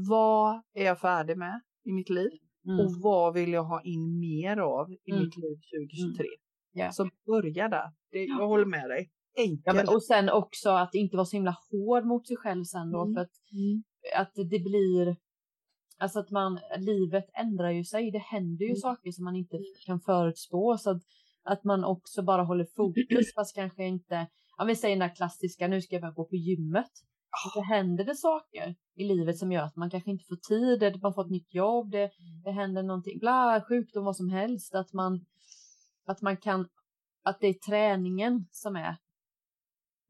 Vad 0.08 0.62
är 0.72 0.84
jag 0.84 1.00
färdig 1.00 1.38
med 1.38 1.60
i 1.84 1.92
mitt 1.92 2.10
liv? 2.10 2.30
Mm. 2.66 2.80
Och 2.80 2.92
vad 3.02 3.34
vill 3.34 3.52
jag 3.52 3.64
ha 3.64 3.82
in 3.82 4.18
mer 4.20 4.56
av 4.56 4.90
i 4.90 5.10
Mm. 5.10 5.24
mitt 5.24 5.36
liv 5.36 5.56
2023? 5.88 6.26
Ja. 6.72 6.92
Så 6.92 7.10
börja 7.26 7.68
där. 7.68 7.92
Det, 8.10 8.24
jag 8.24 8.48
håller 8.48 8.64
med 8.66 8.88
dig. 8.90 9.10
Enkelt. 9.36 9.62
Ja, 9.64 9.72
men, 9.72 9.88
och 9.88 10.02
sen 10.02 10.28
också 10.30 10.70
att 10.70 10.94
inte 10.94 11.16
vara 11.16 11.26
så 11.26 11.36
himla 11.36 11.56
hård 11.70 12.04
mot 12.04 12.26
sig 12.28 12.36
själv 12.36 12.64
sen 12.64 12.90
då. 12.90 13.02
Mm. 13.02 13.14
För 13.14 13.20
att, 13.20 13.30
Mm. 13.52 13.82
att 14.16 14.32
det 14.34 14.58
blir, 14.58 15.16
alltså 15.98 16.18
att 16.18 16.30
man, 16.30 16.60
livet 16.78 17.24
ändrar 17.34 17.70
ju 17.70 17.84
sig. 17.84 18.10
Det 18.10 18.18
händer 18.18 18.64
ju 18.64 18.70
Mm. 18.70 18.76
saker 18.80 19.12
som 19.12 19.24
man 19.24 19.36
inte 19.36 19.58
kan 19.86 20.00
förutspå. 20.00 20.76
Så 20.78 20.90
att, 20.90 21.02
att 21.44 21.64
man 21.64 21.84
också 21.84 22.22
bara 22.22 22.42
håller 22.42 22.66
fokus 22.76 23.34
fast 23.34 23.54
kanske 23.54 23.84
inte, 23.84 24.26
ja 24.58 24.64
vi 24.64 24.76
säger 24.76 24.96
den 24.96 25.08
där 25.08 25.14
klassiska, 25.14 25.68
nu 25.68 25.80
ska 25.82 25.94
jag 25.94 26.02
börja 26.02 26.12
gå 26.14 26.24
på 26.24 26.36
gymmet. 26.36 26.90
Så 27.54 27.60
händer 27.60 28.04
det 28.04 28.14
saker 28.16 28.74
i 28.96 29.04
livet 29.04 29.38
som 29.38 29.52
gör 29.52 29.62
att 29.62 29.76
man 29.76 29.90
kanske 29.90 30.10
inte 30.10 30.24
får 30.24 30.36
tid, 30.36 31.02
man 31.02 31.14
får 31.14 31.24
ett 31.24 31.30
nytt 31.30 31.54
jobb, 31.54 31.90
det, 31.90 32.10
det 32.44 32.50
händer 32.50 32.82
någonting, 32.82 33.18
bla, 33.18 33.64
sjukdom, 33.68 34.04
vad 34.04 34.16
som 34.16 34.28
helst. 34.28 34.74
Att 34.74 34.92
man, 34.92 35.24
att 36.06 36.22
man 36.22 36.36
kan, 36.36 36.68
att 37.24 37.40
det 37.40 37.46
är 37.46 37.54
träningen 37.54 38.46
som 38.50 38.76
är 38.76 38.96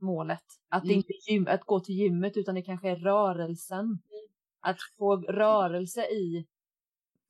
målet. 0.05 0.43
Att 0.69 0.83
det 0.83 0.89
Mm. 0.89 0.97
inte 0.97 1.13
är 1.13 1.33
gym, 1.33 1.47
att 1.49 1.65
gå 1.65 1.81
till 1.81 1.95
gymmet 1.95 2.37
utan 2.37 2.55
det 2.55 2.63
kanske 2.63 2.91
är 2.91 2.97
rörelsen. 2.97 3.99
Att 4.61 4.77
få 4.99 5.17
rörelse 5.17 6.01
i, 6.07 6.47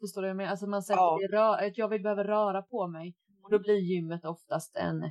förstår 0.01 0.23
du 0.23 0.27
vad 0.27 0.31
jag 0.31 0.37
menar? 0.37 0.51
Alltså 0.51 0.67
man 0.67 0.83
sätter 0.83 1.01
Ja. 1.01 1.19
det 1.21 1.25
i 1.25 1.29
rö- 1.29 1.67
att 1.69 1.79
jag 1.79 1.89
vill 1.89 2.03
behöva 2.03 2.25
röra 2.25 2.63
på 2.63 2.87
mig. 2.87 3.15
Och 3.43 3.51
då 3.51 3.59
blir 3.59 3.79
gymmet 3.79 4.25
oftast 4.25 4.77
en, 4.77 5.11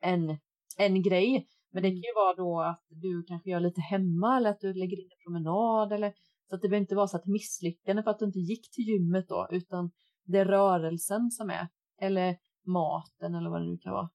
en, 0.00 0.38
en 0.78 1.02
grej. 1.02 1.46
Men 1.70 1.82
det 1.82 1.88
kan 1.88 1.96
ju 1.96 2.14
vara 2.14 2.34
då 2.34 2.60
att 2.60 2.84
du 2.88 3.22
kanske 3.28 3.50
gör 3.50 3.60
lite 3.60 3.80
hemma 3.80 4.36
eller 4.36 4.50
att 4.50 4.60
du 4.60 4.72
lägger 4.74 4.96
in 5.00 5.08
en 5.10 5.24
promenad 5.24 5.92
eller 5.92 6.12
så 6.48 6.54
att 6.54 6.62
det 6.62 6.68
behöver 6.68 6.80
inte 6.82 6.94
vara 6.94 7.06
så 7.08 7.16
att 7.16 7.26
misslyckande 7.26 8.02
för 8.02 8.10
att 8.10 8.18
du 8.18 8.24
inte 8.24 8.38
gick 8.38 8.70
till 8.70 8.84
gymmet 8.84 9.28
då 9.28 9.48
utan 9.50 9.90
det 10.24 10.38
är 10.38 10.44
rörelsen 10.44 11.30
som 11.30 11.50
är 11.50 11.68
eller 12.00 12.36
maten 12.66 13.34
eller 13.34 13.50
vad 13.50 13.60
det 13.60 13.66
nu 13.66 13.78
kan 13.78 13.92
vara. 13.92 14.10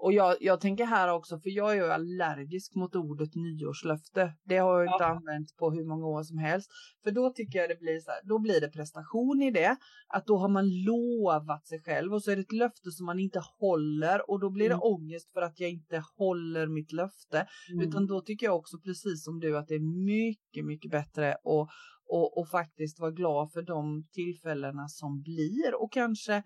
Och 0.00 0.12
jag, 0.12 0.36
jag 0.40 0.60
tänker 0.60 0.84
här 0.86 1.12
också, 1.12 1.38
för 1.40 1.50
jag 1.50 1.70
är 1.72 1.74
ju 1.74 1.90
allergisk 1.90 2.74
mot 2.74 2.96
ordet 2.96 3.34
nyårslöfte. 3.34 4.32
Det 4.44 4.56
har 4.58 4.78
jag 4.78 4.86
inte 4.94 5.04
Ja. 5.04 5.16
använt 5.16 5.56
på 5.56 5.70
hur 5.70 5.84
många 5.84 6.06
år 6.06 6.22
som 6.22 6.38
helst. 6.38 6.70
För 7.04 7.10
då 7.10 7.30
tycker 7.32 7.58
jag 7.58 7.68
det 7.68 7.78
blir 7.80 8.00
så 8.00 8.10
här, 8.10 8.20
då 8.24 8.38
blir 8.38 8.60
det 8.60 8.68
prestation 8.68 9.42
i 9.42 9.50
det. 9.50 9.76
Att 10.08 10.26
då 10.26 10.36
har 10.38 10.48
man 10.48 10.68
lovat 10.84 11.66
sig 11.66 11.80
själv 11.80 12.14
och 12.14 12.22
så 12.22 12.30
är 12.30 12.36
det 12.36 12.42
ett 12.42 12.52
löfte 12.52 12.90
som 12.90 13.06
man 13.06 13.18
inte 13.18 13.42
håller 13.58 14.30
och 14.30 14.40
då 14.40 14.50
blir 14.50 14.68
det 14.68 14.74
Mm. 14.74 14.82
ångest 14.82 15.32
för 15.32 15.42
att 15.42 15.60
jag 15.60 15.70
inte 15.70 16.02
håller 16.16 16.66
mitt 16.66 16.92
löfte. 16.92 17.46
Utan 17.82 18.06
då 18.06 18.20
tycker 18.20 18.46
jag 18.46 18.56
också 18.56 18.78
precis 18.78 19.24
som 19.24 19.40
du 19.40 19.58
att 19.58 19.68
det 19.68 19.74
är 19.74 20.04
mycket, 20.04 20.64
mycket 20.64 20.90
bättre 20.90 21.32
att 21.34 21.68
och, 22.10 22.38
och 22.38 22.48
faktiskt 22.48 23.00
vara 23.00 23.10
glad 23.10 23.52
för 23.52 23.62
de 23.62 24.06
tillfällena 24.12 24.88
som 24.88 25.22
blir 25.22 25.82
och 25.82 25.92
kanske 25.92 26.42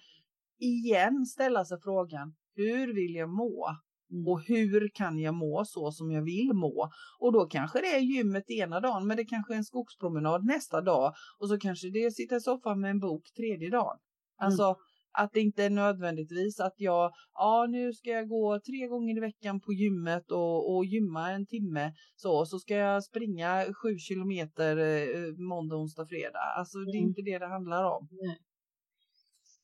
igen 0.58 1.26
ställa 1.26 1.64
sig 1.64 1.78
frågan 1.80 2.34
hur 2.54 2.94
vill 2.94 3.14
jag 3.14 3.28
må? 3.28 3.68
Mm. 4.12 4.28
Och 4.28 4.42
hur 4.42 4.88
kan 4.94 5.18
jag 5.18 5.34
må 5.34 5.64
så 5.64 5.92
som 5.92 6.10
jag 6.10 6.22
vill 6.22 6.50
må? 6.54 6.90
Och 7.20 7.32
då 7.32 7.46
kanske 7.46 7.80
det 7.80 7.86
är 7.96 8.00
gymmet 8.00 8.50
ena 8.50 8.80
dagen, 8.80 9.06
men 9.06 9.16
det 9.16 9.24
kanske 9.24 9.54
är 9.54 9.56
en 9.56 9.64
skogspromenad 9.64 10.44
nästa 10.44 10.80
dag. 10.80 11.14
Och 11.38 11.48
så 11.48 11.58
kanske 11.58 11.90
det 11.90 12.02
är 12.02 12.06
att 12.06 12.14
sitta 12.14 12.36
i 12.36 12.40
soffan 12.40 12.80
med 12.80 12.90
en 12.90 13.00
bok 13.00 13.22
tredje 13.36 13.70
dagen. 13.70 13.98
Alltså 14.38 14.76
att 15.14 15.32
det 15.32 15.40
inte 15.40 15.64
är 15.64 15.70
nödvändigtvis 15.70 16.60
att 16.60 16.74
jag, 16.76 17.12
ja 17.34 17.66
nu 17.70 17.92
ska 17.92 18.10
jag 18.10 18.28
gå 18.28 18.60
tre 18.60 18.86
gånger 18.88 19.16
i 19.16 19.20
veckan 19.20 19.60
på 19.60 19.72
gymmet 19.72 20.30
och, 20.30 20.74
och 20.76 20.84
gymma 20.84 21.30
en 21.30 21.46
timme. 21.46 21.92
Så, 22.16 22.46
så 22.46 22.58
ska 22.58 22.74
jag 22.74 23.04
springa 23.04 23.64
sju 23.82 23.98
kilometer 23.98 24.76
eh, 24.76 25.34
måndag, 25.36 25.76
onsdag, 25.76 26.06
fredag. 26.06 26.54
Alltså 26.58 26.78
det 26.78 26.90
är 26.90 27.00
Mm. 27.00 27.08
inte 27.08 27.22
det 27.22 27.38
det 27.38 27.46
handlar 27.48 27.84
om. 27.84 28.08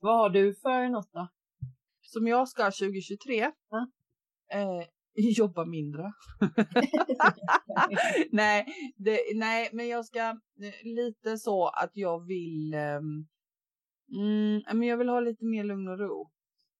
Vad 0.00 0.18
har 0.18 0.30
du 0.30 0.54
för 0.54 0.88
något 0.88 1.12
då? 1.12 1.28
Som 2.08 2.26
jag 2.26 2.48
ska 2.48 2.64
2023? 2.64 3.50
Ja. 3.70 3.90
Eh, 4.52 4.86
jobba 5.38 5.64
mindre. 5.64 6.12
nej, 8.30 8.66
det, 8.96 9.18
nej, 9.34 9.70
men 9.72 9.88
jag 9.88 10.04
ska 10.04 10.20
eh, 10.20 10.84
lite 10.84 11.38
så 11.38 11.68
att 11.68 11.90
jag 11.94 12.26
vill. 12.26 12.74
Um, 12.74 13.26
mm, 14.16 14.62
men 14.78 14.82
jag 14.82 14.96
vill 14.96 15.08
ha 15.08 15.20
lite 15.20 15.44
mer 15.44 15.64
lugn 15.64 15.88
och 15.88 15.98
ro. 15.98 16.30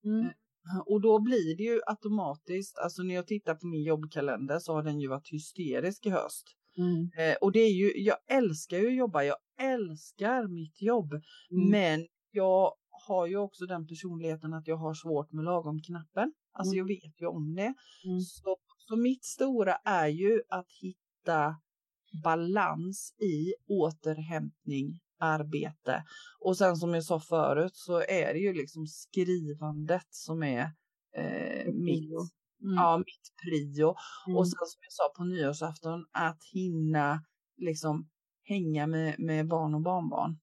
Mm. 0.04 0.24
Eh, 0.26 0.80
och 0.86 1.00
då 1.00 1.20
blir 1.20 1.56
det 1.56 1.62
ju 1.62 1.80
automatiskt, 1.86 2.78
alltså 2.78 3.02
när 3.02 3.14
jag 3.14 3.26
tittar 3.26 3.54
på 3.54 3.66
min 3.66 3.82
jobbkalender 3.82 4.58
så 4.58 4.74
har 4.74 4.82
den 4.82 5.00
ju 5.00 5.08
varit 5.08 5.32
hysterisk 5.32 6.06
i 6.06 6.10
höst. 6.10 6.44
Mm. 6.78 7.10
Eh, 7.18 7.36
och 7.40 7.52
det 7.52 7.60
är 7.60 7.72
ju, 7.72 7.92
jag 7.96 8.16
älskar 8.30 8.78
ju 8.78 8.86
att 8.86 8.94
jobba, 8.94 9.22
jag 9.22 9.36
älskar 9.60 10.48
mitt 10.48 10.82
jobb. 10.82 11.12
Mm. 11.12 11.70
Men 11.70 12.06
jag 12.30 12.72
har 13.08 13.26
ju 13.26 13.36
också 13.36 13.66
den 13.66 13.86
personligheten 13.86 14.54
att 14.54 14.66
jag 14.66 14.76
har 14.76 14.94
svårt 14.94 15.32
med 15.32 15.44
lagom-knappen. 15.44 16.32
Alltså 16.52 16.74
Mm. 16.74 16.78
jag 16.78 16.86
vet 16.88 17.20
ju 17.20 17.26
om 17.26 17.54
det. 17.54 17.74
Mm. 18.04 18.20
Så, 18.20 18.56
så 18.76 18.96
mitt 18.96 19.24
stora 19.24 19.74
är 19.84 20.08
ju 20.08 20.42
att 20.48 20.66
hitta 20.80 21.56
balans 22.24 23.14
i 23.20 23.54
återhämtning, 23.68 25.00
arbete. 25.18 26.04
Och 26.40 26.56
sen 26.56 26.76
som 26.76 26.94
jag 26.94 27.04
sa 27.04 27.20
förut 27.20 27.76
så 27.76 28.00
är 28.00 28.32
det 28.34 28.38
ju 28.38 28.52
liksom 28.52 28.86
skrivandet 28.86 30.06
som 30.10 30.42
är 30.42 30.62
eh, 31.16 31.72
mitt. 31.72 32.10
Mm. 32.62 32.74
ja, 32.74 32.98
mitt 32.98 33.26
prio. 33.42 33.94
Mm. 34.26 34.36
Och 34.36 34.48
sen 34.48 34.66
som 34.66 34.80
jag 34.82 34.92
sa 34.92 35.02
på 35.16 35.24
nyårsafton 35.24 36.06
att 36.12 36.38
hinna 36.52 37.24
liksom 37.56 38.08
hänga 38.42 38.86
med, 38.86 39.14
med 39.18 39.48
barn 39.48 39.74
och 39.74 39.82
barnbarn. 39.82 40.38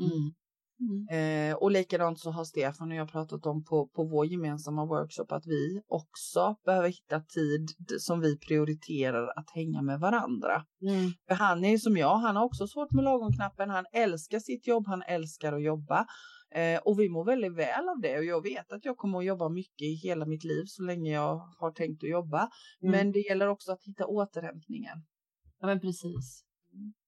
Mm. 0.00 0.34
Mm. 0.80 1.50
Eh, 1.50 1.56
och 1.56 1.70
likadant 1.70 2.20
så 2.20 2.30
har 2.30 2.44
Stefan 2.44 2.90
och 2.90 2.96
jag 2.96 3.12
pratat 3.12 3.46
om 3.46 3.64
på, 3.64 3.88
på 3.88 4.04
vår 4.04 4.26
gemensamma 4.26 4.86
workshop 4.86 5.26
att 5.28 5.46
vi 5.46 5.82
också 5.88 6.56
behöver 6.64 6.88
hitta 6.88 7.20
tid 7.20 7.70
som 7.98 8.20
vi 8.20 8.38
prioriterar 8.38 9.38
att 9.38 9.50
hänga 9.50 9.82
med 9.82 10.00
varandra. 10.00 10.64
Mm. 10.82 11.10
För 11.28 11.34
han 11.34 11.64
är 11.64 11.78
som 11.78 11.96
jag, 11.96 12.16
han 12.16 12.36
har 12.36 12.44
också 12.44 12.66
svårt 12.66 12.92
med 12.92 13.04
lagomknappen, 13.04 13.70
han 13.70 13.84
älskar 13.92 14.38
sitt 14.38 14.66
jobb, 14.66 14.86
han 14.86 15.02
älskar 15.02 15.52
att 15.52 15.62
jobba. 15.62 16.06
Eh, 16.54 16.80
och 16.84 17.00
vi 17.00 17.08
mår 17.08 17.24
väldigt 17.24 17.56
väl 17.56 17.88
av 17.88 18.00
det 18.00 18.18
och 18.18 18.24
jag 18.24 18.42
vet 18.42 18.72
att 18.72 18.84
jag 18.84 18.96
kommer 18.96 19.18
att 19.18 19.24
jobba 19.24 19.48
mycket 19.48 19.82
i 19.82 19.94
hela 19.94 20.26
mitt 20.26 20.44
liv 20.44 20.64
så 20.66 20.82
länge 20.82 21.12
jag 21.12 21.36
har 21.36 21.72
tänkt 21.72 22.04
att 22.04 22.10
jobba. 22.10 22.48
Mm. 22.82 22.92
Men 22.92 23.12
det 23.12 23.20
gäller 23.20 23.48
också 23.48 23.72
att 23.72 23.82
hitta 23.84 24.06
återhämtningen. 24.06 24.98
Ja 25.60 25.66
men 25.66 25.80
precis. 25.80 26.44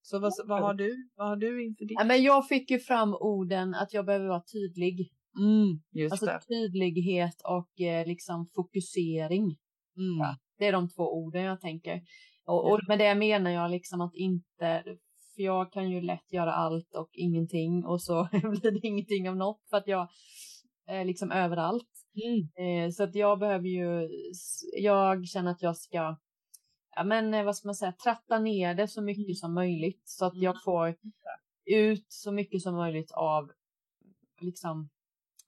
Så 0.03 0.19
vad, 0.19 0.33
vad 0.45 0.61
har 0.63 0.75
du? 0.75 1.11
Vad 1.17 1.29
har 1.29 1.37
du 1.37 1.65
inför 1.65 1.85
ditt? 1.85 1.97
Ja, 1.99 2.05
men 2.05 2.23
jag 2.23 2.49
fick 2.49 2.71
ju 2.71 2.79
fram 2.79 3.15
orden 3.15 3.75
att 3.75 3.93
jag 3.95 4.07
behöver 4.07 4.27
vara 4.27 4.43
tydlig. 4.53 5.13
Mm, 5.39 6.11
Alltså 6.11 6.27
det. 6.27 6.41
tydlighet 6.49 7.37
och 7.45 7.81
eh, 7.81 8.07
liksom 8.07 8.49
fokusering. 8.55 9.45
Mm. 9.97 10.37
Det 10.59 10.67
är 10.67 10.73
de 10.73 10.89
två 10.89 11.03
orden 11.03 11.43
jag 11.43 11.61
tänker. 11.61 12.03
Och, 12.47 12.73
och 12.73 12.81
med 12.89 12.99
det 12.99 13.15
menar 13.15 13.51
jag 13.51 13.71
liksom 13.71 14.01
att 14.01 14.15
inte, 14.15 14.83
för 15.35 15.43
jag 15.43 15.73
kan 15.73 15.91
ju 15.91 16.01
lätt 16.01 16.33
göra 16.33 16.53
allt 16.53 16.95
och 16.95 17.11
ingenting 17.13 17.85
och 17.85 18.03
så 18.03 18.29
blir 18.33 18.71
det 18.71 18.87
ingenting 18.87 19.29
av 19.29 19.37
något 19.37 19.61
för 19.71 19.77
att 19.77 19.87
jag 19.87 20.09
är 20.87 21.05
liksom 21.05 21.33
överallt. 21.33 21.89
Mm. 22.25 22.85
Eh, 22.85 22.91
så 22.91 23.03
att 23.03 23.15
jag 23.15 23.39
behöver 23.39 23.69
ju, 23.69 24.09
jag 24.77 25.27
känner 25.27 25.51
att 25.51 25.63
jag 25.63 25.77
ska, 25.77 26.17
ja 26.97 27.05
men 27.05 27.35
eh, 27.35 27.45
vad 27.45 27.57
ska 27.57 27.69
man 27.69 27.75
säga, 27.75 27.93
tratta 27.93 28.39
ner 28.39 28.75
det 28.75 28.89
så 28.89 29.03
mycket 29.03 29.25
Mm. 29.25 29.35
som 29.35 29.55
möjligt 29.55 30.03
så 30.05 30.25
att 30.25 30.33
Mm. 30.35 30.43
jag 30.45 30.63
får 30.65 30.95
ut 31.65 32.07
så 32.09 32.33
mycket 32.33 32.63
som 32.63 32.75
möjligt 32.75 33.11
av, 33.13 33.51
liksom, 34.41 34.89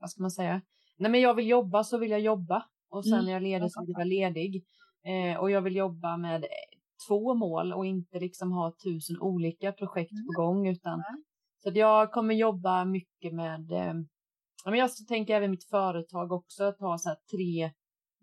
vad 0.01 0.11
ska 0.11 0.23
man 0.23 0.31
säga, 0.31 0.61
nej 0.99 1.11
men 1.11 1.21
jag 1.21 1.35
vill 1.35 1.49
jobba 1.49 1.85
så 1.85 1.99
vill 1.99 2.11
jag 2.11 2.21
jobba 2.21 2.65
och 2.91 3.05
sen 3.05 3.13
Mm. 3.13 3.25
när 3.25 3.33
jag 3.33 3.37
är 3.37 3.43
ledig 3.45 3.73
så 3.73 3.81
vill 3.81 3.91
jag 3.91 3.99
vara 3.99 4.05
ledig. 4.05 4.65
Eh, 5.05 5.41
och 5.41 5.51
jag 5.51 5.63
vill 5.63 5.77
jobba 5.77 6.17
med 6.17 6.43
eh, 6.45 6.49
två 7.09 7.35
mål 7.35 7.73
och 7.73 7.87
inte 7.87 8.21
liksom 8.21 8.53
ha 8.53 8.73
tusen 8.85 9.21
olika 9.21 9.73
projekt 9.73 10.13
Mm. 10.13 10.27
på 10.27 10.43
gång 10.43 10.69
utan 10.69 11.03
så 11.63 11.69
att 11.69 11.77
jag 11.77 12.13
kommer 12.13 12.35
jobba 12.35 12.85
mycket 12.85 13.35
med 13.35 13.73
eh, 13.73 13.95
jag 14.65 14.91
tänker 15.09 15.35
även 15.35 15.51
mitt 15.51 15.65
företag 15.65 16.33
också 16.33 16.65
att 16.65 16.81
ha 16.81 16.99
så 16.99 17.09
här 17.09 17.19
tre, 17.31 17.71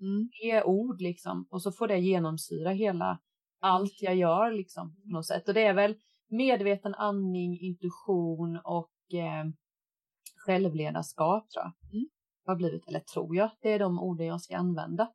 Mm. 0.01 0.29
tre 0.41 0.63
ord 0.63 1.01
liksom 1.01 1.47
och 1.49 1.61
så 1.61 1.71
får 1.71 1.87
det 1.87 1.97
genomsyra 1.99 2.69
hela 2.69 3.19
allt 3.59 4.01
jag 4.01 4.15
gör 4.15 4.51
liksom 4.51 4.95
på 4.95 5.09
något 5.09 5.27
sätt 5.27 5.47
och 5.47 5.53
det 5.53 5.61
är 5.65 5.73
väl 5.73 5.95
medveten 6.29 6.95
andning, 6.95 7.59
intuition 7.59 8.59
och 8.63 8.91
eh, 9.13 9.45
självledarskap 10.45 11.49
tror 11.49 11.63
jag. 11.65 11.93
Mm. 11.93 12.07
Har 12.45 12.55
blivit, 12.55 12.87
eller 12.87 12.99
tror 12.99 13.35
jag, 13.35 13.49
det 13.61 13.69
är 13.71 13.79
de 13.79 13.99
orden 13.99 14.27
jag 14.27 14.41
ska 14.41 14.57
använda. 14.57 15.11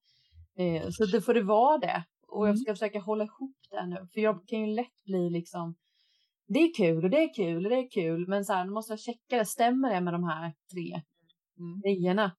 Eh, 0.59 0.89
så 0.91 1.05
det 1.07 1.21
får 1.21 1.35
det 1.35 1.43
vara 1.43 1.79
det. 1.79 2.05
Och 2.29 2.45
Mm. 2.47 2.49
jag 2.49 2.59
ska 2.59 2.73
försöka 2.75 3.01
hålla 3.01 3.25
ihop 3.25 3.57
det 3.71 3.87
nu, 3.87 4.09
för 4.15 4.21
jag 4.21 4.49
kan 4.49 4.61
ju 4.61 4.67
lätt 4.75 5.05
bli 5.05 5.31
liksom 5.31 5.75
det 6.49 6.59
är 6.59 6.75
kul 6.75 7.05
och 7.05 7.11
det 7.11 7.23
är 7.23 7.35
kul 7.35 7.65
och 7.65 7.71
det 7.71 7.77
är 7.77 7.91
kul, 7.91 8.29
men 8.29 8.45
så 8.45 8.53
här, 8.53 8.65
nu 8.65 8.71
måste 8.71 8.93
jag 8.93 9.01
checka 9.01 9.37
det. 9.39 9.47
Stämmer 9.47 9.95
det 9.95 10.01
med 10.01 10.15
de 10.15 10.25
här 10.25 10.53
tre 10.73 11.03
Mm. 11.59 11.81
grejerna? 11.81 12.33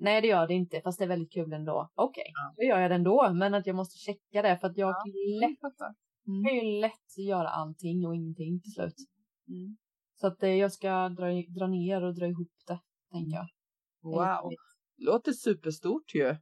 Nej, 0.00 0.20
det 0.20 0.26
gör 0.28 0.46
det 0.46 0.54
inte, 0.54 0.80
fast 0.80 0.98
det 0.98 1.04
är 1.04 1.08
väldigt 1.08 1.32
kul 1.32 1.52
ändå. 1.52 1.90
Okej, 1.94 2.24
Ja. 2.34 2.54
då 2.56 2.62
gör 2.62 2.80
jag 2.80 2.90
det 2.90 2.94
ändå, 2.94 3.32
men 3.32 3.54
att 3.54 3.66
jag 3.66 3.76
måste 3.76 3.98
checka 3.98 4.42
det 4.42 4.58
för 4.58 4.66
att 4.68 4.76
jag 4.76 4.88
Ja, 4.90 4.94
kan 5.04 5.12
ju 5.12 5.40
lätt, 5.40 5.60
fattar. 5.60 5.94
kan 6.44 6.54
ju 6.56 6.80
lätt 6.80 7.18
göra 7.18 7.48
allting 7.48 8.06
och 8.06 8.14
ingenting 8.14 8.60
till 8.60 8.72
slut. 8.72 8.94
Mm. 9.48 9.76
Så 10.20 10.26
att 10.26 10.42
eh, 10.42 10.50
jag 10.50 10.72
ska 10.72 11.08
dra, 11.08 11.26
dra 11.58 11.66
ner 11.66 12.04
och 12.04 12.14
dra 12.14 12.26
ihop 12.26 12.52
det, 12.66 12.80
tänker 13.12 13.36
jag. 13.36 13.46
Wow, 14.02 14.52
låter 14.98 15.32
superstort 15.32 16.14
ju. 16.14 16.36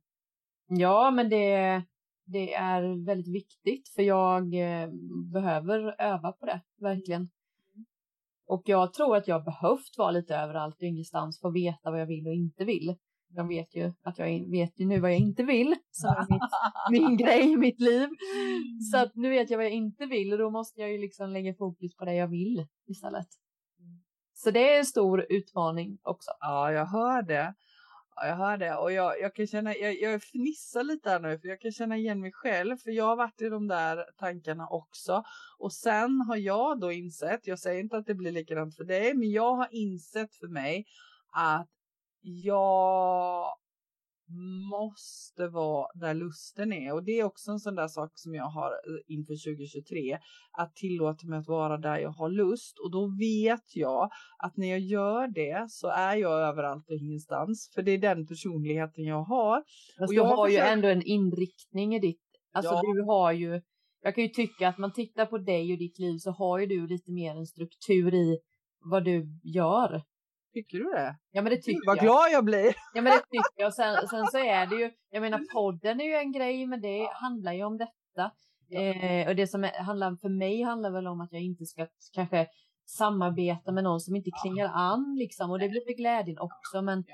Ja, 0.69 1.11
men 1.11 1.29
det, 1.29 1.83
det 2.27 2.55
är 2.55 3.07
väldigt 3.07 3.35
viktigt 3.35 3.89
för 3.89 4.03
jag 4.03 4.43
eh, 4.55 4.89
behöver 5.33 6.01
öva 6.01 6.33
på 6.33 6.47
det, 6.47 6.61
verkligen. 6.81 7.31
Och 8.47 8.63
jag 8.65 8.93
tror 8.93 9.17
att 9.17 9.29
jag 9.29 9.45
behövt 9.45 9.99
vara 9.99 10.11
lite 10.11 10.37
överallt 10.37 10.75
och 10.77 10.83
ingenstans 10.83 11.41
för 11.41 11.49
att 11.49 11.55
veta 11.55 11.91
vad 11.91 12.01
jag 12.01 12.07
vill 12.07 12.27
och 12.27 12.35
inte 12.35 12.65
vill. 12.65 12.97
Jag 13.31 13.49
vet 13.49 13.77
ju 13.77 13.93
att 14.03 14.19
jag 14.19 14.51
vet 14.51 14.81
ju 14.81 14.87
nu 14.87 15.01
vad 15.01 15.11
jag 15.11 15.19
inte 15.19 15.43
vill, 15.43 15.75
som 15.91 16.11
är 16.11 16.27
mitt, 16.31 16.43
min 16.91 17.17
grej 17.17 17.53
i 17.53 17.57
mitt 17.57 17.81
liv. 17.81 18.09
Så 18.93 18.99
att 18.99 19.15
nu 19.15 19.31
vet 19.31 19.51
jag 19.51 19.59
vad 19.59 19.67
jag 19.67 19.73
inte 19.73 20.07
vill 20.07 20.33
och 20.33 20.39
då 20.39 20.51
måste 20.51 20.81
jag 20.81 20.93
ju 20.93 20.99
liksom 20.99 21.31
lägga 21.31 21.55
fokus 21.55 21.97
på 21.97 22.05
det 22.05 22.15
jag 22.15 22.29
vill 22.29 22.67
istället. 22.87 23.29
Så 24.35 24.51
det 24.51 24.75
är 24.75 24.79
en 24.79 24.87
stor 24.87 25.27
utmaning 25.29 25.99
också. 26.03 26.31
Ja, 26.41 26.73
jag 26.73 26.87
hör 26.87 27.23
det. 27.23 27.55
Ja, 28.17 28.27
jag 28.27 28.37
hör 28.37 28.57
det 28.57 28.77
och 28.77 28.93
jag, 28.93 29.21
jag 29.21 29.35
kan 29.35 29.47
känna, 29.47 29.77
jag, 29.77 30.01
jag 30.01 30.23
fnissar 30.23 30.85
lite 30.85 31.11
här 31.11 31.21
nu 31.21 31.39
för 31.39 31.49
jag 31.49 31.61
kan 31.61 31.73
känna 31.73 31.97
igen 31.97 32.21
mig 32.21 32.33
själv 32.33 32.77
för 32.77 32.91
jag 32.91 33.05
har 33.05 33.17
varit 33.17 33.41
i 33.43 33.49
de 33.49 33.69
där 33.69 34.05
tankarna 34.19 34.69
också. 34.69 35.23
Och 35.59 35.73
sen 35.73 36.21
har 36.21 36.37
jag 36.37 36.81
då 36.81 36.93
insett, 36.93 37.47
jag 37.47 37.59
säger 37.59 37.81
inte 37.81 37.97
att 37.97 38.07
det 38.07 38.15
blir 38.15 38.33
likadant 38.33 38.77
för 38.77 38.85
dig, 38.85 39.15
men 39.15 39.31
jag 39.31 39.55
har 39.55 39.69
insett 39.71 40.35
för 40.35 40.49
mig 40.49 40.87
att 41.33 41.69
jag 42.21 43.45
måste 44.71 45.49
vara 45.49 45.89
där 45.95 46.15
lusten 46.15 46.73
är 46.73 46.93
och 46.95 47.05
det 47.05 47.13
är 47.21 47.25
också 47.25 47.51
en 47.51 47.59
sån 47.61 47.75
där 47.75 47.89
sak 47.89 48.11
som 48.15 48.35
jag 48.35 48.45
har 48.45 48.71
eh, 48.71 49.15
inför 49.15 49.35
2023 49.55 50.19
att 50.59 50.75
tillåta 50.77 51.27
mig 51.27 51.39
att 51.39 51.49
vara 51.49 51.77
där 51.79 51.99
jag 51.99 52.11
har 52.11 52.29
lust 52.29 52.79
och 52.79 52.91
då 52.91 53.07
vet 53.19 53.77
jag 53.77 54.11
att 54.39 54.57
när 54.57 54.67
jag 54.71 54.81
gör 54.81 55.29
det 55.29 55.67
så 55.71 55.89
är 55.89 56.17
jag 56.17 56.41
överallt 56.49 56.89
och 56.91 56.97
ingenstans 56.97 57.71
för 57.75 57.83
det 57.83 57.93
är 57.93 57.99
den 57.99 58.27
personligheten 58.27 59.05
jag 59.05 59.23
har. 59.23 59.57
Fast 59.99 60.09
Och 60.09 60.09
du 60.09 60.15
jag 60.17 60.25
har 60.25 60.37
har 60.37 60.49
ju 60.49 60.57
försökt- 60.57 60.73
ändå 60.73 60.89
en 60.89 61.03
inriktning 61.03 61.95
i 61.95 61.99
ditt, 61.99 62.21
alltså 62.53 62.73
Ja. 62.73 62.83
du 62.95 63.03
har 63.03 63.33
ju, 63.33 63.63
jag 64.03 64.15
kan 64.15 64.25
ju 64.25 64.31
tycka 64.31 64.69
att 64.69 64.79
man 64.79 64.93
tittar 64.93 65.27
på 65.27 65.39
dig 65.39 65.73
och 65.73 65.79
ditt 65.79 65.99
liv 65.99 66.19
så 66.19 66.31
har 66.31 66.59
ju 66.59 66.67
du 66.67 66.87
lite 66.87 67.13
mer 67.13 67.37
en 67.37 67.47
struktur 67.47 68.15
i 68.15 68.39
vad 68.85 69.05
du 69.05 69.27
gör. 69.43 70.03
Tycker 70.59 70.79
du 70.79 70.85
det? 70.85 71.17
Ja 71.31 71.43
men 71.43 71.51
det 71.53 71.63
tycker 71.63 71.87
vad 71.87 71.97
jag. 71.97 72.05
glad 72.05 72.31
jag 72.33 72.45
blir! 72.45 72.75
Ja 72.95 73.03
men 73.03 73.05
det 73.05 73.19
tycker 73.19 73.63
jag. 73.63 73.75
Sen, 73.75 74.09
sen 74.09 74.27
så 74.27 74.39
är 74.39 74.67
det 74.67 74.77
ju, 74.77 74.91
jag 75.11 75.21
menar 75.21 75.41
podden 75.55 76.01
är 76.01 76.05
ju 76.05 76.15
en 76.15 76.33
grej 76.33 76.67
men 76.67 76.81
det 76.81 77.09
handlar 77.13 77.53
ju 77.53 77.65
om 77.65 77.79
detta. 77.79 78.33
Eh, 78.71 79.29
och 79.29 79.37
det 79.37 79.47
som 79.47 79.65
är, 79.65 79.83
handlar 79.83 80.17
för 80.17 80.29
mig 80.29 80.63
handlar 80.63 80.91
väl 80.91 81.07
om 81.07 81.21
att 81.21 81.33
jag 81.33 81.43
inte 81.43 81.67
ska 81.67 81.87
kanske 82.13 82.47
samarbeta 82.87 83.73
med 83.73 83.85
någon 83.85 84.01
som 84.01 84.17
inte 84.17 84.31
klingar 84.43 84.71
an 84.75 85.17
liksom 85.19 85.51
och 85.51 85.59
det 85.59 85.69
blir 85.69 85.81
för 85.81 85.97
glädjen 85.97 86.39
också 86.39 86.83
men 86.83 87.05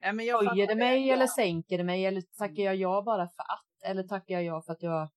Ja, 0.00 0.12
men 0.12 0.26
jag 0.26 0.44
höjer 0.44 0.66
det 0.66 0.74
mig 0.74 1.06
ja. 1.06 1.14
eller 1.14 1.26
sänker 1.26 1.78
det 1.78 1.84
mig 1.84 2.06
eller 2.06 2.22
tackar 2.38 2.62
jag 2.62 2.76
ja 2.76 3.02
bara 3.06 3.28
för 3.28 3.42
att 3.42 3.90
eller 3.90 4.02
tackar 4.02 4.34
jag 4.34 4.44
ja 4.44 4.62
för 4.62 4.72
att 4.72 4.82
jag 4.82 5.08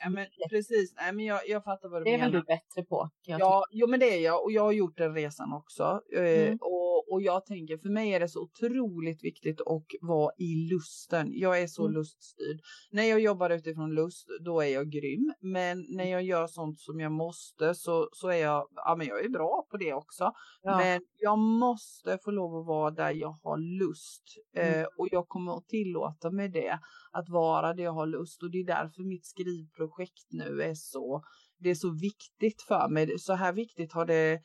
Ja, 0.00 0.10
men 0.10 0.26
precis. 0.50 0.94
Nej, 0.96 1.12
men 1.12 1.24
jag, 1.24 1.40
jag 1.48 1.64
fattar 1.64 1.88
vad 1.88 2.00
du 2.00 2.04
det 2.04 2.10
är 2.14 2.18
menar. 2.18 2.32
väl 2.32 2.40
du 2.40 2.46
bättre 2.46 2.82
på 2.88 3.10
Ja, 3.26 3.64
jo 3.70 3.86
men 3.86 4.00
det 4.00 4.06
är 4.14 4.20
jag 4.20 4.42
och 4.44 4.52
jag 4.52 4.62
har 4.62 4.72
gjort 4.72 4.96
den 4.98 5.14
resan 5.14 5.52
också. 5.52 6.00
Eh, 6.12 6.20
Mm. 6.20 6.58
och, 6.60 6.97
och, 7.10 7.22
jag 7.22 7.46
tänker 7.46 7.78
för 7.78 7.88
mig 7.88 8.12
är 8.14 8.20
det 8.20 8.28
så 8.28 8.42
otroligt 8.42 9.24
viktigt 9.24 9.60
att 9.60 9.84
vara 10.00 10.32
i 10.38 10.68
lusten. 10.70 11.30
Jag 11.32 11.62
är 11.62 11.66
så 11.66 11.82
Mm. 11.82 11.94
luststyrd. 11.94 12.60
När 12.90 13.02
jag 13.02 13.20
jobbar 13.20 13.50
utifrån 13.50 13.94
lust, 13.94 14.26
då 14.44 14.60
är 14.60 14.66
jag 14.66 14.90
grym. 14.90 15.32
Men 15.40 15.86
när 15.88 16.04
jag 16.04 16.22
gör 16.22 16.46
sånt 16.46 16.80
som 16.80 17.00
jag 17.00 17.12
måste 17.12 17.74
så, 17.74 18.08
så 18.12 18.28
är 18.28 18.36
jag, 18.36 18.68
ja 18.74 18.94
men 18.98 19.06
jag 19.06 19.24
är 19.24 19.28
bra 19.28 19.66
på 19.70 19.76
det 19.76 19.92
också. 19.92 20.32
Ja. 20.62 20.78
Men 20.78 21.02
jag 21.16 21.38
måste 21.38 22.18
få 22.24 22.30
lov 22.30 22.56
att 22.60 22.66
vara 22.66 22.90
där 22.90 23.10
jag 23.10 23.34
har 23.42 23.58
lust. 23.58 24.22
Mm. 24.56 24.80
Eh, 24.80 24.86
och 24.98 25.08
jag 25.10 25.28
kommer 25.28 25.56
att 25.56 25.68
tillåta 25.68 26.30
mig 26.30 26.48
det. 26.48 26.78
Att 27.12 27.28
vara 27.28 27.74
där 27.74 27.84
jag 27.84 27.92
har 27.92 28.06
lust. 28.06 28.42
Och 28.42 28.50
det 28.50 28.58
är 28.58 28.66
därför 28.66 29.02
mitt 29.02 29.26
skrivprojekt 29.26 30.26
nu 30.30 30.62
är 30.62 30.74
så, 30.74 31.22
det 31.58 31.70
är 31.70 31.74
så 31.74 31.90
viktigt 31.90 32.62
för 32.68 32.88
mig. 32.88 33.18
Så 33.18 33.32
här 33.32 33.52
viktigt 33.52 33.92
har 33.92 34.06
det 34.06 34.40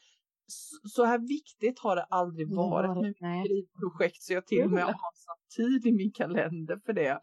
så 0.83 1.05
här 1.05 1.19
viktigt 1.19 1.79
har 1.79 1.95
det 1.95 2.03
aldrig 2.03 2.55
varit 2.55 2.89
var 2.89 2.95
med 2.95 3.03
mitt 3.03 3.17
skrivprojekt 3.17 4.23
så 4.23 4.33
jag 4.33 4.47
till 4.47 4.63
och 4.63 4.71
med 4.71 4.83
har 4.83 4.93
satt 4.93 5.49
tid 5.57 5.85
i 5.85 5.91
min 5.91 6.11
kalender 6.11 6.79
för 6.85 6.93
det. 6.93 7.19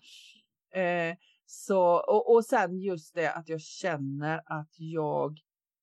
Eh, 0.81 1.17
så, 1.47 1.81
och, 1.95 2.35
och 2.35 2.45
sen 2.45 2.79
just 2.79 3.15
det 3.15 3.33
att 3.33 3.49
jag 3.49 3.61
känner 3.61 4.43
att 4.47 4.71
jag, 4.77 5.39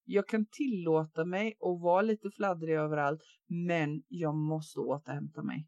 jag 0.06 0.28
kan 0.28 0.46
tillåta 0.46 1.26
mig 1.26 1.48
att 1.48 1.82
vara 1.82 2.02
lite 2.02 2.30
fladdrig 2.32 2.76
överallt, 2.76 3.22
men 3.48 4.04
jag 4.08 4.36
måste 4.36 4.80
återhämta 4.80 5.44
mig. 5.44 5.68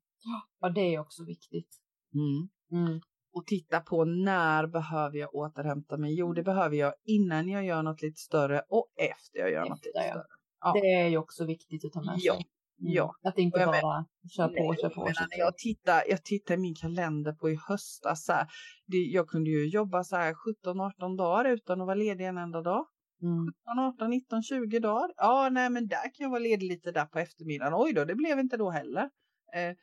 Ja, 0.59 0.69
det 0.69 0.95
är 0.95 0.99
också 0.99 1.25
viktigt. 1.25 1.69
Mm. 2.13 3.01
Och 3.33 3.47
titta 3.47 3.79
på 3.79 4.05
när 4.05 4.67
behöver 4.67 5.17
jag 5.17 5.35
återhämta 5.35 5.97
mig? 5.97 6.15
Jo, 6.15 6.33
det 6.33 6.43
behöver 6.43 6.75
jag 6.75 6.93
innan 7.03 7.49
jag 7.49 7.65
gör 7.65 7.83
något 7.83 8.01
lite 8.01 8.19
större 8.19 8.61
och 8.69 8.87
efter 8.95 9.39
jag 9.39 9.51
gör 9.51 9.69
något 9.69 9.85
lite 9.85 9.99
Efter, 9.99 10.07
ja. 10.07 10.11
större. 10.11 10.38
Ja. 10.61 10.73
Det 10.73 10.93
är 10.93 11.07
ju 11.07 11.17
också 11.17 11.45
viktigt 11.45 11.85
att 11.85 11.91
ta 11.91 12.01
med 12.01 12.15
Ja, 12.17 12.33
sig. 12.33 12.45
Mm. 12.81 12.93
ja. 12.93 13.15
Att 13.23 13.37
inte 13.37 13.59
jag 13.59 13.69
bara 13.81 14.05
kör 14.35 14.47
på, 14.47 14.53
Nej, 14.53 14.77
kör 14.81 14.89
på, 14.89 15.05
men 15.05 15.13
kör 15.13 15.27
när 15.31 15.37
jag, 15.37 15.57
tittar, 15.57 16.03
jag 16.09 16.23
tittar 16.23 16.53
i 16.53 16.57
min 16.57 16.75
kalender 16.75 17.33
på 17.33 17.49
i 17.49 17.57
höstas. 17.67 18.25
Så 18.25 18.33
här, 18.33 18.47
det, 18.87 18.97
jag 18.97 19.27
kunde 19.27 19.49
ju 19.49 19.67
jobba 19.67 20.03
så 20.03 20.15
här 20.15 20.33
17-18 20.65 21.17
dagar 21.17 21.45
utan 21.45 21.81
att 21.81 21.87
vara 21.87 21.95
ledig 21.95 22.25
en 22.25 22.37
enda 22.37 22.61
dag. 22.61 22.85
Mm. 23.21 23.53
18, 23.93 24.09
19, 24.09 24.43
20 24.43 24.79
dagar. 24.79 25.13
Ja, 25.17 25.49
nej, 25.51 25.69
men 25.69 25.87
där 25.87 26.03
kan 26.03 26.23
jag 26.23 26.29
vara 26.29 26.39
ledig 26.39 26.67
lite 26.67 26.91
där 26.91 27.05
på 27.05 27.19
eftermiddagen. 27.19 27.73
Oj 27.75 27.93
då, 27.93 28.05
det 28.05 28.15
blev 28.15 28.39
inte 28.39 28.57
då 28.57 28.69
heller. 28.69 29.03
Eh, 29.55 29.75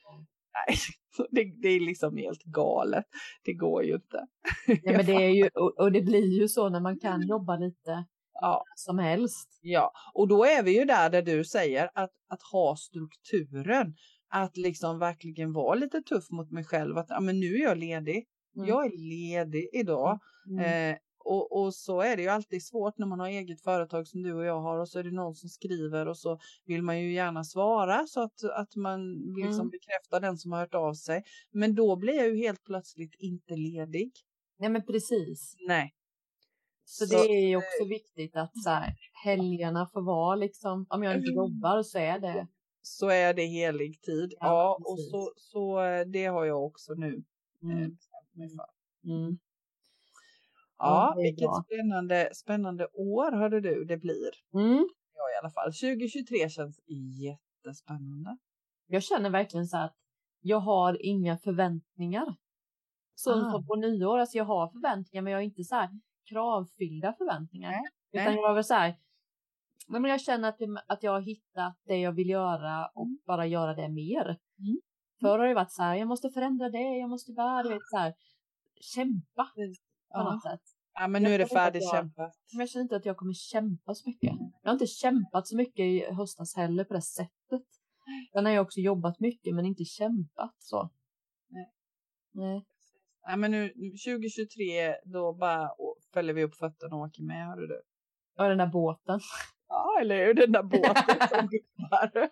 nej, 0.55 0.77
så 1.17 1.27
det, 1.31 1.45
det 1.63 1.69
är 1.69 1.81
liksom 1.81 2.17
helt 2.17 2.43
galet. 2.43 3.05
Det 3.45 3.53
går 3.55 3.85
ju 3.85 3.95
inte. 3.95 4.27
Ja, 4.83 4.93
men 4.93 5.07
det 5.07 5.13
är 5.13 5.31
ju, 5.31 5.49
och, 5.55 5.79
och 5.79 5.93
det 5.93 6.03
blir 6.03 6.41
ju 6.41 6.49
så 6.49 6.69
när 6.69 6.81
man 6.81 6.99
kan 6.99 7.27
jobba 7.27 7.57
lite 7.57 8.05
Ja, 8.41 8.65
som 8.77 8.99
helst. 8.99 9.59
ja, 9.63 9.93
och 10.15 10.29
då 10.29 10.45
är 10.45 10.63
vi 10.63 10.79
ju 10.79 10.85
där 10.85 11.11
där 11.11 11.23
du 11.23 11.45
säger 11.45 11.91
att, 11.95 12.11
att 12.29 12.43
ha 12.43 12.77
strukturen. 12.77 13.95
Att 14.29 14.57
liksom 14.57 14.99
verkligen 14.99 15.53
vara 15.53 15.75
lite 15.75 16.03
tuff 16.03 16.31
mot 16.31 16.51
mig 16.51 16.65
själv. 16.65 16.99
Att 16.99 17.07
ja, 17.09 17.21
men 17.21 17.41
nu 17.41 17.55
är 17.55 17.63
jag 17.63 17.79
ledig. 17.79 18.27
Mm. 18.57 18.69
Jag 18.69 18.87
är 18.87 18.91
ledig 18.97 19.69
idag. 19.73 20.19
Mm. 20.51 20.93
Eh, 20.93 20.99
och, 21.25 21.53
och 21.63 21.75
så 21.75 22.01
är 22.01 22.17
det 22.17 22.23
ju 22.23 22.29
alltid 22.29 22.67
svårt 22.67 22.99
när 22.99 23.07
man 23.07 23.21
har 23.21 23.29
eget 23.29 23.63
företag 23.63 24.07
som 24.09 24.23
du 24.23 24.35
och 24.35 24.45
jag 24.45 24.61
har 24.61 24.79
och 24.79 24.89
så 24.89 24.99
är 24.99 25.03
det 25.05 25.11
någon 25.11 25.35
som 25.35 25.49
skriver 25.49 26.09
och 26.09 26.19
så 26.19 26.39
vill 26.65 26.83
man 26.83 27.01
ju 27.01 27.13
gärna 27.13 27.45
svara 27.45 28.07
så 28.07 28.23
att, 28.23 28.45
att 28.45 28.77
man 28.77 29.13
liksom 29.15 29.61
Mm. 29.61 29.71
bekräftar 29.71 30.21
den 30.21 30.39
som 30.39 30.53
har 30.53 30.59
hört 30.61 30.75
av 30.75 30.95
sig. 30.95 31.23
Men 31.51 31.75
då 31.75 31.97
blir 31.97 32.15
jag 32.15 32.29
ju 32.29 32.37
helt 32.37 32.65
plötsligt 32.65 33.15
inte 33.19 33.57
ledig. 33.57 34.13
Nej 34.59 34.71
men 34.71 34.87
precis. 34.87 35.55
Nej. 35.69 35.95
Så, 36.89 37.05
det 37.07 37.17
är 37.17 37.49
ju 37.49 37.57
också 37.57 37.85
viktigt 37.89 38.37
att 38.37 38.63
så 38.63 38.71
här, 38.71 38.95
helgerna 39.25 39.87
får 39.87 40.03
vara 40.03 40.35
liksom, 40.37 40.87
om 40.89 41.03
jag 41.03 41.17
inte 41.17 41.31
Mm. 41.33 41.37
jobbar 41.37 41.83
så 41.83 41.99
är 41.99 42.19
det. 42.19 42.47
så 42.83 43.09
är 43.09 43.35
det 43.35 43.45
helig 43.47 44.01
tid. 44.03 44.35
Ja, 44.41 44.47
Ja, 44.47 44.79
och 44.85 45.01
så, 45.01 45.33
så 45.37 45.81
eh, 45.83 46.07
det 46.07 46.27
har 46.27 46.45
jag 46.45 46.65
också 46.65 46.95
nu 46.95 47.07
eh, 47.63 47.71
Mm. 47.71 47.91
bestämt 47.91 48.35
mig 48.35 48.49
för. 48.49 48.67
Mm. 49.13 49.39
Ja, 50.79 51.15
Ja, 51.17 51.21
är 51.21 51.23
vilket 51.25 51.45
bra. 51.47 51.65
spännande, 51.67 52.31
spännande 52.35 52.87
år 52.93 53.33
hörde 53.33 53.61
du 53.61 53.85
det 53.85 53.97
blir. 53.97 54.31
Mm. 54.55 54.89
Ja, 55.15 55.23
i 55.37 55.39
alla 55.43 55.51
fall. 55.51 55.73
2023 55.73 56.49
känns 56.49 56.81
jättespännande. 57.21 58.37
Jag 58.87 59.03
känner 59.03 59.31
verkligen 59.31 59.67
så 59.67 59.77
att 59.77 59.95
jag 60.41 60.61
har 60.61 61.03
inga 61.07 61.39
förväntningar. 61.39 62.37
Så 63.15 63.33
Ah. 63.33 63.63
på 63.69 63.77
nyår, 63.77 64.19
alltså 64.19 64.37
jag 64.39 64.45
har 64.45 64.69
förväntningar 64.69 65.23
men 65.23 65.31
jag 65.33 65.39
har 65.39 65.45
inte 65.45 65.65
så 65.65 65.75
här 65.75 65.89
kravfyllda 66.29 67.13
förväntningar. 67.13 67.71
Nej, 67.71 67.83
Utan 68.13 68.35
jag 68.35 68.43
var 68.43 68.55
väl 68.55 68.65
så 68.65 68.75
här, 68.75 68.97
men 69.89 70.05
jag 70.05 70.21
känner 70.21 70.49
att, 70.49 70.61
att 70.87 71.03
jag 71.03 71.13
har 71.13 71.21
hittat 71.21 71.79
det 71.85 71.97
jag 71.97 72.13
vill 72.13 72.29
göra 72.31 72.87
och 72.87 73.09
bara 73.27 73.47
göra 73.47 73.75
det 73.75 73.89
mer. 73.89 74.25
Mm. 74.59 74.81
Förr 75.21 75.39
har 75.39 75.47
det 75.47 75.55
varit 75.55 75.73
så 75.73 75.83
här, 75.83 75.95
jag 75.95 76.09
måste 76.09 76.31
förändra 76.31 76.71
det, 76.71 76.99
jag 76.99 77.11
måste 77.11 77.33
bara, 77.33 77.63
du 77.63 77.69
vet 77.69 77.89
så 77.91 77.97
här, 77.97 78.15
kämpa 78.81 79.51
på 80.13 80.23
något 80.23 80.43
sätt. 80.43 80.63
Ja, 80.95 81.09
men 81.09 81.23
nu 81.23 81.29
Jag 81.29 81.35
är 81.35 81.39
det 81.39 81.47
färdigkämpat. 81.47 82.33
Men 82.53 82.61
jag 82.61 82.69
känner 82.69 82.83
inte 82.83 82.97
att 82.97 83.07
jag 83.07 83.17
kommer 83.17 83.33
kämpa 83.33 83.95
så 83.95 84.09
mycket. 84.09 84.33
Jag 84.63 84.71
har 84.71 84.73
inte 84.73 84.87
kämpat 84.87 85.47
så 85.47 85.57
mycket 85.57 85.85
i 85.85 86.05
höstas 86.13 86.57
heller 86.57 86.85
på 86.85 86.95
det 86.95 87.03
sättet. 87.03 87.63
Sen 88.33 88.45
har 88.45 88.53
jag 88.53 88.63
också 88.63 88.81
jobbat 88.81 89.21
mycket 89.21 89.55
men 89.55 89.67
inte 89.67 89.85
kämpat 89.85 90.55
så. 90.59 90.91
Nej. 91.49 91.73
Nej. 92.33 92.65
Ja, 93.23 93.37
men 93.37 93.51
nu 93.51 93.69
2023 93.69 94.97
då 95.05 95.33
bara 95.33 95.71
fäller 96.17 96.33
vi 96.35 96.45
upp 96.45 96.55
fötterna 96.55 96.97
och 96.97 97.03
åker 97.03 97.23
med, 97.23 97.47
hörru 97.47 97.67
du. 97.67 97.81
Och 98.39 98.49
den 98.49 98.59
där 98.59 98.67
båten. 98.67 99.21
Ja, 99.69 99.99
eller 100.01 100.27
hur? 100.27 100.35
Den 100.35 100.53
där 100.53 100.63
båten 100.63 101.29
som 101.29 101.49
guppar. 101.53 102.29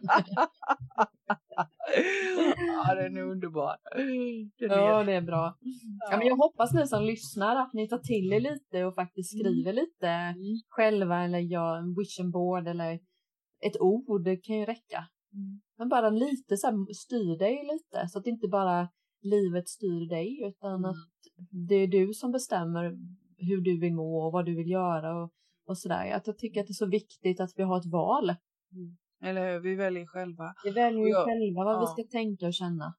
ja, 2.86 2.94
den 2.94 3.16
är 3.16 3.22
underbar. 3.22 3.76
Den 4.58 4.70
är 4.70 4.76
Ja, 4.76 5.04
det 5.04 5.12
är 5.12 5.20
bra. 5.20 5.56
Ja, 6.10 6.16
men 6.18 6.26
jag 6.26 6.36
hoppas 6.36 6.72
ni 6.74 6.86
som 6.86 7.02
lyssnar 7.02 7.56
att 7.56 7.72
ni 7.72 7.88
tar 7.88 7.98
till 7.98 8.32
er 8.32 8.40
lite 8.40 8.84
och 8.84 8.94
faktiskt 8.94 9.30
skriver 9.38 9.72
lite 9.72 10.08
Mm. 10.08 10.36
själva 10.68 11.24
eller 11.24 11.38
gör 11.38 11.76
en 11.76 11.94
vision 11.94 12.30
board 12.30 12.68
eller 12.68 12.94
ett 13.66 13.80
ord, 13.80 14.24
det 14.24 14.36
kan 14.36 14.56
ju 14.56 14.64
räcka. 14.64 15.04
Men 15.78 15.88
bara 15.88 16.10
lite 16.10 16.56
så 16.56 16.66
här, 16.66 16.94
styr 16.94 17.38
dig 17.38 17.54
lite 17.72 18.08
så 18.08 18.18
att 18.18 18.26
inte 18.26 18.48
bara 18.48 18.88
livet 19.22 19.68
styr 19.68 20.08
dig 20.08 20.42
utan 20.48 20.74
Mm. 20.74 20.90
att 20.90 20.96
det 21.68 21.74
är 21.74 21.86
du 21.86 22.12
som 22.14 22.32
bestämmer 22.32 22.92
hur 23.44 23.60
du 23.60 23.80
vill 23.80 23.94
må 23.94 24.26
och 24.26 24.32
vad 24.32 24.46
du 24.46 24.54
vill 24.56 24.70
göra 24.70 25.22
och, 25.22 25.30
och 25.68 25.78
sådär. 25.78 26.12
Att 26.12 26.26
jag 26.26 26.38
tycker 26.38 26.60
att 26.60 26.66
det 26.66 26.70
är 26.70 26.74
så 26.74 26.86
viktigt 26.86 27.40
att 27.40 27.50
vi 27.56 27.62
har 27.62 27.78
ett 27.78 27.86
val. 27.92 28.34
Eller 29.22 29.52
hur? 29.52 29.60
Vi 29.60 29.74
väljer 29.74 30.06
själva. 30.06 30.54
Vi 30.64 30.70
väljer 30.70 31.06
Jag- 31.08 31.24
själva 31.24 31.64
vad 31.64 31.78
vi 31.78 31.84
ja. 31.84 31.86
ska 31.86 32.02
tänka 32.18 32.46
och 32.46 32.54
känna. 32.54 32.94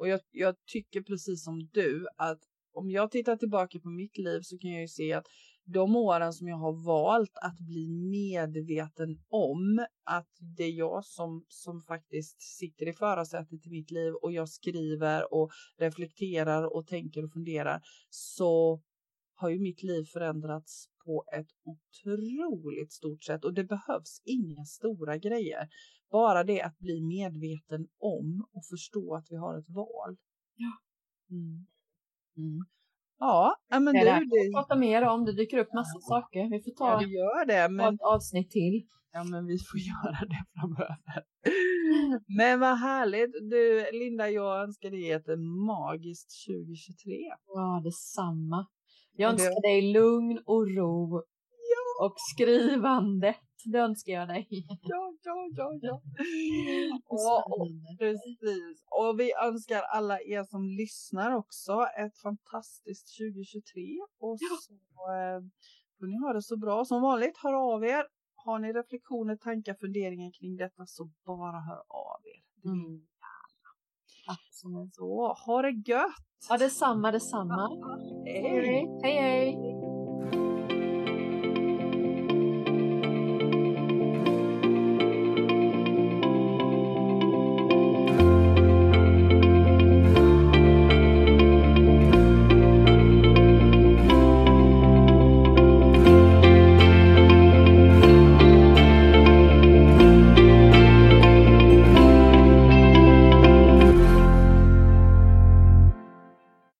Och 0.00 0.08
jag, 0.08 0.20
jag 0.30 0.54
tycker 0.72 1.00
precis 1.02 1.44
som 1.44 1.68
du 1.72 2.06
att 2.16 2.38
om 2.74 2.90
jag 2.90 3.10
tittar 3.10 3.36
tillbaka 3.36 3.78
på 3.80 3.88
mitt 3.88 4.18
liv 4.18 4.40
så 4.42 4.58
kan 4.58 4.70
jag 4.70 4.80
ju 4.80 4.88
se 4.88 5.12
att 5.12 5.26
de 5.64 5.96
åren 5.96 6.32
som 6.32 6.48
jag 6.48 6.56
har 6.56 6.84
valt 6.86 7.36
att 7.42 7.58
bli 7.58 7.88
medveten 8.10 9.18
om 9.28 9.86
att 10.04 10.28
det 10.56 10.64
är 10.64 10.72
jag 10.72 11.04
som, 11.04 11.44
som 11.48 11.82
faktiskt 11.82 12.42
sitter 12.42 12.88
i 12.88 12.92
förarsätet 12.92 13.66
i 13.66 13.70
mitt 13.70 13.90
liv 13.90 14.14
och 14.22 14.32
jag 14.32 14.48
skriver 14.48 15.34
och 15.34 15.50
reflekterar 15.78 16.76
och 16.76 16.86
tänker 16.86 17.24
och 17.24 17.32
funderar 17.32 17.80
så 18.10 18.80
har 19.36 19.48
ju 19.48 19.58
mitt 19.58 19.82
liv 19.82 20.04
förändrats 20.12 20.88
på 21.04 21.24
ett 21.32 21.48
otroligt 21.64 22.92
stort 22.92 23.24
sätt 23.24 23.44
och 23.44 23.54
det 23.54 23.64
behövs 23.64 24.22
inga 24.24 24.64
stora 24.64 25.16
grejer. 25.18 25.68
Bara 26.10 26.44
det 26.44 26.62
att 26.62 26.78
bli 26.78 27.02
medveten 27.02 27.88
om 27.98 28.48
och 28.52 28.64
förstå 28.70 29.14
att 29.14 29.26
vi 29.30 29.36
har 29.36 29.58
ett 29.58 29.68
val. 29.68 30.16
Ja. 30.56 30.72
Mm. 31.30 31.66
Mm. 32.36 32.66
Ja, 33.18 33.56
ja, 33.68 33.80
men 33.80 33.94
du, 33.94 34.00
det. 34.00 34.20
Vi 34.30 34.46
det, 34.46 34.52
prata 34.52 34.76
mer 34.76 35.02
om 35.02 35.24
det 35.24 35.32
dyker 35.32 35.58
upp 35.58 35.72
massa 35.72 36.00
saker. 36.00 36.50
Vi 36.50 36.62
får 36.62 36.72
ja, 36.76 36.92
ta 36.92 36.98
det 36.98 37.06
gör 37.06 37.46
det, 37.46 37.68
men, 37.68 37.94
ett 37.94 38.00
avsnitt 38.00 38.50
till. 38.50 38.86
ja, 39.12 39.24
men 39.24 39.46
vi 39.46 39.58
får 39.58 39.80
göra 39.92 40.20
det 40.32 40.44
framöver. 40.54 41.24
Men 42.38 42.60
vad 42.60 42.78
härligt. 42.78 43.32
Du, 43.50 43.86
Linda, 43.92 44.30
jag 44.30 44.62
önskar 44.62 44.90
dig 44.90 45.10
ett 45.10 45.38
magiskt 45.66 46.30
2023. 46.48 47.12
Ja, 47.46 47.80
detsamma. 47.84 48.66
Jag 49.16 49.32
Och 49.32 49.38
det- 49.38 49.44
önskar 49.46 49.62
dig 49.62 49.92
lugn 49.92 50.38
och 50.46 50.66
ro 50.76 51.22
och 52.02 52.14
skrivande. 52.34 53.34
Det 53.72 53.78
önskar 53.78 54.12
jag 54.12 54.28
dig. 54.28 54.48
Ja, 54.82 55.12
ja, 55.22 55.48
ja, 55.56 55.78
ja. 55.82 56.00
Och 57.08 57.68
precis. 57.98 58.84
Och 58.90 59.20
vi 59.20 59.32
önskar 59.44 59.82
alla 59.82 60.20
er 60.20 60.44
som 60.44 60.62
lyssnar 60.82 61.32
också 61.36 61.72
ett 61.98 62.18
fantastiskt 62.18 63.06
2023. 63.18 63.82
Och 64.20 64.38
så 64.40 64.74
eh, 65.18 65.40
får 65.98 66.06
ni 66.06 66.16
ha 66.26 66.32
det 66.32 66.42
så 66.42 66.56
bra. 66.56 66.84
Som 66.84 67.02
vanligt, 67.02 67.36
hör 67.42 67.74
av 67.74 67.84
er. 67.84 68.04
Har 68.34 68.58
ni 68.58 68.72
reflektioner, 68.72 69.36
tankar, 69.36 69.74
funderingar 69.80 70.30
kring 70.40 70.56
detta 70.56 70.86
så 70.86 71.04
bara 71.26 71.60
hör 71.68 71.82
av 71.88 72.20
er. 72.34 72.40
Det 72.62 72.68
vill 72.70 72.80
Mm. 72.80 73.06
Absolut. 74.26 74.94
Så 74.94 75.34
ha 75.46 75.62
det 75.62 75.70
gött! 75.70 76.14
Ja, 76.48 76.56
detsamma, 76.58 77.12
detsamma. 77.12 77.68
Hej! 78.26 78.86
Hej, 79.02 79.14
hej. 79.20 79.75